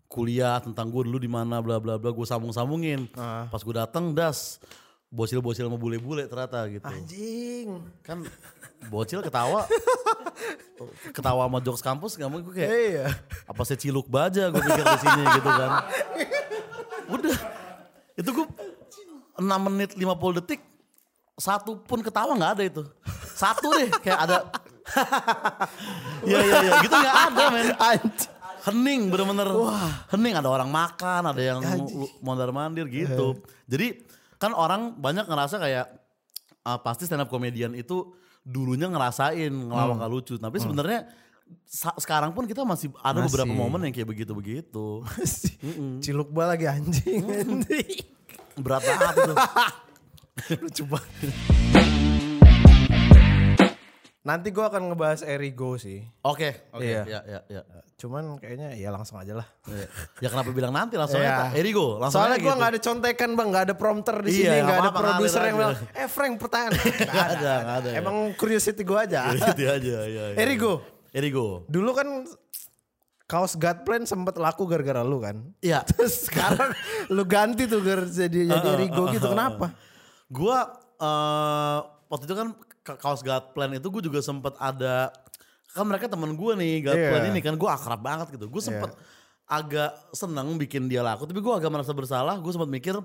kuliah 0.08 0.62
tentang 0.64 0.88
gue 0.88 1.04
dulu 1.04 1.20
di 1.20 1.28
mana 1.28 1.60
bla 1.60 1.84
bla 1.84 2.00
bla 2.00 2.16
gue 2.16 2.24
sambung-sambungin. 2.28 3.12
Ah. 3.20 3.52
Pas 3.52 3.60
gue 3.60 3.76
dateng 3.76 4.16
das 4.16 4.64
bocil-bocil 5.14 5.68
sama 5.70 5.78
bule-bule 5.78 6.26
ternyata 6.32 6.66
gitu. 6.72 6.88
Anjing. 6.90 7.86
Kan 8.02 8.24
bocil 8.88 9.20
ketawa 9.22 9.64
ketawa 11.16 11.48
sama 11.48 11.60
jokes 11.60 11.84
kampus 11.84 12.16
gak 12.16 12.28
mau 12.28 12.40
gue 12.40 12.54
kayak 12.54 12.70
Iya. 12.72 13.06
apa 13.48 13.62
saya 13.64 13.80
ciluk 13.80 14.08
baja 14.10 14.50
gue 14.50 14.60
pikir 14.60 14.84
di 14.84 15.00
sini 15.00 15.24
gitu 15.38 15.50
kan. 15.50 15.72
Udah. 17.08 17.38
Itu 18.14 18.30
gue 18.32 18.46
6 19.40 19.44
menit 19.68 19.96
50 19.96 20.38
detik 20.44 20.62
satu 21.34 21.82
pun 21.82 22.00
ketawa 22.04 22.36
nggak 22.38 22.52
ada 22.60 22.64
itu. 22.68 22.84
Satu 23.34 23.74
deh 23.74 23.90
kayak 24.04 24.20
ada 24.30 24.38
Iya 26.28 26.40
iya 26.44 26.56
iya 26.62 26.74
gitu 26.84 26.96
nggak 26.96 27.18
ada 27.32 27.44
men. 27.52 27.68
Hening 28.64 29.02
bener-bener. 29.12 29.48
Hening 30.12 30.34
ada 30.40 30.48
orang 30.48 30.72
makan, 30.72 31.36
ada 31.36 31.42
yang 31.42 31.60
mondar 32.24 32.48
mandir 32.56 32.88
gitu. 32.88 33.40
Jadi 33.68 34.04
kan 34.40 34.56
orang 34.56 34.96
banyak 34.96 35.28
ngerasa 35.28 35.60
kayak 35.60 35.86
ah, 36.64 36.80
pasti 36.80 37.08
stand 37.08 37.24
up 37.24 37.30
comedian 37.32 37.76
itu 37.76 38.12
dulunya 38.44 38.88
ngerasain 38.88 39.50
ngelawak 39.50 39.96
gak 39.98 40.12
lucu. 40.12 40.36
Tapi 40.36 40.58
sebenarnya 40.60 41.08
sa- 41.64 41.96
sekarang 41.96 42.32
pun 42.32 42.44
kita 42.44 42.64
masih 42.64 42.92
ada 43.00 43.20
Masih. 43.20 43.32
beberapa 43.32 43.54
momen 43.54 43.88
yang 43.88 43.94
kayak 43.94 44.10
begitu-begitu. 44.10 45.04
Ciluk 46.00 46.30
bal 46.30 46.54
lagi 46.54 46.68
anjing. 46.68 47.24
Berat 48.56 48.84
banget 48.84 49.16
itu. 49.18 49.34
Lucu 50.64 50.84
banget. 50.86 52.02
Nanti 54.24 54.50
gue 54.50 54.64
akan 54.64 54.88
ngebahas 54.88 55.20
Erigo 55.22 55.76
sih. 55.76 56.00
Oke, 56.24 56.72
oke, 56.72 56.80
Iya. 56.80 57.04
ya, 57.04 57.20
ya, 57.28 57.40
ya. 57.52 57.62
Cuman 57.94 58.40
kayaknya 58.40 58.72
ya 58.72 58.88
langsung 58.88 59.20
aja 59.20 59.36
lah. 59.36 59.48
Iya. 59.68 59.88
Ya 60.18 60.28
kenapa 60.32 60.50
bilang 60.50 60.72
nanti 60.72 60.96
langsung 60.96 61.20
Iya. 61.20 61.52
aja 61.52 61.60
Erigo 61.60 62.00
langsung 62.00 62.24
Soalnya 62.24 62.36
aja 62.36 62.40
gue 62.40 62.48
gitu. 62.48 62.58
nggak 62.58 62.72
ada 62.72 62.80
contekan 62.82 63.30
bang, 63.34 63.48
nggak 63.52 63.64
ada 63.68 63.76
prompter 63.76 64.16
di 64.20 64.30
Iya, 64.32 64.40
sini, 64.40 64.58
nggak 64.64 64.80
ada 64.80 64.92
produser 64.92 65.42
yang 65.44 65.56
bilang, 65.58 65.76
eh 65.92 66.08
Frank 66.08 66.34
pertanyaan. 66.38 66.72
Nggak 67.04 67.28
ada, 67.36 67.54
nggak 67.60 67.78
ada, 67.84 67.90
ya. 67.92 67.96
Emang 68.00 68.16
curiosity 68.34 68.82
gue 68.82 68.96
aja. 68.98 69.20
Gitu 69.30 69.64
aja, 69.66 69.96
ya, 70.02 70.24
ya. 70.32 70.40
Erigo, 70.40 70.74
Erigo. 71.12 71.48
dulu 71.68 71.92
kan 71.92 72.08
kaos 73.26 73.56
Godplan 73.56 74.04
sempet 74.04 74.36
laku 74.36 74.64
gara-gara 74.66 75.02
lu 75.02 75.20
kan. 75.20 75.52
Iya. 75.60 75.84
Terus 75.90 76.28
sekarang 76.28 76.72
lu 77.10 77.24
ganti 77.24 77.68
tuh 77.68 77.80
gara 77.80 78.04
jadi 78.04 78.40
jadi 78.48 78.70
Erigo 78.74 79.04
gitu. 79.10 79.28
Kenapa? 79.28 79.76
Gua 80.28 80.64
eh 80.96 81.78
waktu 82.08 82.24
itu 82.24 82.36
kan 82.36 82.48
ka- 82.56 82.72
kaos 82.84 83.20
Godplan 83.20 83.74
itu 83.74 83.88
gue 83.90 84.04
juga 84.04 84.20
sempet 84.20 84.54
ada 84.58 85.10
kan 85.72 85.84
mereka 85.84 86.06
temen 86.06 86.32
gue 86.32 86.52
nih 86.54 86.74
Godplan 86.84 87.24
Iya. 87.24 87.30
ini 87.30 87.40
kan 87.40 87.56
gue 87.56 87.66
akrab 87.68 88.00
banget 88.00 88.28
gitu. 88.32 88.46
Gue 88.46 88.60
sempet 88.62 88.92
agak 89.44 89.92
seneng 90.12 90.56
bikin 90.56 90.86
dia 90.86 91.00
laku 91.00 91.24
tapi 91.24 91.40
gue 91.40 91.54
agak 91.54 91.68
merasa 91.68 91.92
bersalah. 91.92 92.36
Gue 92.38 92.52
sempat 92.52 92.68
mikir 92.68 93.00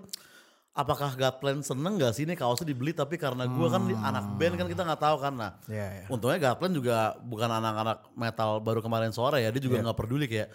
apakah 0.73 1.11
Godplan 1.13 1.59
seneng 1.61 1.97
gak 1.97 2.13
sih 2.13 2.23
ini 2.23 2.35
kaosnya 2.35 2.63
dibeli 2.65 2.91
tapi 2.93 3.17
karena 3.17 3.47
gue 3.47 3.67
kan 3.67 3.83
di- 3.85 3.99
anak 3.99 4.37
band 4.37 4.55
kan 4.55 4.67
kita 4.67 4.83
nggak 4.85 5.01
tahu 5.01 5.17
kan 5.19 5.33
nah. 5.33 5.53
Iya, 5.67 5.87
iya. 5.95 6.07
Untungnya 6.07 6.39
Godplan 6.41 6.73
juga 6.73 6.97
bukan 7.19 7.49
anak-anak 7.49 7.99
metal 8.15 8.59
baru 8.59 8.79
kemarin 8.79 9.11
sore 9.11 9.43
ya 9.43 9.51
dia 9.51 9.59
Iya. 9.59 9.65
juga 9.65 9.77
nggak 9.81 9.97
peduli 9.97 10.27
kayak 10.27 10.49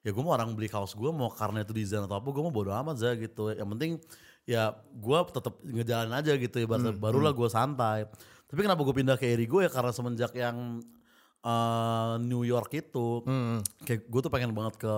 ya 0.00 0.10
gue 0.10 0.22
mau 0.22 0.32
orang 0.32 0.52
beli 0.52 0.66
kaos 0.66 0.92
gue 0.92 1.08
mau 1.08 1.28
karena 1.28 1.60
itu 1.60 1.72
desain 1.72 2.00
atau 2.00 2.16
apa 2.16 2.24
gue 2.26 2.40
mau 2.40 2.48
bodo 2.50 2.72
amat 2.74 2.96
aja 2.96 3.12
gitu. 3.14 3.52
Yang 3.52 3.68
penting 3.70 3.90
ya 4.44 4.62
gue 4.74 5.18
tetap 5.30 5.54
ngejalanin 5.62 6.14
aja 6.14 6.32
gitu 6.34 6.56
ya 6.56 6.66
Hmm, 6.66 6.96
barulah 6.96 7.30
gue 7.30 7.48
santai. 7.48 8.04
Tapi 8.50 8.60
kenapa 8.60 8.82
gue 8.82 8.94
pindah 8.96 9.14
ke 9.14 9.26
Erigo 9.28 9.58
ya 9.58 9.70
karena 9.70 9.90
semenjak 9.90 10.34
yang 10.34 10.82
eh, 11.40 12.14
New 12.20 12.42
York 12.42 12.70
itu 12.72 13.22
kayak 13.80 14.00
gue 14.04 14.20
tuh 14.20 14.28
pengen 14.28 14.50
banget 14.50 14.76
ke 14.76 14.94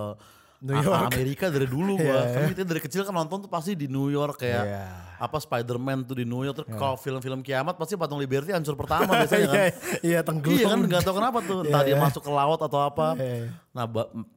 Hmm, 0.62 0.70
New 0.70 0.78
York. 0.78 1.10
Amerika 1.10 1.50
dari 1.50 1.66
dulu 1.66 1.98
gue. 1.98 2.06
Iya, 2.06 2.38
Kan 2.38 2.42
kita 2.48 2.62
dari 2.62 2.78
kecil 2.78 3.02
kan 3.02 3.10
nonton 3.10 3.42
tuh 3.42 3.50
pasti 3.50 3.74
di 3.74 3.90
New 3.90 4.06
York 4.08 4.38
kayak 4.38 4.62
Iya. 4.62 4.86
apa 5.18 5.34
Spider-Man 5.36 6.06
tuh 6.06 6.14
di 6.14 6.22
New 6.22 6.46
York. 6.46 6.54
Terus 6.54 6.70
kalau 6.72 6.94
film-film 6.94 7.42
kiamat 7.42 7.74
pasti 7.74 7.98
patung 7.98 8.22
Liberty 8.22 8.54
hancur 8.54 8.78
pertama 8.78 9.10
biasanya 9.12 9.50
kan. 9.50 9.58
Iya, 10.06 10.22
tenggelam. 10.22 10.54
Iya 10.54 10.64
kan 10.70 10.78
nggak 10.86 11.02
tahu 11.02 11.14
kenapa 11.18 11.38
tuh 11.42 11.56
entah 11.66 11.82
Iya, 11.82 11.88
dia 11.88 11.96
iya. 11.98 12.02
masuk 12.06 12.22
ke 12.22 12.30
laut 12.30 12.60
atau 12.62 12.78
apa. 12.78 13.18
Iya. 13.18 13.50
Nah 13.74 13.84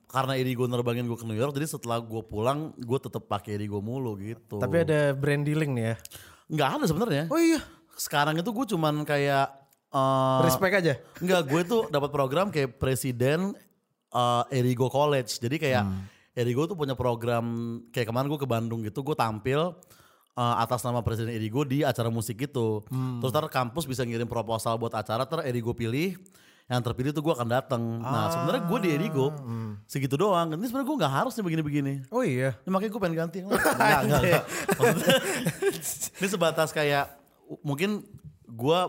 karena 0.10 0.34
Irigo 0.34 0.66
nerbangin 0.66 1.06
gue 1.06 1.14
ke 1.14 1.28
New 1.30 1.38
York 1.38 1.54
jadi 1.54 1.70
setelah 1.70 2.02
gue 2.02 2.22
pulang 2.26 2.74
gue 2.74 2.98
tetap 2.98 3.22
pakai 3.30 3.62
Irigo 3.62 3.78
mulu 3.78 4.18
gitu. 4.18 4.58
Tapi 4.58 4.82
ada 4.82 5.14
brand 5.14 5.46
dealing 5.46 5.78
nih 5.78 5.86
ya. 5.86 5.96
nggak 6.46 6.70
ada 6.74 6.86
sebenarnya. 6.86 7.24
Oh 7.30 7.38
iya. 7.38 7.62
Sekarang 7.96 8.36
itu 8.36 8.52
gue 8.52 8.66
cuman 8.76 9.08
kayak 9.08 9.48
eh, 9.90 10.40
Respect 10.44 10.76
aja. 10.84 10.94
Enggak, 11.24 11.42
gue 11.48 11.62
tuh 11.64 11.82
dapat 11.88 12.12
program 12.12 12.52
kayak 12.52 12.76
presiden 12.76 13.56
uh, 14.12 14.44
Erigo 14.52 14.92
College. 14.92 15.40
Jadi 15.40 15.56
kayak 15.56 15.84
Erigo 16.36 16.68
tuh 16.68 16.76
punya 16.76 17.00
program 17.00 17.80
kayak 17.96 18.12
kemarin 18.12 18.28
gue 18.28 18.40
ke 18.40 18.48
Bandung 18.48 18.84
gitu, 18.84 19.00
gue 19.08 19.16
tampil 19.16 19.72
uh, 20.36 20.56
atas 20.60 20.84
nama 20.84 21.00
presiden 21.00 21.32
Erigo 21.32 21.64
di 21.64 21.88
acara 21.88 22.12
musik 22.12 22.44
gitu. 22.44 22.84
Terus 22.92 23.32
ntar 23.32 23.48
kampus 23.48 23.88
bisa 23.88 24.04
ngirim 24.04 24.28
proposal 24.28 24.76
buat 24.76 24.92
acara, 24.92 25.24
ter 25.24 25.48
Erigo 25.48 25.72
pilih. 25.72 26.20
Yang 26.66 26.82
terpilih 26.82 27.14
tuh 27.14 27.22
gue 27.22 27.30
akan 27.30 27.46
datang. 27.46 27.78
Nah 28.02 28.26
sebenarnya 28.34 28.66
gue 28.66 28.80
di 28.82 28.90
Erigo 28.98 29.30
segitu 29.86 30.18
doang. 30.18 30.50
Ini 30.58 30.66
sebenarnya 30.66 30.88
gue 30.90 30.98
nggak 30.98 31.14
harus 31.14 31.34
nih 31.38 31.46
begini-begini. 31.46 31.94
Oh 32.10 32.26
iya. 32.26 32.58
Ya, 32.58 32.70
makanya 32.74 32.92
gue 32.92 33.02
pengen 33.06 33.16
ganti. 33.22 33.38
Enggak, 33.46 34.02
enggak, 34.02 34.22
enggak. 34.26 34.44
Ini 36.18 36.28
sebatas 36.28 36.74
kayak 36.74 37.06
mungkin 37.62 38.06
gue 38.46 38.80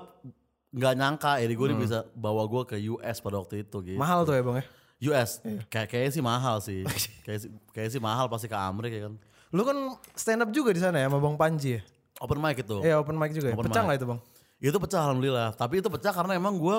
nggak 0.76 0.94
nyangka 0.96 1.32
Erigo 1.40 1.64
ini 1.64 1.76
bisa 1.80 2.04
bawa 2.12 2.44
gue 2.44 2.62
ke 2.68 2.76
US 2.92 3.16
pada 3.24 3.40
waktu 3.40 3.64
itu 3.64 3.76
gitu. 3.80 3.98
Mahal 4.00 4.28
tuh 4.28 4.36
ya 4.36 4.42
bang 4.44 4.56
ya. 4.60 4.64
US 5.12 5.40
kayak 5.68 5.88
kayaknya 5.92 6.12
sih 6.12 6.24
mahal 6.24 6.56
sih. 6.60 6.84
kayak 7.24 7.38
sih 7.44 7.50
kayak 7.72 7.90
sih 7.96 8.00
mahal 8.00 8.28
pasti 8.28 8.48
ke 8.48 8.56
Amerika 8.56 8.94
ya 8.96 9.04
kan. 9.08 9.14
Lu 9.54 9.62
kan 9.64 9.76
stand 10.12 10.44
up 10.44 10.50
juga 10.52 10.76
di 10.76 10.80
sana 10.82 11.00
ya 11.00 11.08
sama 11.08 11.22
Bang 11.22 11.40
Panji 11.40 11.80
ya? 11.80 11.82
Open 12.20 12.40
mic 12.40 12.60
itu. 12.60 12.76
Iya 12.80 12.96
open 13.00 13.16
mic 13.16 13.32
juga 13.32 13.52
ya? 13.52 13.54
Open 13.56 13.68
Pecah 13.68 13.82
mic. 13.84 13.86
nggak 13.88 13.98
itu 14.00 14.06
bang? 14.08 14.20
Itu 14.56 14.78
pecah 14.80 15.00
alhamdulillah. 15.04 15.48
Tapi 15.52 15.74
itu 15.84 15.88
pecah 15.92 16.12
karena 16.12 16.32
emang 16.36 16.56
gue 16.56 16.76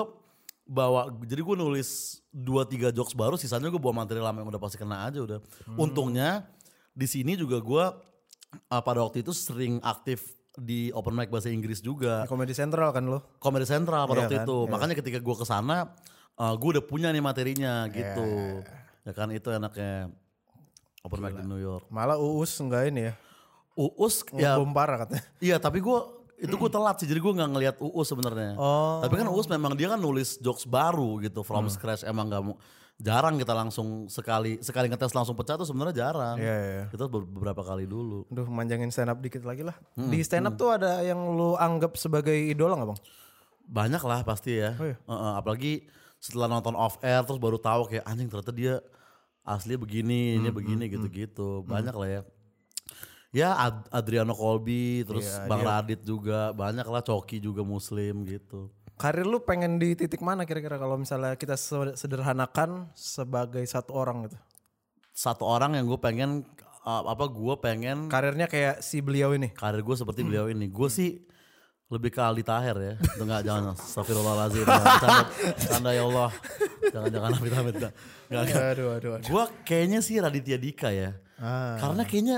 bawa 0.68 1.08
jadi 1.24 1.40
gue 1.40 1.56
nulis 1.56 2.20
dua 2.28 2.68
tiga 2.68 2.92
jokes 2.92 3.16
baru 3.16 3.40
sisanya 3.40 3.72
gue 3.72 3.80
bawa 3.80 4.04
materi 4.04 4.20
lama 4.20 4.44
yang 4.44 4.50
udah 4.50 4.60
pasti 4.60 4.78
kena 4.78 5.06
aja 5.06 5.22
udah. 5.22 5.38
Untungnya 5.78 6.46
di 6.94 7.06
sini 7.06 7.38
juga 7.38 7.62
gue 7.62 7.84
uh, 8.70 8.82
pada 8.82 9.02
waktu 9.02 9.22
itu 9.22 9.30
sering 9.30 9.78
aktif 9.82 10.37
di 10.58 10.90
open 10.90 11.14
mic 11.14 11.30
bahasa 11.30 11.48
Inggris 11.48 11.78
juga. 11.78 12.26
Komedi 12.26 12.52
Central 12.52 12.90
kan 12.90 13.06
lo? 13.06 13.38
Comedy 13.38 13.64
Central 13.64 14.04
pada 14.04 14.18
Iya 14.18 14.22
waktu 14.26 14.36
kan? 14.42 14.46
itu. 14.46 14.58
Iya. 14.66 14.70
Makanya 14.74 14.94
ketika 14.98 15.18
gue 15.22 15.36
ke 15.38 15.46
sana, 15.46 15.76
uh, 16.34 16.54
gue 16.58 16.68
udah 16.78 16.84
punya 16.84 17.08
nih 17.14 17.22
materinya 17.22 17.86
gitu. 17.88 18.60
Ya 19.06 19.12
kan 19.14 19.30
itu 19.30 19.48
enaknya 19.48 20.10
open 21.06 21.18
mic 21.22 21.32
di 21.38 21.46
New 21.46 21.62
York. 21.62 21.86
Malah 21.88 22.18
Uus 22.18 22.52
enggak 22.58 22.90
ini 22.90 23.08
ya? 23.08 23.14
Uus 23.78 24.26
ya 24.34 24.58
Bom 24.58 24.74
parah 24.74 25.06
katanya. 25.06 25.22
iya 25.38 25.56
tapi 25.62 25.78
gue 25.78 25.98
itu 26.38 26.54
gue 26.54 26.70
telat 26.70 26.98
sih 26.98 27.06
jadi 27.06 27.22
gue 27.22 27.32
nggak 27.34 27.50
ngelihat 27.54 27.76
Uus 27.78 28.10
sebenarnya. 28.10 28.58
Oh. 28.58 28.98
Tapi 29.02 29.14
kan 29.22 29.30
Uus 29.30 29.46
memang 29.46 29.78
dia 29.78 29.90
kan 29.94 29.98
nulis 30.02 30.38
jokes 30.42 30.66
baru 30.66 31.22
gitu 31.22 31.46
from 31.46 31.70
scratch 31.70 32.02
emang 32.02 32.26
nggak 32.26 32.42
mau 32.42 32.58
jarang 32.98 33.38
kita 33.38 33.54
langsung 33.54 34.06
sekali 34.06 34.58
sekali 34.58 34.86
ngetes 34.86 35.14
langsung 35.14 35.32
pecah 35.32 35.54
tuh 35.54 35.64
sebenarnya 35.64 35.94
jarang. 36.04 36.36
Iya, 36.36 36.56
iya. 36.58 36.84
Kita 36.88 37.06
ber- 37.06 37.24
beberapa 37.24 37.62
kali 37.62 37.86
dulu. 37.86 38.26
Aduh 38.26 38.46
manjangin 38.46 38.90
stand 38.90 39.08
up 39.08 39.18
dikit 39.18 39.42
lagi 39.42 39.62
lah. 39.62 39.78
Hmm, 39.94 40.10
Di 40.10 40.18
stand 40.20 40.44
up 40.44 40.54
tuh 40.54 40.70
ada 40.70 40.98
yang 41.00 41.18
lu 41.30 41.54
anggap 41.54 41.94
sebagai 41.94 42.34
idola 42.34 42.74
gak 42.76 42.90
bang? 42.90 43.00
Banyak 43.64 44.02
lah 44.02 44.20
pasti 44.22 44.58
ya. 44.58 44.74
Oh 44.74 44.84
iya. 44.84 44.98
Heeh, 44.98 45.32
apalagi 45.36 45.72
setelah 46.18 46.48
nonton 46.48 46.74
off 46.74 46.98
air 46.98 47.22
terus 47.22 47.38
baru 47.38 47.56
tahu 47.56 47.86
kayak 47.86 48.02
anjing 48.02 48.26
ternyata 48.26 48.50
dia 48.50 48.74
asli 49.42 49.74
begini, 49.74 50.34
Hmm, 50.34 50.38
ini 50.38 50.48
begini 50.50 50.84
gitu-gitu. 50.88 51.62
Banyak 51.62 51.94
lah 51.94 52.10
ya. 52.10 52.22
Ya 53.28 53.52
Ad- 53.54 53.88
Adriano 53.90 54.32
Colby, 54.32 55.04
terus 55.04 55.28
Iya, 55.28 55.44
Bang 55.46 55.60
dia- 55.60 55.68
Radit 55.70 56.00
juga, 56.02 56.50
banyak 56.50 56.82
lah 56.82 57.00
Coki 57.00 57.38
juga 57.38 57.60
muslim 57.60 58.24
gitu. 58.24 58.72
Karir 58.98 59.24
lu 59.24 59.38
pengen 59.40 59.78
di 59.78 59.94
titik 59.94 60.18
mana 60.18 60.42
kira-kira 60.42 60.74
kalau 60.74 60.98
misalnya 60.98 61.38
kita 61.38 61.54
se- 61.54 61.94
sederhanakan 61.94 62.90
sebagai 62.98 63.62
satu 63.62 63.94
orang 63.94 64.26
gitu? 64.26 64.34
Satu 65.14 65.46
orang 65.46 65.78
yang 65.78 65.86
gue 65.86 65.98
pengen 66.02 66.42
uh, 66.82 67.06
apa 67.06 67.30
gue 67.30 67.54
pengen 67.62 68.10
Karirnya 68.10 68.50
kayak 68.50 68.82
si 68.82 68.98
beliau 68.98 69.38
ini. 69.38 69.54
karir 69.54 69.86
gue 69.86 69.94
seperti 69.94 70.26
beliau 70.26 70.50
ini. 70.50 70.66
Gue 70.66 70.90
sih 70.90 71.14
lebih 71.88 72.10
ke 72.10 72.20
Aldi 72.20 72.42
Taher 72.42 72.76
ya. 72.76 72.94
Itu 72.98 73.22
enggak 73.22 73.42
jangan 73.46 73.72
astagfirullahalazim. 73.78 74.66
Canda 75.70 75.90
ya 75.94 76.02
Allah. 76.04 76.30
Jangan 76.90 77.08
jangan 77.14 77.30
amit 77.38 77.52
amit 77.54 77.74
enggak. 77.78 77.92
Aduh 78.28 78.58
aduh 78.60 78.88
aduh. 78.98 79.10
Gue 79.24 79.44
kayaknya 79.62 80.02
sih 80.02 80.18
Raditya 80.18 80.58
Dika 80.58 80.90
ya. 80.90 81.14
Ah. 81.38 81.78
Karena 81.78 82.02
kayaknya 82.02 82.36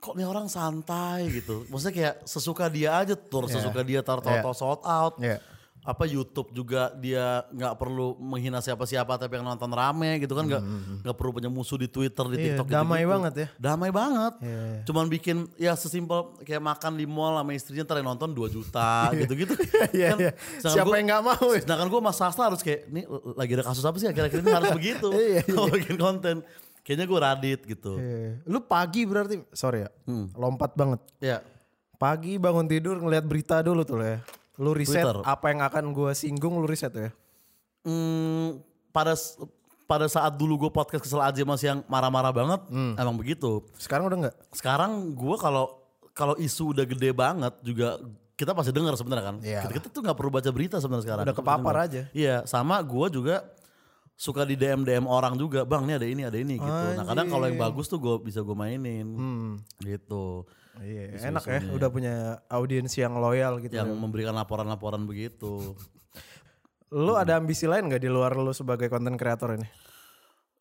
kok 0.00 0.14
nih 0.14 0.24
orang 0.24 0.48
santai 0.48 1.28
gitu. 1.30 1.62
Maksudnya 1.66 1.94
kayak 1.94 2.14
sesuka 2.24 2.66
dia 2.66 2.96
aja 2.96 3.12
tur, 3.12 3.44
sesuka 3.46 3.80
dia 3.80 4.00
tar 4.00 4.18
Iya. 4.18 4.40
tau 4.40 4.52
sold 4.52 4.80
out. 4.82 5.16
Iya. 5.18 5.38
apa 5.80 6.04
YouTube 6.04 6.52
juga 6.52 6.92
dia 6.94 7.40
nggak 7.48 7.72
perlu 7.74 8.12
menghina 8.14 8.60
siapa-siapa 8.60 9.16
tapi 9.16 9.32
yang 9.34 9.48
nonton 9.48 9.72
rame 9.72 10.20
gitu 10.20 10.36
kan 10.36 10.44
nggak 10.44 10.60
nggak 11.00 11.16
perlu 11.16 11.32
punya 11.32 11.48
musuh 11.48 11.80
di 11.80 11.88
Twitter 11.88 12.20
di 12.26 12.36
Iya, 12.36 12.44
TikTok 12.52 12.68
damai 12.68 13.00
gitu-gitu. 13.00 13.08
banget 13.10 13.32
ya. 13.34 13.46
damai 13.56 13.88
banget 13.90 14.32
Iya, 14.38 14.60
iya. 14.68 14.80
cuman 14.84 15.04
bikin 15.08 15.36
ya 15.56 15.72
sesimpel 15.74 16.36
kayak 16.38 16.60
makan 16.60 16.92
di 16.94 17.08
mall 17.08 17.32
sama 17.34 17.52
istrinya 17.54 17.82
ntar 17.82 17.96
yang 17.96 18.12
nonton 18.12 18.28
2 18.28 18.52
juta 18.52 19.08
gitu-gitu 19.24 19.56
Iya, 19.96 20.08
Kan, 20.12 20.18
iya. 20.20 20.32
sedangkan 20.60 20.76
Siapa 20.76 20.84
gua- 20.84 20.96
yang 21.00 21.06
nggak 21.08 21.22
mau 21.24 21.46
sedangkan 21.56 21.88
gue 21.88 22.00
mas 22.02 22.16
Sastra 22.18 22.44
harus 22.44 22.60
kayak 22.60 22.80
ini 22.86 23.00
lagi 23.34 23.52
ada 23.54 23.64
kasus 23.64 23.80
apa 23.82 23.96
sih 23.96 24.06
akhir-akhir 24.06 24.36
ini 24.38 24.52
harus 24.52 24.70
begitu 24.84 25.08
Iya, 25.08 25.40
kalau 25.48 25.68
bikin 25.72 25.96
konten 25.96 26.36
kayaknya 26.80 27.06
gue 27.06 27.18
radit 27.18 27.60
gitu 27.62 27.92
Iya. 27.94 28.40
Lu 28.44 28.58
pagi 28.60 29.04
berarti, 29.04 29.40
sorry 29.50 29.84
ya, 29.84 29.90
Hmm. 30.04 30.28
lompat 30.32 30.72
banget. 30.72 31.00
ya 31.18 31.38
Pagi 31.94 32.36
bangun 32.36 32.64
tidur 32.64 32.96
ngeliat 32.96 33.22
berita 33.22 33.60
dulu 33.60 33.84
tuh 33.84 34.00
ya. 34.00 34.24
Lu 34.56 34.72
riset 34.72 35.00
Twitter. 35.00 35.20
apa 35.22 35.46
yang 35.48 35.60
akan 35.60 35.84
gue 35.90 36.10
singgung 36.12 36.56
lu 36.56 36.64
riset 36.64 36.88
tuh 36.88 37.04
ya. 37.04 37.12
Hmm, 37.82 38.60
pada 38.88 39.12
pada 39.84 40.06
saat 40.06 40.32
dulu 40.32 40.56
gue 40.58 40.70
podcast 40.70 41.02
kesel 41.02 41.18
aja 41.18 41.42
masih 41.42 41.66
yang 41.68 41.80
marah-marah 41.86 42.30
banget, 42.30 42.60
Hmm. 42.68 42.94
emang 42.94 43.16
begitu. 43.16 43.64
Sekarang 43.74 44.06
udah 44.06 44.28
nggak? 44.28 44.36
Sekarang 44.50 44.90
gue 45.10 45.36
kalau 45.36 45.76
kalau 46.10 46.36
isu 46.36 46.72
udah 46.72 46.84
gede 46.84 47.10
banget 47.10 47.52
juga 47.60 47.96
kita 48.32 48.52
pasti 48.52 48.70
dengar 48.70 48.96
sebenarnya 48.96 49.24
kan. 49.26 49.36
Iya. 49.40 49.60
Kita, 49.62 49.72
kita 49.74 49.86
tuh 49.90 50.00
nggak 50.00 50.16
perlu 50.16 50.30
baca 50.30 50.48
berita 50.48 50.76
sebenarnya 50.78 51.04
sekarang. 51.04 51.24
Udah 51.24 51.36
kepapar 51.36 51.74
aja. 51.82 52.02
Iya, 52.12 52.44
sama 52.44 52.80
gue 52.80 53.06
juga 53.10 53.44
suka 54.20 54.44
di 54.44 54.52
DM 54.52 54.84
DM 54.84 55.08
orang 55.08 55.40
juga, 55.40 55.64
bang 55.64 55.88
ini 55.88 55.94
ada 55.96 56.06
ini 56.06 56.22
ada 56.28 56.36
ini 56.36 56.60
gitu. 56.60 56.84
Nah 57.00 57.08
kadang 57.08 57.32
kalau 57.32 57.48
yang 57.48 57.56
bagus 57.56 57.88
tuh 57.88 57.96
gue 57.96 58.20
bisa 58.20 58.44
gue 58.44 58.52
mainin, 58.52 59.08
gitu. 59.80 60.44
Iya, 60.76 61.32
enak 61.32 61.44
ya. 61.48 61.60
Udah 61.72 61.88
punya 61.88 62.14
audiens 62.52 62.92
yang 63.00 63.16
loyal 63.16 63.64
gitu. 63.64 63.72
Yang 63.80 63.96
memberikan 63.96 64.36
laporan-laporan 64.36 65.08
begitu. 65.08 65.72
Lu 67.06 67.16
ada 67.16 67.40
ambisi 67.40 67.64
lain 67.64 67.86
nggak 67.86 68.02
di 68.02 68.10
luar 68.10 68.34
lu 68.34 68.50
sebagai 68.50 68.90
konten 68.90 69.14
kreator 69.14 69.54
ini? 69.54 69.68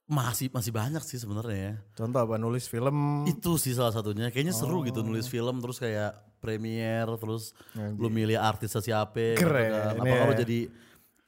Masih 0.05 0.53
masih 0.53 0.69
banyak 0.69 1.01
sih 1.01 1.17
sebenarnya 1.17 1.57
ya. 1.57 1.73
Contoh 1.97 2.21
apa? 2.21 2.37
Nulis 2.37 2.69
film. 2.69 3.25
Itu 3.25 3.57
sih 3.57 3.73
salah 3.73 3.89
satunya. 3.89 4.29
Kayaknya 4.29 4.53
seru 4.53 4.85
gitu 4.85 5.01
nulis 5.01 5.25
film 5.25 5.57
terus 5.57 5.81
kayak 5.81 6.37
premiere 6.37 7.17
terus 7.17 7.57
lu 7.73 8.13
milih 8.13 8.37
artisnya 8.37 8.77
siapa. 8.77 9.41
gitu 9.41 9.41
Keren, 9.41 9.73
kan. 9.73 9.93
Apa 9.97 10.05
ya. 10.05 10.17
kalau 10.21 10.35
jadi 10.37 10.59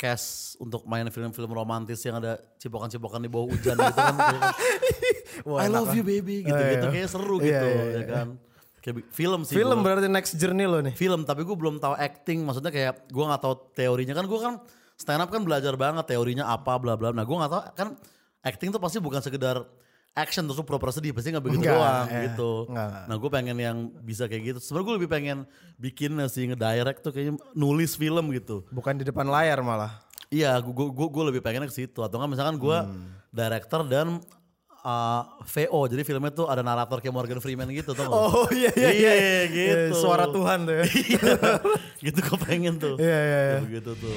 cast 0.02 0.58
untuk 0.58 0.82
main 0.84 1.06
film-film 1.08 1.54
romantis 1.54 2.02
yang 2.02 2.18
ada 2.18 2.42
cipokan-cipokan 2.58 3.22
di 3.22 3.30
bawah 3.30 3.54
hujan 3.54 3.78
gitu 3.78 3.94
kan. 3.94 4.16
Wah, 5.48 5.62
I 5.62 5.70
love 5.70 5.94
you 5.94 6.02
baby 6.02 6.42
gitu 6.42 6.58
Oh, 6.58 6.66
gitu. 6.66 6.86
iya. 6.90 6.94
Kayak 6.98 7.10
seru 7.10 7.38
Iya, 7.38 7.46
gitu 7.46 7.68
iya, 7.68 7.78
ya 7.78 7.86
iya. 7.94 8.06
kan. 8.10 8.28
Kayak 8.82 8.96
film 9.14 9.40
sih. 9.46 9.54
Film 9.54 9.78
gua. 9.78 9.86
berarti 9.86 10.10
next 10.10 10.34
journey 10.36 10.66
lo 10.66 10.82
nih. 10.82 10.98
film 10.98 11.22
tapi 11.22 11.46
gue 11.46 11.54
belum 11.54 11.78
tahu 11.78 11.94
acting 11.94 12.42
maksudnya 12.42 12.74
kayak 12.74 13.06
gue 13.06 13.24
nggak 13.24 13.38
tahu 13.40 13.54
teorinya 13.78 14.18
kan 14.18 14.26
gue 14.26 14.40
kan 14.42 14.54
stand 14.98 15.22
up 15.22 15.30
kan 15.30 15.46
belajar 15.46 15.78
banget 15.78 16.06
teorinya 16.10 16.50
apa 16.50 16.82
bla 16.82 16.98
bla 16.98 17.14
nah 17.14 17.22
gue 17.22 17.38
nggak 17.38 17.52
tahu 17.52 17.62
kan 17.78 17.88
acting 18.42 18.74
tuh 18.74 18.82
pasti 18.82 18.98
bukan 18.98 19.22
sekedar 19.22 19.62
action 20.14 20.44
terus 20.44 20.60
pura-pura 20.60 20.90
sedih 20.90 21.12
pasti 21.12 21.30
nggak 21.30 21.40
begitu 21.42 21.64
Enggak, 21.64 21.78
doang 21.78 22.06
ya. 22.06 22.22
gitu 22.28 22.52
Enggak, 22.68 22.90
nah 23.06 23.16
gue 23.16 23.30
pengen 23.30 23.58
yang 23.58 23.78
bisa 23.98 24.24
kayak 24.26 24.44
gitu 24.46 24.58
sebenarnya 24.60 24.86
gue 24.86 24.96
lebih 25.00 25.10
pengen 25.10 25.38
bikin 25.78 26.12
sih 26.28 26.44
ngedirect 26.46 27.00
tuh 27.00 27.12
kayaknya 27.12 27.34
nulis 27.52 27.96
film 27.96 28.28
gitu 28.30 28.68
Bukan 28.68 28.96
di 28.96 29.04
depan 29.04 29.24
layar 29.26 29.60
malah. 29.62 30.04
iya 30.28 30.56
gue 30.58 30.72
gue 30.72 31.08
gue 31.08 31.24
lebih 31.28 31.40
pengen 31.40 31.64
ke 31.64 31.74
situ 31.74 32.00
atau 32.00 32.16
nggak 32.16 32.30
misalkan 32.30 32.56
gue 32.56 32.78
Hmm. 32.82 33.08
director 33.30 33.84
dan 33.84 34.20
uh, 34.82 35.22
VO 35.42 35.88
jadi 35.88 36.02
filmnya 36.02 36.32
tuh 36.34 36.48
ada 36.48 36.60
narator 36.60 37.00
kayak 37.00 37.12
Morgan 37.12 37.40
Freeman 37.40 37.68
gitu 37.70 37.92
tuh 37.92 38.04
Oh 38.06 38.48
iya 38.52 38.72
iya 38.74 38.92
iya, 38.92 39.14
iya. 39.16 39.36
gitu 39.48 39.96
Suara 39.98 40.28
Tuhan 40.28 40.66
tuh 40.66 40.76
ya. 40.76 40.84
Iya, 40.92 41.32
gitu 42.04 42.20
gue 42.20 42.40
pengen 42.42 42.76
tuh. 42.76 42.96
Iya, 42.98 43.20
iya, 43.22 43.40
iya. 43.48 43.60
Begitu 43.62 43.92
tuh. 43.94 44.16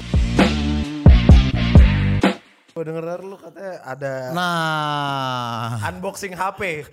Gue 2.75 2.83
denger 2.83 3.23
lu 3.23 3.39
katanya 3.39 3.79
ada 3.87 4.35
Nah, 4.35 5.79
unboxing 5.79 6.35
HP. 6.35 6.83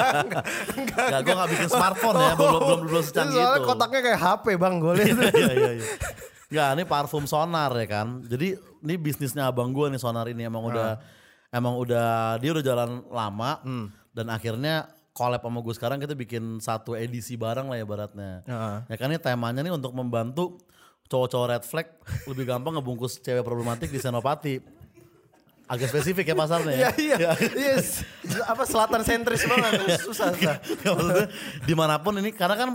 enggak, 0.80 1.20
gue 1.20 1.34
gak 1.36 1.50
bikin 1.52 1.68
smartphone 1.68 2.16
ya, 2.16 2.32
belum 2.32 2.60
belum 2.64 2.80
belum 2.88 3.04
secanggih 3.04 3.36
Soalnya 3.36 3.60
itu. 3.60 3.68
kotaknya 3.68 4.00
kayak 4.08 4.20
HP 4.24 4.46
bang, 4.56 4.74
gue 4.80 4.92
lihat. 4.96 5.16
Iya 5.36 5.52
iya 5.52 5.72
iya. 5.76 5.86
Enggak, 6.48 6.68
ini 6.72 6.84
parfum 6.88 7.28
sonar 7.28 7.76
ya 7.76 7.84
kan. 7.92 8.24
Jadi 8.24 8.56
ini 8.56 8.94
bisnisnya 8.96 9.52
abang 9.52 9.68
gue 9.76 9.92
nih 9.92 10.00
sonar 10.00 10.32
ini 10.32 10.48
emang 10.48 10.64
udah 10.72 10.96
emang 11.52 11.76
udah 11.76 12.40
dia 12.40 12.50
udah 12.56 12.64
jalan 12.64 13.04
lama 13.12 13.60
dan 14.16 14.26
akhirnya 14.32 14.88
collab 15.12 15.44
sama 15.44 15.60
gue 15.60 15.74
sekarang 15.76 16.00
kita 16.00 16.16
bikin 16.16 16.56
satu 16.56 16.96
edisi 16.96 17.36
bareng 17.36 17.68
lah 17.68 17.76
ya 17.76 17.84
baratnya. 17.84 18.48
Heeh. 18.48 18.76
Ya 18.88 18.96
kan 18.96 19.12
ini 19.12 19.20
temanya 19.20 19.60
nih 19.60 19.76
untuk 19.76 19.92
membantu 19.92 20.56
cowok-cowok 21.12 21.46
red 21.52 21.64
flag 21.68 21.92
lebih 22.32 22.48
gampang 22.48 22.80
ngebungkus 22.80 23.20
cewek 23.20 23.44
problematik 23.44 23.92
di 23.92 24.00
Senopati. 24.00 24.80
Agak 25.64 25.88
spesifik 25.88 26.24
ya 26.24 26.34
pasarnya 26.34 26.72
ya. 26.72 26.88
Iya 26.98 27.16
iya. 27.16 27.30
Yes. 27.52 28.02
Apa 28.44 28.62
selatan 28.62 29.00
sentris 29.00 29.42
banget. 29.42 29.72
Susah 29.98 30.30
susah. 30.30 30.56
Nggak, 30.58 30.92
maksudnya 30.92 31.26
di 31.62 31.74
mana 31.74 31.94
pun 31.96 32.14
ini 32.16 32.30
karena 32.30 32.54
kan 32.54 32.68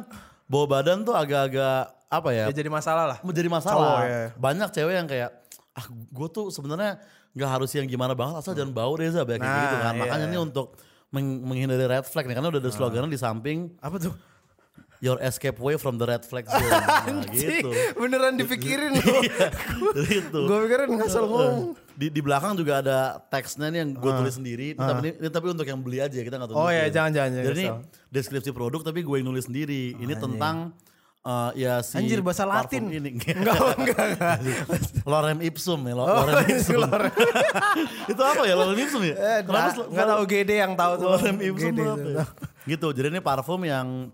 bawa 0.46 0.66
badan 0.72 1.04
tuh 1.04 1.14
agak-agak 1.14 1.80
apa 2.08 2.30
ya 2.32 2.48
Ya 2.48 2.56
jadi 2.56 2.68
masalah 2.68 3.04
lah. 3.06 3.18
menjadi 3.20 3.46
Cowok, 3.46 3.58
masalah 3.60 4.00
ya. 4.02 4.22
banyak 4.34 4.70
cewek 4.72 4.94
yang 4.96 5.06
kayak 5.06 5.30
ah 5.74 5.86
gue 5.90 6.28
tuh 6.28 6.48
sebenarnya 6.48 6.98
nggak 7.36 7.50
harus 7.52 7.70
yang 7.72 7.84
gimana 7.84 8.16
banget 8.16 8.40
asal 8.40 8.56
jangan 8.56 8.72
bau 8.72 8.96
Reza 8.96 9.22
kayak 9.22 9.38
Nah, 9.38 9.54
gitu 9.62 9.76
kan 9.78 9.94
iya. 9.94 10.02
makanya 10.02 10.26
ini 10.26 10.40
untuk 10.40 10.74
meng- 11.10 11.44
menghindari 11.44 11.86
red 11.86 12.02
flag 12.02 12.26
nih 12.26 12.34
karena 12.34 12.50
udah 12.50 12.58
ada 12.58 12.72
slogannya 12.72 13.08
di 13.08 13.20
samping 13.20 13.76
Apa 13.78 14.00
tuh? 14.00 14.16
Your 15.00 15.18
escape 15.20 15.58
way 15.58 15.76
from 15.76 15.96
the 15.96 16.06
red 16.06 16.22
flag 16.22 16.46
zone 16.50 16.64
nah, 16.64 17.22
gitu 17.28 17.70
Beneran 17.94 18.34
dipikirin 18.34 18.94
lu. 18.94 19.16
Jadi 19.96 20.12
itu 20.20 20.40
Gue 20.42 20.58
pikirin 20.64 20.90
ngasal 20.96 21.24
ngomong. 21.24 21.78
di, 21.94 22.08
di 22.08 22.18
belakang 22.18 22.54
juga 22.54 22.80
ada 22.80 22.98
teksnya 23.24 23.68
nih 23.68 23.80
yang 23.80 23.90
gue 23.94 24.12
tulis 24.16 24.34
sendiri 24.34 24.68
Ini 24.72 24.80
tapi, 24.80 25.08
ini, 25.16 25.28
tapi 25.28 25.48
untuk 25.48 25.64
yang 25.64 25.78
beli 25.78 26.00
aja 26.00 26.16
kita 26.16 26.36
nggak 26.36 26.50
Oh 26.50 26.66
tunjukin. 26.66 26.74
iya, 26.74 26.86
jangan, 26.88 27.12
jangan, 27.12 27.30
jangan 27.32 27.48
jadi 27.48 27.60
ini 27.60 27.68
deskripsi 28.08 28.52
produk 28.52 28.82
tapi 28.82 29.00
gue 29.00 29.16
yang 29.16 29.28
nulis 29.28 29.46
sendiri 29.46 29.94
ini 29.94 30.14
tentang 30.14 30.74
eh, 31.22 31.52
ya 31.60 31.74
si 31.80 31.94
Anjir, 31.96 32.22
bahasa 32.22 32.44
Latin. 32.44 32.88
ini 32.88 33.20
Enggak, 33.38 33.78
enggak, 33.78 34.06
enggak. 34.16 34.36
Lorem 35.04 35.40
Ipsum 35.42 35.80
ya, 35.84 35.94
Oh, 35.94 36.06
Lorem 36.24 36.42
Ipsum. 36.48 36.80
Lorem. 36.80 37.14
itu 38.08 38.22
apa 38.24 38.42
ya 38.44 38.56
Lorem 38.56 38.78
Ipsum 38.80 39.02
ya? 39.04 39.14
Eh, 39.14 39.40
Kenapa 39.44 39.70
enggak, 39.84 40.06
tahu 40.10 40.24
GD 40.26 40.52
yang 40.56 40.74
tahu 40.74 40.92
tuh. 40.96 41.08
Lorem 41.12 41.38
Ipsum 41.44 41.70
GD 41.70 41.80
apa 41.84 42.08
ya? 42.08 42.26
Gitu, 42.66 42.88
jadi 42.92 43.08
ini 43.10 43.20
parfum 43.20 43.62
yang 43.62 44.10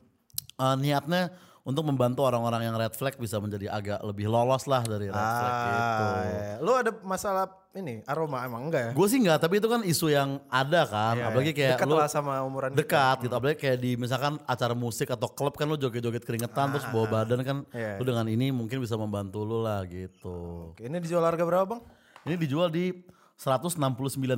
eh, 0.63 0.76
niatnya 0.80 1.23
untuk 1.63 1.88
membantu 1.88 2.28
orang-orang 2.28 2.67
yang 2.67 2.76
red 2.76 2.91
flag 2.91 3.15
bisa 3.15 3.39
menjadi 3.39 3.71
agak 3.71 4.04
lebih 4.04 4.28
lolos 4.28 4.67
lah 4.67 4.84
dari 4.84 5.08
red 5.08 5.15
flag 5.15 5.54
gitu. 5.63 6.04
Ah, 6.04 6.23
iya. 6.28 6.54
Lu 6.60 6.71
ada 6.76 6.91
masalah 7.08 7.47
ini 7.71 8.04
aroma 8.04 8.43
emang 8.43 8.67
enggak 8.67 8.82
ya? 8.84 8.91
Gue 8.91 9.08
sih 9.08 9.23
enggak, 9.23 9.39
tapi 9.47 9.63
itu 9.63 9.67
kan 9.71 9.80
isu 9.80 10.12
yang 10.12 10.43
ada 10.52 10.84
kan. 10.84 11.15
Iya, 11.15 11.32
apalagi 11.32 11.52
iya. 11.56 11.60
kayak 11.63 11.78
Deket 11.80 11.88
lu 11.88 11.95
lah 11.95 12.10
sama 12.12 12.43
umuran 12.43 12.76
dekat 12.76 13.17
gitu. 13.23 13.34
Apalagi 13.34 13.58
kayak 13.63 13.78
di 13.80 13.91
misalkan 13.95 14.43
acara 14.43 14.76
musik 14.76 15.08
atau 15.08 15.32
klub 15.32 15.56
kan 15.56 15.71
lu 15.71 15.80
joget-joget 15.80 16.28
keringetan 16.28 16.76
terus 16.76 16.86
bawa 16.91 17.23
badan 17.23 17.39
kan. 17.47 17.58
Iya. 17.71 17.95
Lu 17.95 18.04
dengan 18.04 18.28
ini 18.28 18.52
mungkin 18.52 18.84
bisa 18.84 18.99
membantu 18.99 19.47
lu 19.47 19.63
lah 19.63 19.88
gitu. 19.88 20.76
Oke, 20.76 20.84
Ini 20.84 20.99
dijual 20.99 21.23
harga 21.23 21.47
berapa 21.47 21.63
bang? 21.63 21.82
Ini 22.28 22.36
dijual 22.36 22.67
di 22.67 22.91
169 23.36 23.76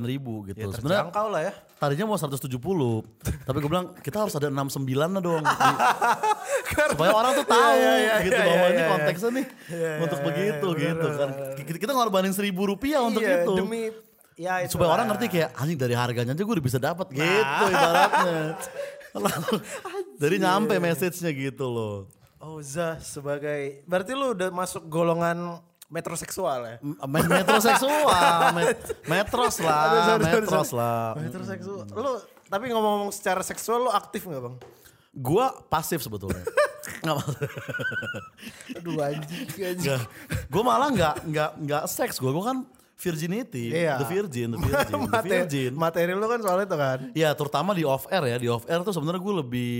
ribu 0.02 0.48
gitu. 0.48 0.56
Ya 0.58 0.72
Sebenarnya 0.72 1.06
terjangkau 1.06 1.26
lah 1.28 1.42
ya. 1.44 1.52
tadinya 1.76 2.04
mau 2.08 2.16
170 2.16 2.48
tapi 3.44 3.56
gue 3.60 3.70
bilang 3.70 3.92
kita 4.00 4.24
harus 4.24 4.32
ada 4.32 4.48
69 4.48 4.82
lah 4.96 5.20
dong 5.20 5.44
Di- 5.62 5.78
supaya 6.90 7.10
orang 7.12 7.32
tuh 7.36 7.46
tahu 7.52 7.70
Iya, 7.76 7.92
iya, 7.94 8.14
gitu 8.24 8.32
iya, 8.34 8.42
bahwa 8.42 8.56
iya, 8.58 8.66
ini 8.66 8.80
iya. 8.80 8.88
konteksnya 8.88 9.30
nih 9.30 9.46
Iya, 9.68 9.92
untuk 10.00 10.18
iya, 10.18 10.26
begitu 10.26 10.66
iya, 10.66 10.80
gitu 10.82 11.06
kan 11.12 11.28
kita, 11.76 11.92
ngorbanin 11.92 12.32
seribu 12.32 12.66
rupiah 12.66 13.00
untuk 13.00 13.20
Iya, 13.20 13.44
itu 13.44 13.52
Demi 13.54 13.82
ya 14.34 14.54
itu 14.64 14.72
supaya 14.72 14.88
orang 14.90 15.06
ngerti 15.08 15.26
kayak 15.30 15.50
anjing 15.54 15.78
dari 15.78 15.94
harganya 15.94 16.32
aja 16.32 16.42
gue 16.42 16.54
udah 16.56 16.66
bisa 16.66 16.80
dapat 16.80 17.06
Nah. 17.08 17.16
gitu 17.16 17.64
ibaratnya 17.68 18.36
Lalu, 19.16 19.54
jadi 20.18 20.34
nyampe 20.38 20.74
message-nya 20.76 21.32
gitu 21.32 21.64
loh 21.66 21.96
Oh 22.36 22.60
Zah 22.60 22.96
sebagai 22.98 23.80
berarti 23.84 24.12
lu 24.12 24.32
udah 24.32 24.48
masuk 24.50 24.84
golongan 24.86 25.60
metroseksual 25.96 26.60
ya? 26.62 26.76
Me- 27.02 27.24
metroseksual 27.26 28.06
met- 28.58 28.92
metros 29.06 29.56
lah 29.58 29.80
Aduh, 29.82 30.00
sorry, 30.04 30.24
metros 30.28 30.68
sorry. 30.68 30.76
lah 30.76 31.08
Metroseksual. 31.16 31.84
Lu 31.90 32.12
tapi 32.46 32.64
ngomong-ngomong 32.68 33.10
secara 33.10 33.40
seksual 33.40 33.78
lu 33.80 33.90
aktif 33.90 34.22
nggak 34.22 34.38
bang? 34.40 34.56
gue 35.12 35.44
pasif 35.66 35.98
sebetulnya 35.98 36.44
nggak 37.02 37.16
Aduh 38.76 39.00
anjing 39.00 39.48
anjing. 39.56 40.00
gue 40.46 40.62
malah 40.62 40.88
nggak 40.88 41.14
nggak 41.24 41.50
nggak 41.58 41.82
seks 41.86 42.16
gue 42.16 42.28
gue 42.28 42.44
kan 42.44 42.68
virginity 42.94 43.72
Iya. 43.72 43.96
the 43.96 44.06
virgin 44.06 44.48
the 44.50 44.60
virgin 44.62 44.92
the 44.92 45.00
materi, 45.02 45.30
virgin 45.34 45.70
materi 45.72 46.12
lu 46.12 46.26
kan 46.26 46.40
soal 46.40 46.60
itu 46.60 46.76
kan. 46.76 46.98
ya 47.12 47.32
terutama 47.32 47.72
di 47.72 47.82
off 47.82 48.04
air 48.08 48.24
ya 48.26 48.36
di 48.36 48.48
off 48.48 48.64
air 48.66 48.80
tuh 48.80 48.92
sebenarnya 48.92 49.18
gue 49.18 49.34
lebih 49.38 49.74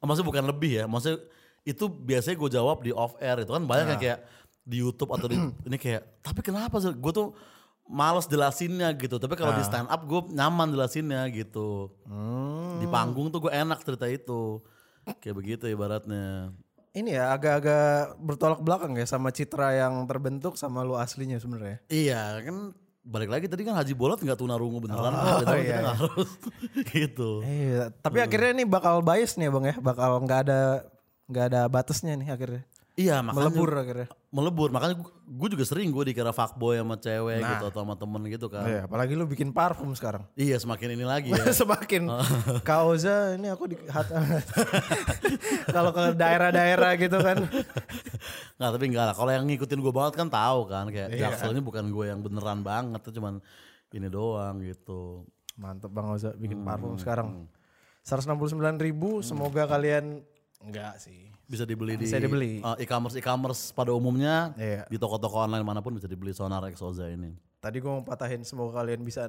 maksudnya 0.00 0.28
bukan 0.28 0.44
lebih 0.44 0.70
ya 0.74 0.84
maksudnya 0.84 1.18
itu 1.62 1.84
biasanya 1.88 2.36
gue 2.36 2.50
jawab 2.52 2.76
di 2.80 2.90
off 2.90 3.14
air 3.18 3.40
itu 3.40 3.50
kan 3.50 3.62
banyak 3.62 3.84
Nah. 3.84 3.92
yang 3.92 4.02
kayak 4.02 4.18
di 4.64 4.80
YouTube 4.80 5.12
atau 5.12 5.28
di 5.28 5.36
ini 5.68 5.76
kayak 5.76 6.02
tapi 6.20 6.40
kenapa 6.40 6.76
sih 6.78 6.90
gue 6.90 7.12
tuh 7.12 7.36
males 7.84 8.24
jelasinnya 8.24 8.88
gitu 8.94 9.16
tapi 9.16 9.34
kalau 9.34 9.52
Nah. 9.52 9.60
di 9.60 9.64
stand 9.64 9.86
up 9.86 10.00
gue 10.02 10.20
nyaman 10.30 10.72
jelasinnya 10.72 11.20
gitu 11.28 11.92
Hmm. 12.04 12.80
di 12.80 12.86
panggung 12.86 13.28
tuh 13.28 13.40
gue 13.40 13.52
enak 13.52 13.80
cerita 13.80 14.04
itu 14.04 14.64
kayak 15.20 15.36
begitu 15.36 15.64
ibaratnya 15.66 16.48
ini 16.90 17.12
ya 17.12 17.28
agak-agak 17.30 18.16
bertolak 18.18 18.58
belakang 18.58 18.94
ya 18.94 19.04
sama 19.04 19.28
citra 19.28 19.74
yang 19.74 20.00
terbentuk 20.04 20.54
sama 20.54 20.80
lu 20.80 20.94
aslinya 20.94 21.36
sebenarnya. 21.36 21.82
Iya 21.86 22.38
kan 22.40 22.70
balik 23.02 23.28
lagi 23.28 23.50
tadi 23.50 23.66
kan 23.66 23.74
Haji 23.74 23.92
Bolot 23.92 24.16
nggak 24.16 24.38
tunarungu 24.38 24.78
beneran 24.80 25.10
Oh, 25.10 25.26
iya, 25.26 25.38
kita 25.42 25.54
iya. 25.58 25.78
harus 25.90 26.30
gitu. 26.94 27.42
Iya, 27.42 27.90
tapi 27.98 28.22
akhirnya 28.22 28.54
ini 28.54 28.64
bakal 28.64 29.02
bias 29.02 29.34
nih 29.34 29.44
ya 29.44 29.52
bang 29.52 29.64
ya, 29.66 29.76
bakal 29.76 30.22
nggak 30.22 30.40
ada 30.46 30.60
nggak 31.26 31.44
ada 31.50 31.60
batasnya 31.66 32.14
nih 32.14 32.30
akhirnya. 32.30 32.62
Iya 32.94 33.26
makanya 33.26 33.50
Melebur 33.50 33.70
akhirnya. 33.74 34.06
melebur 34.30 34.68
makanya 34.70 34.94
gue 35.26 35.48
juga 35.50 35.66
sering 35.66 35.90
gue 35.90 36.04
dikira 36.06 36.30
fuckboy 36.30 36.78
sama 36.78 36.94
cewek 36.94 37.42
gitu 37.42 37.64
atau 37.66 37.80
sama 37.82 37.98
temen 37.98 38.22
gitu 38.30 38.46
kan. 38.46 38.62
Iya, 38.62 38.86
apalagi 38.86 39.18
lu 39.18 39.26
bikin 39.26 39.50
parfum 39.50 39.90
sekarang. 39.92 40.22
Iya 40.34 40.62
semakin 40.62 40.94
ini 40.94 41.02
lagi 41.02 41.34
ya. 41.34 41.42
Semakin 41.58 42.06
kauza 42.68 43.34
ini 43.34 43.50
aku 43.50 43.66
di 43.66 43.76
kalau 45.74 45.90
ke 45.90 46.14
daerah-daerah 46.14 46.94
gitu 46.94 47.18
kan. 47.18 47.42
Nggak 48.58 48.70
tapi 48.70 48.84
enggak 48.86 49.04
lah. 49.10 49.14
Kalau 49.14 49.30
yang 49.32 49.44
ngikutin 49.44 49.78
gue 49.80 49.92
banget 49.92 50.14
kan 50.14 50.28
tahu 50.30 50.60
kan 50.66 50.86
kayak 50.86 51.08
Iya. 51.10 51.34
Jaksel 51.34 51.50
ini 51.50 51.62
bukan 51.62 51.84
gue 51.90 52.04
yang 52.06 52.22
beneran 52.22 52.62
banget, 52.62 53.02
tuh 53.02 53.12
cuman 53.12 53.42
ini 53.90 54.06
doang 54.06 54.62
gitu. 54.62 55.26
Mantep 55.54 55.90
Bang 55.90 56.10
Oza 56.10 56.34
bikin 56.34 56.62
parfum 56.62 56.94
sekarang. 56.94 57.46
169 58.04 58.54
ribu, 58.78 59.18
semoga 59.18 59.64
kalian 59.64 60.20
enggak 60.64 60.96
sih. 60.98 61.28
Bisa 61.44 61.62
dibeli 61.62 61.94
Bisa 61.94 62.16
di 62.16 62.24
dibeli. 62.24 62.52
uh, 62.58 62.74
e-commerce 62.76 63.14
e-commerce 63.14 63.68
pada 63.70 63.92
umumnya 63.92 64.56
Iya. 64.56 64.88
di 64.88 64.96
toko-toko 64.96 65.36
online 65.38 65.60
mana 65.60 65.78
pun 65.78 65.92
bisa 65.92 66.08
dibeli 66.08 66.32
Sonar 66.32 66.64
Exoza 66.66 67.04
ini. 67.06 67.36
Tadi 67.60 67.78
gue 67.78 67.88
mau 67.88 68.00
patahin 68.00 68.40
semoga 68.42 68.80
kalian 68.80 69.00
bisa 69.00 69.28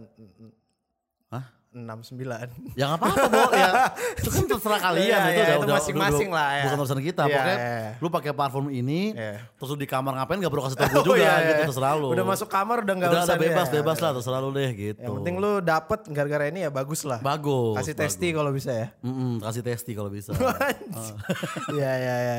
Hah? 1.27 1.45
69. 1.75 2.71
Ya 2.73 2.87
nggak 2.87 2.97
apa-apa, 2.97 3.25
Bo. 3.27 3.41
Ya, 3.51 3.71
itu 4.15 4.29
kan 4.31 4.43
terserah 4.47 4.79
kalian. 4.81 5.03
Iya, 5.05 5.17
itu 5.19 5.27
iya, 5.27 5.43
udah, 5.43 5.43
itu 5.51 5.59
udah- 5.61 5.75
masing-masing 5.75 6.29
udah- 6.29 6.39
lah, 6.39 6.49
ya. 6.49 6.63
Bukan 6.65 6.77
urusan 6.79 6.99
kita. 7.01 7.21
Iya, 7.21 7.27
Pokoknya 7.29 7.57
iya. 7.57 7.89
lu 7.99 8.07
pakai 8.09 8.31
parfum 8.31 8.65
ini, 8.69 9.01
Iya. 9.11 9.33
terus 9.51 9.69
lu 9.69 9.77
di 9.77 9.85
kamar 9.85 10.11
ngapain 10.15 10.39
gak 10.39 10.49
perlu 10.49 10.63
kasih 10.63 10.77
tau 10.77 10.87
gue 10.87 11.03
juga 11.03 11.11
Oh, 11.11 11.17
iya, 11.19 11.33
iya. 11.35 11.45
gitu, 11.45 11.61
terserah 11.69 11.93
lu. 11.93 12.07
Udah 12.09 12.25
masuk 12.25 12.47
kamar 12.47 12.77
udah 12.81 12.95
nggak 12.95 13.11
Udah 13.11 13.21
usah 13.21 13.35
ada 13.35 13.43
bebas, 13.43 13.67
deh. 13.67 13.75
bebas 13.77 13.97
lah, 13.99 14.11
terserah 14.15 14.39
lu 14.39 14.49
deh 14.49 14.69
gitu. 14.73 14.99
Yang 14.99 15.13
penting 15.19 15.35
lu 15.35 15.51
dapet 15.59 15.99
gara-gara 16.07 16.45
ini 16.47 16.59
ya 16.61 16.69
bagus 16.69 17.01
lah. 17.03 17.19
Bagus. 17.19 17.75
Kasih 17.75 17.93
testi 17.93 18.27
kalau 18.31 18.49
bisa 18.49 18.71
ya. 18.71 18.87
Mm-mm, 19.01 19.39
kasih 19.39 19.61
testi 19.61 19.91
kalau 19.91 20.07
bisa. 20.07 20.31
Iya 21.75 21.91
iya 21.93 22.15
iya. 22.17 22.37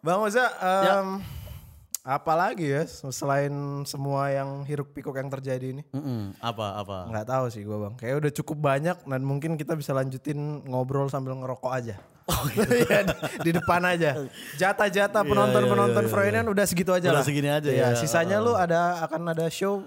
Bang 0.00 0.20
Oza, 0.20 0.44
em, 0.60 1.20
apa 1.20 1.49
lagi 2.02 2.64
ya 2.64 2.82
selain 2.88 3.52
semua 3.84 4.32
yang 4.32 4.64
hiruk 4.64 4.90
pikuk 4.90 5.12
yang 5.12 5.28
terjadi 5.28 5.76
ini? 5.76 5.82
Mm-mm, 5.92 6.32
apa, 6.40 6.80
apa. 6.80 6.96
Nggak 7.12 7.26
tahu 7.28 7.44
sih 7.48 7.62
gue 7.62 7.76
bang. 7.76 7.94
Kayak 7.96 8.14
udah 8.24 8.32
cukup 8.32 8.58
banyak 8.58 8.96
dan 9.04 9.20
mungkin 9.20 9.54
kita 9.54 9.76
bisa 9.76 9.92
lanjutin 9.92 10.64
ngobrol 10.64 11.06
sambil 11.06 11.36
ngerokok 11.36 11.72
aja. 11.72 11.96
Oh, 12.24 12.46
gitu. 12.48 12.62
Iya, 12.86 13.00
di, 13.04 13.14
di 13.42 13.50
depan 13.52 13.82
aja. 13.84 14.16
Jatah-jatah 14.56 15.22
penonton-penonton 15.22 16.04
Freudian 16.06 16.46
udah 16.46 16.64
segitu 16.64 16.94
aja 16.94 17.10
Iya, 17.10 17.12
Udah 17.12 17.20
lah. 17.20 17.26
segini 17.26 17.50
aja 17.50 17.68
Iya, 17.68 17.86
ya. 17.92 17.98
Sisanya 17.98 18.38
lu 18.38 18.54
ada 18.54 19.02
akan 19.04 19.34
ada 19.34 19.50
show. 19.50 19.82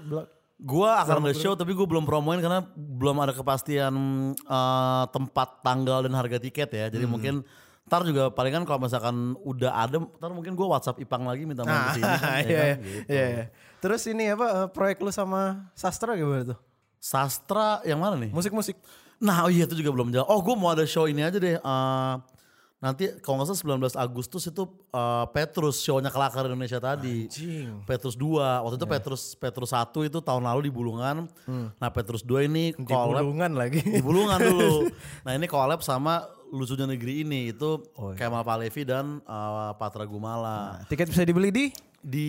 Gua 0.59 1.01
akan 1.01 1.27
ada 1.27 1.35
show 1.35 1.55
tapi 1.55 1.73
gue 1.73 1.83
belum 1.83 2.05
promoin 2.05 2.39
karena 2.39 2.61
belum 2.75 3.17
ada 3.19 3.33
kepastian 3.33 3.95
eh, 4.35 5.03
tempat, 5.09 5.65
tanggal 5.65 6.05
dan 6.05 6.13
harga 6.13 6.37
tiket 6.37 6.69
ya. 6.69 6.85
Jadi 6.91 7.03
Hmm. 7.03 7.13
mungkin 7.15 7.35
ntar 7.83 8.01
juga 8.01 8.29
palingan 8.29 8.63
kalau 8.63 8.79
misalkan 8.81 9.15
udah 9.39 9.71
ada, 9.77 9.99
ntar 9.99 10.31
mungkin 10.31 10.51
gue 10.51 10.63
WhatsApp 10.63 10.97
Ipang 10.97 11.23
lagi 11.23 11.43
minta 11.43 11.61
main 11.61 11.91
ke 11.91 11.99
sini. 11.99 12.07
kan, 12.07 12.15
ya 12.15 12.15
Iya, 12.15 12.39
kan? 12.39 12.43
iya, 12.47 12.63
Gitu. 12.73 12.99
iya, 13.07 13.25
iya. 13.27 13.45
Terus 13.77 14.01
ini 14.07 14.23
apa 14.29 14.45
eh, 14.47 14.67
proyek 14.67 14.97
lu 14.97 15.09
sama 15.09 15.67
Sastra 15.73 16.15
gimana 16.15 16.47
tuh? 16.47 16.59
Sastra 16.97 17.83
yang 17.83 17.99
mana 17.99 18.15
nih? 18.15 18.31
Musik-musik. 18.31 18.79
Nah 19.19 19.43
oh 19.43 19.51
iya 19.51 19.63
itu 19.63 19.75
juga 19.75 19.91
belum 19.91 20.09
jawab. 20.09 20.27
Oh 20.27 20.39
gue 20.39 20.55
mau 20.55 20.71
ada 20.71 20.83
show 20.83 21.03
ini 21.03 21.19
aja 21.19 21.35
deh. 21.35 21.55
eh, 21.55 22.15
nanti 22.79 23.07
kalau 23.19 23.39
nggak 23.39 23.55
salah 23.55 23.79
19 23.79 23.95
Agustus 23.97 24.43
itu 24.45 24.63
eh, 24.89 25.25
Petrus 25.29 25.75
show-nya 25.77 26.07
Kelakar 26.07 26.47
Indonesia 26.47 26.79
tadi. 26.79 27.27
Anjing. 27.27 27.83
Petrus 27.83 28.15
2. 28.15 28.39
Waktu 28.63 28.75
itu 28.75 28.87
Petrus 28.87 29.21
Petrus 29.33 29.69
1 29.69 29.83
itu 30.01 30.17
tahun 30.17 30.43
lalu 30.43 30.67
di 30.67 30.71
Bulungan. 30.71 31.27
Nah 31.75 31.89
Petrus 31.89 32.23
2 32.23 32.47
ini 32.47 32.71
Di 32.71 32.87
collab 32.87 33.19
bulungan 33.21 33.51
lagi. 33.53 33.83
di 33.83 33.99
Bulungan 33.99 34.39
dulu. 34.39 34.87
Nah 35.27 35.31
ini 35.33 35.45
collab 35.45 35.79
sama 35.79 36.23
Lucunya 36.53 36.85
Negeri 36.85 37.25
ini 37.25 37.49
itu 37.49 37.81
Kemal 38.13 38.45
Palevi 38.45 38.85
dan 38.85 39.17
eh, 39.19 39.71
Patra 39.73 40.05
Gumala. 40.05 40.85
Tiket 40.85 41.09
bisa 41.09 41.25
dibeli 41.25 41.49
di? 41.49 41.65
Di 41.97 42.27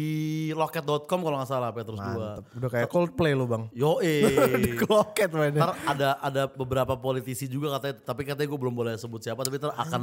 loket.com 0.54 1.20
kalau 1.20 1.34
nggak 1.34 1.50
salah 1.50 1.74
Petrus 1.74 1.98
2. 1.98 2.56
Udah 2.56 2.70
kayak 2.70 2.86
Coldplay 2.88 3.34
lu 3.34 3.44
bang. 3.44 3.66
Yo 3.74 3.98
di 4.00 4.78
loket 4.80 5.28
mainnya. 5.28 5.66
Ntar 5.66 5.72
ada 5.84 6.08
ada 6.22 6.42
beberapa 6.46 6.94
politisi 6.94 7.44
juga 7.44 7.76
katanya, 7.76 8.00
tapi 8.00 8.22
katanya 8.22 8.48
gue 8.48 8.60
belum 8.62 8.70
boleh 8.70 8.94
sebut 8.94 9.18
siapa, 9.18 9.42
tapi 9.42 9.58
ntar 9.58 9.74
akan 9.74 10.02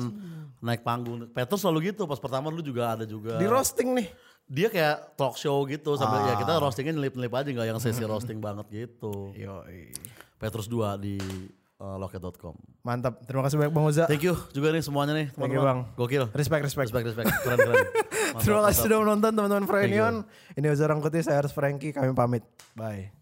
naik 0.59 0.83
panggung. 0.83 1.23
Petrus 1.31 1.63
selalu 1.63 1.95
gitu, 1.95 2.03
pas 2.03 2.19
pertama 2.19 2.51
dulu 2.51 2.59
juga 2.61 2.93
ada 2.93 3.07
juga. 3.07 3.39
Di 3.39 3.47
roasting 3.47 3.95
nih. 3.95 4.07
Dia 4.51 4.67
kayak 4.67 5.15
talk 5.15 5.39
show 5.39 5.63
gitu, 5.63 5.95
sambil 5.95 6.27
ya 6.27 6.35
Ah. 6.35 6.39
kita 6.43 6.51
roastingnya 6.59 6.91
nyelip-nyelip 6.91 7.31
aja, 7.31 7.47
nggak 7.55 7.67
yang 7.71 7.79
sesi 7.79 8.03
roasting 8.03 8.43
banget 8.43 8.67
gitu. 8.67 9.31
Yo, 9.31 9.63
Petrus 10.35 10.67
2 10.67 10.99
di 10.99 11.15
uh, 11.81 11.97
loket.com. 11.97 12.53
Mantap. 12.85 13.25
Terima 13.25 13.41
kasih 13.41 13.57
banyak 13.57 13.73
Bang 13.73 13.85
Oza. 13.89 14.05
Thank 14.05 14.29
you 14.29 14.37
juga 14.53 14.69
nih 14.69 14.85
semuanya 14.85 15.13
nih 15.17 15.27
Thank 15.33 15.57
you. 15.57 15.61
Bang. 15.65 15.89
Gokil. 15.97 16.29
Respect, 16.31 16.61
respect. 16.69 16.93
Respect, 16.93 17.05
respect. 17.09 17.27
Keren, 17.41 17.57
keren. 17.57 17.75
Mantap, 18.37 18.45
Terima 18.45 18.61
kasih 18.69 18.79
sudah 18.85 18.97
menonton 19.01 19.31
teman-teman 19.33 19.65
Frenion. 19.65 20.15
Ini 20.53 20.65
Oza 20.69 20.85
Rangkuti, 20.85 21.19
saya 21.25 21.41
harus 21.41 21.51
Frankie. 21.51 21.91
Kami 21.91 22.13
pamit. 22.13 22.45
Bye. 22.77 23.20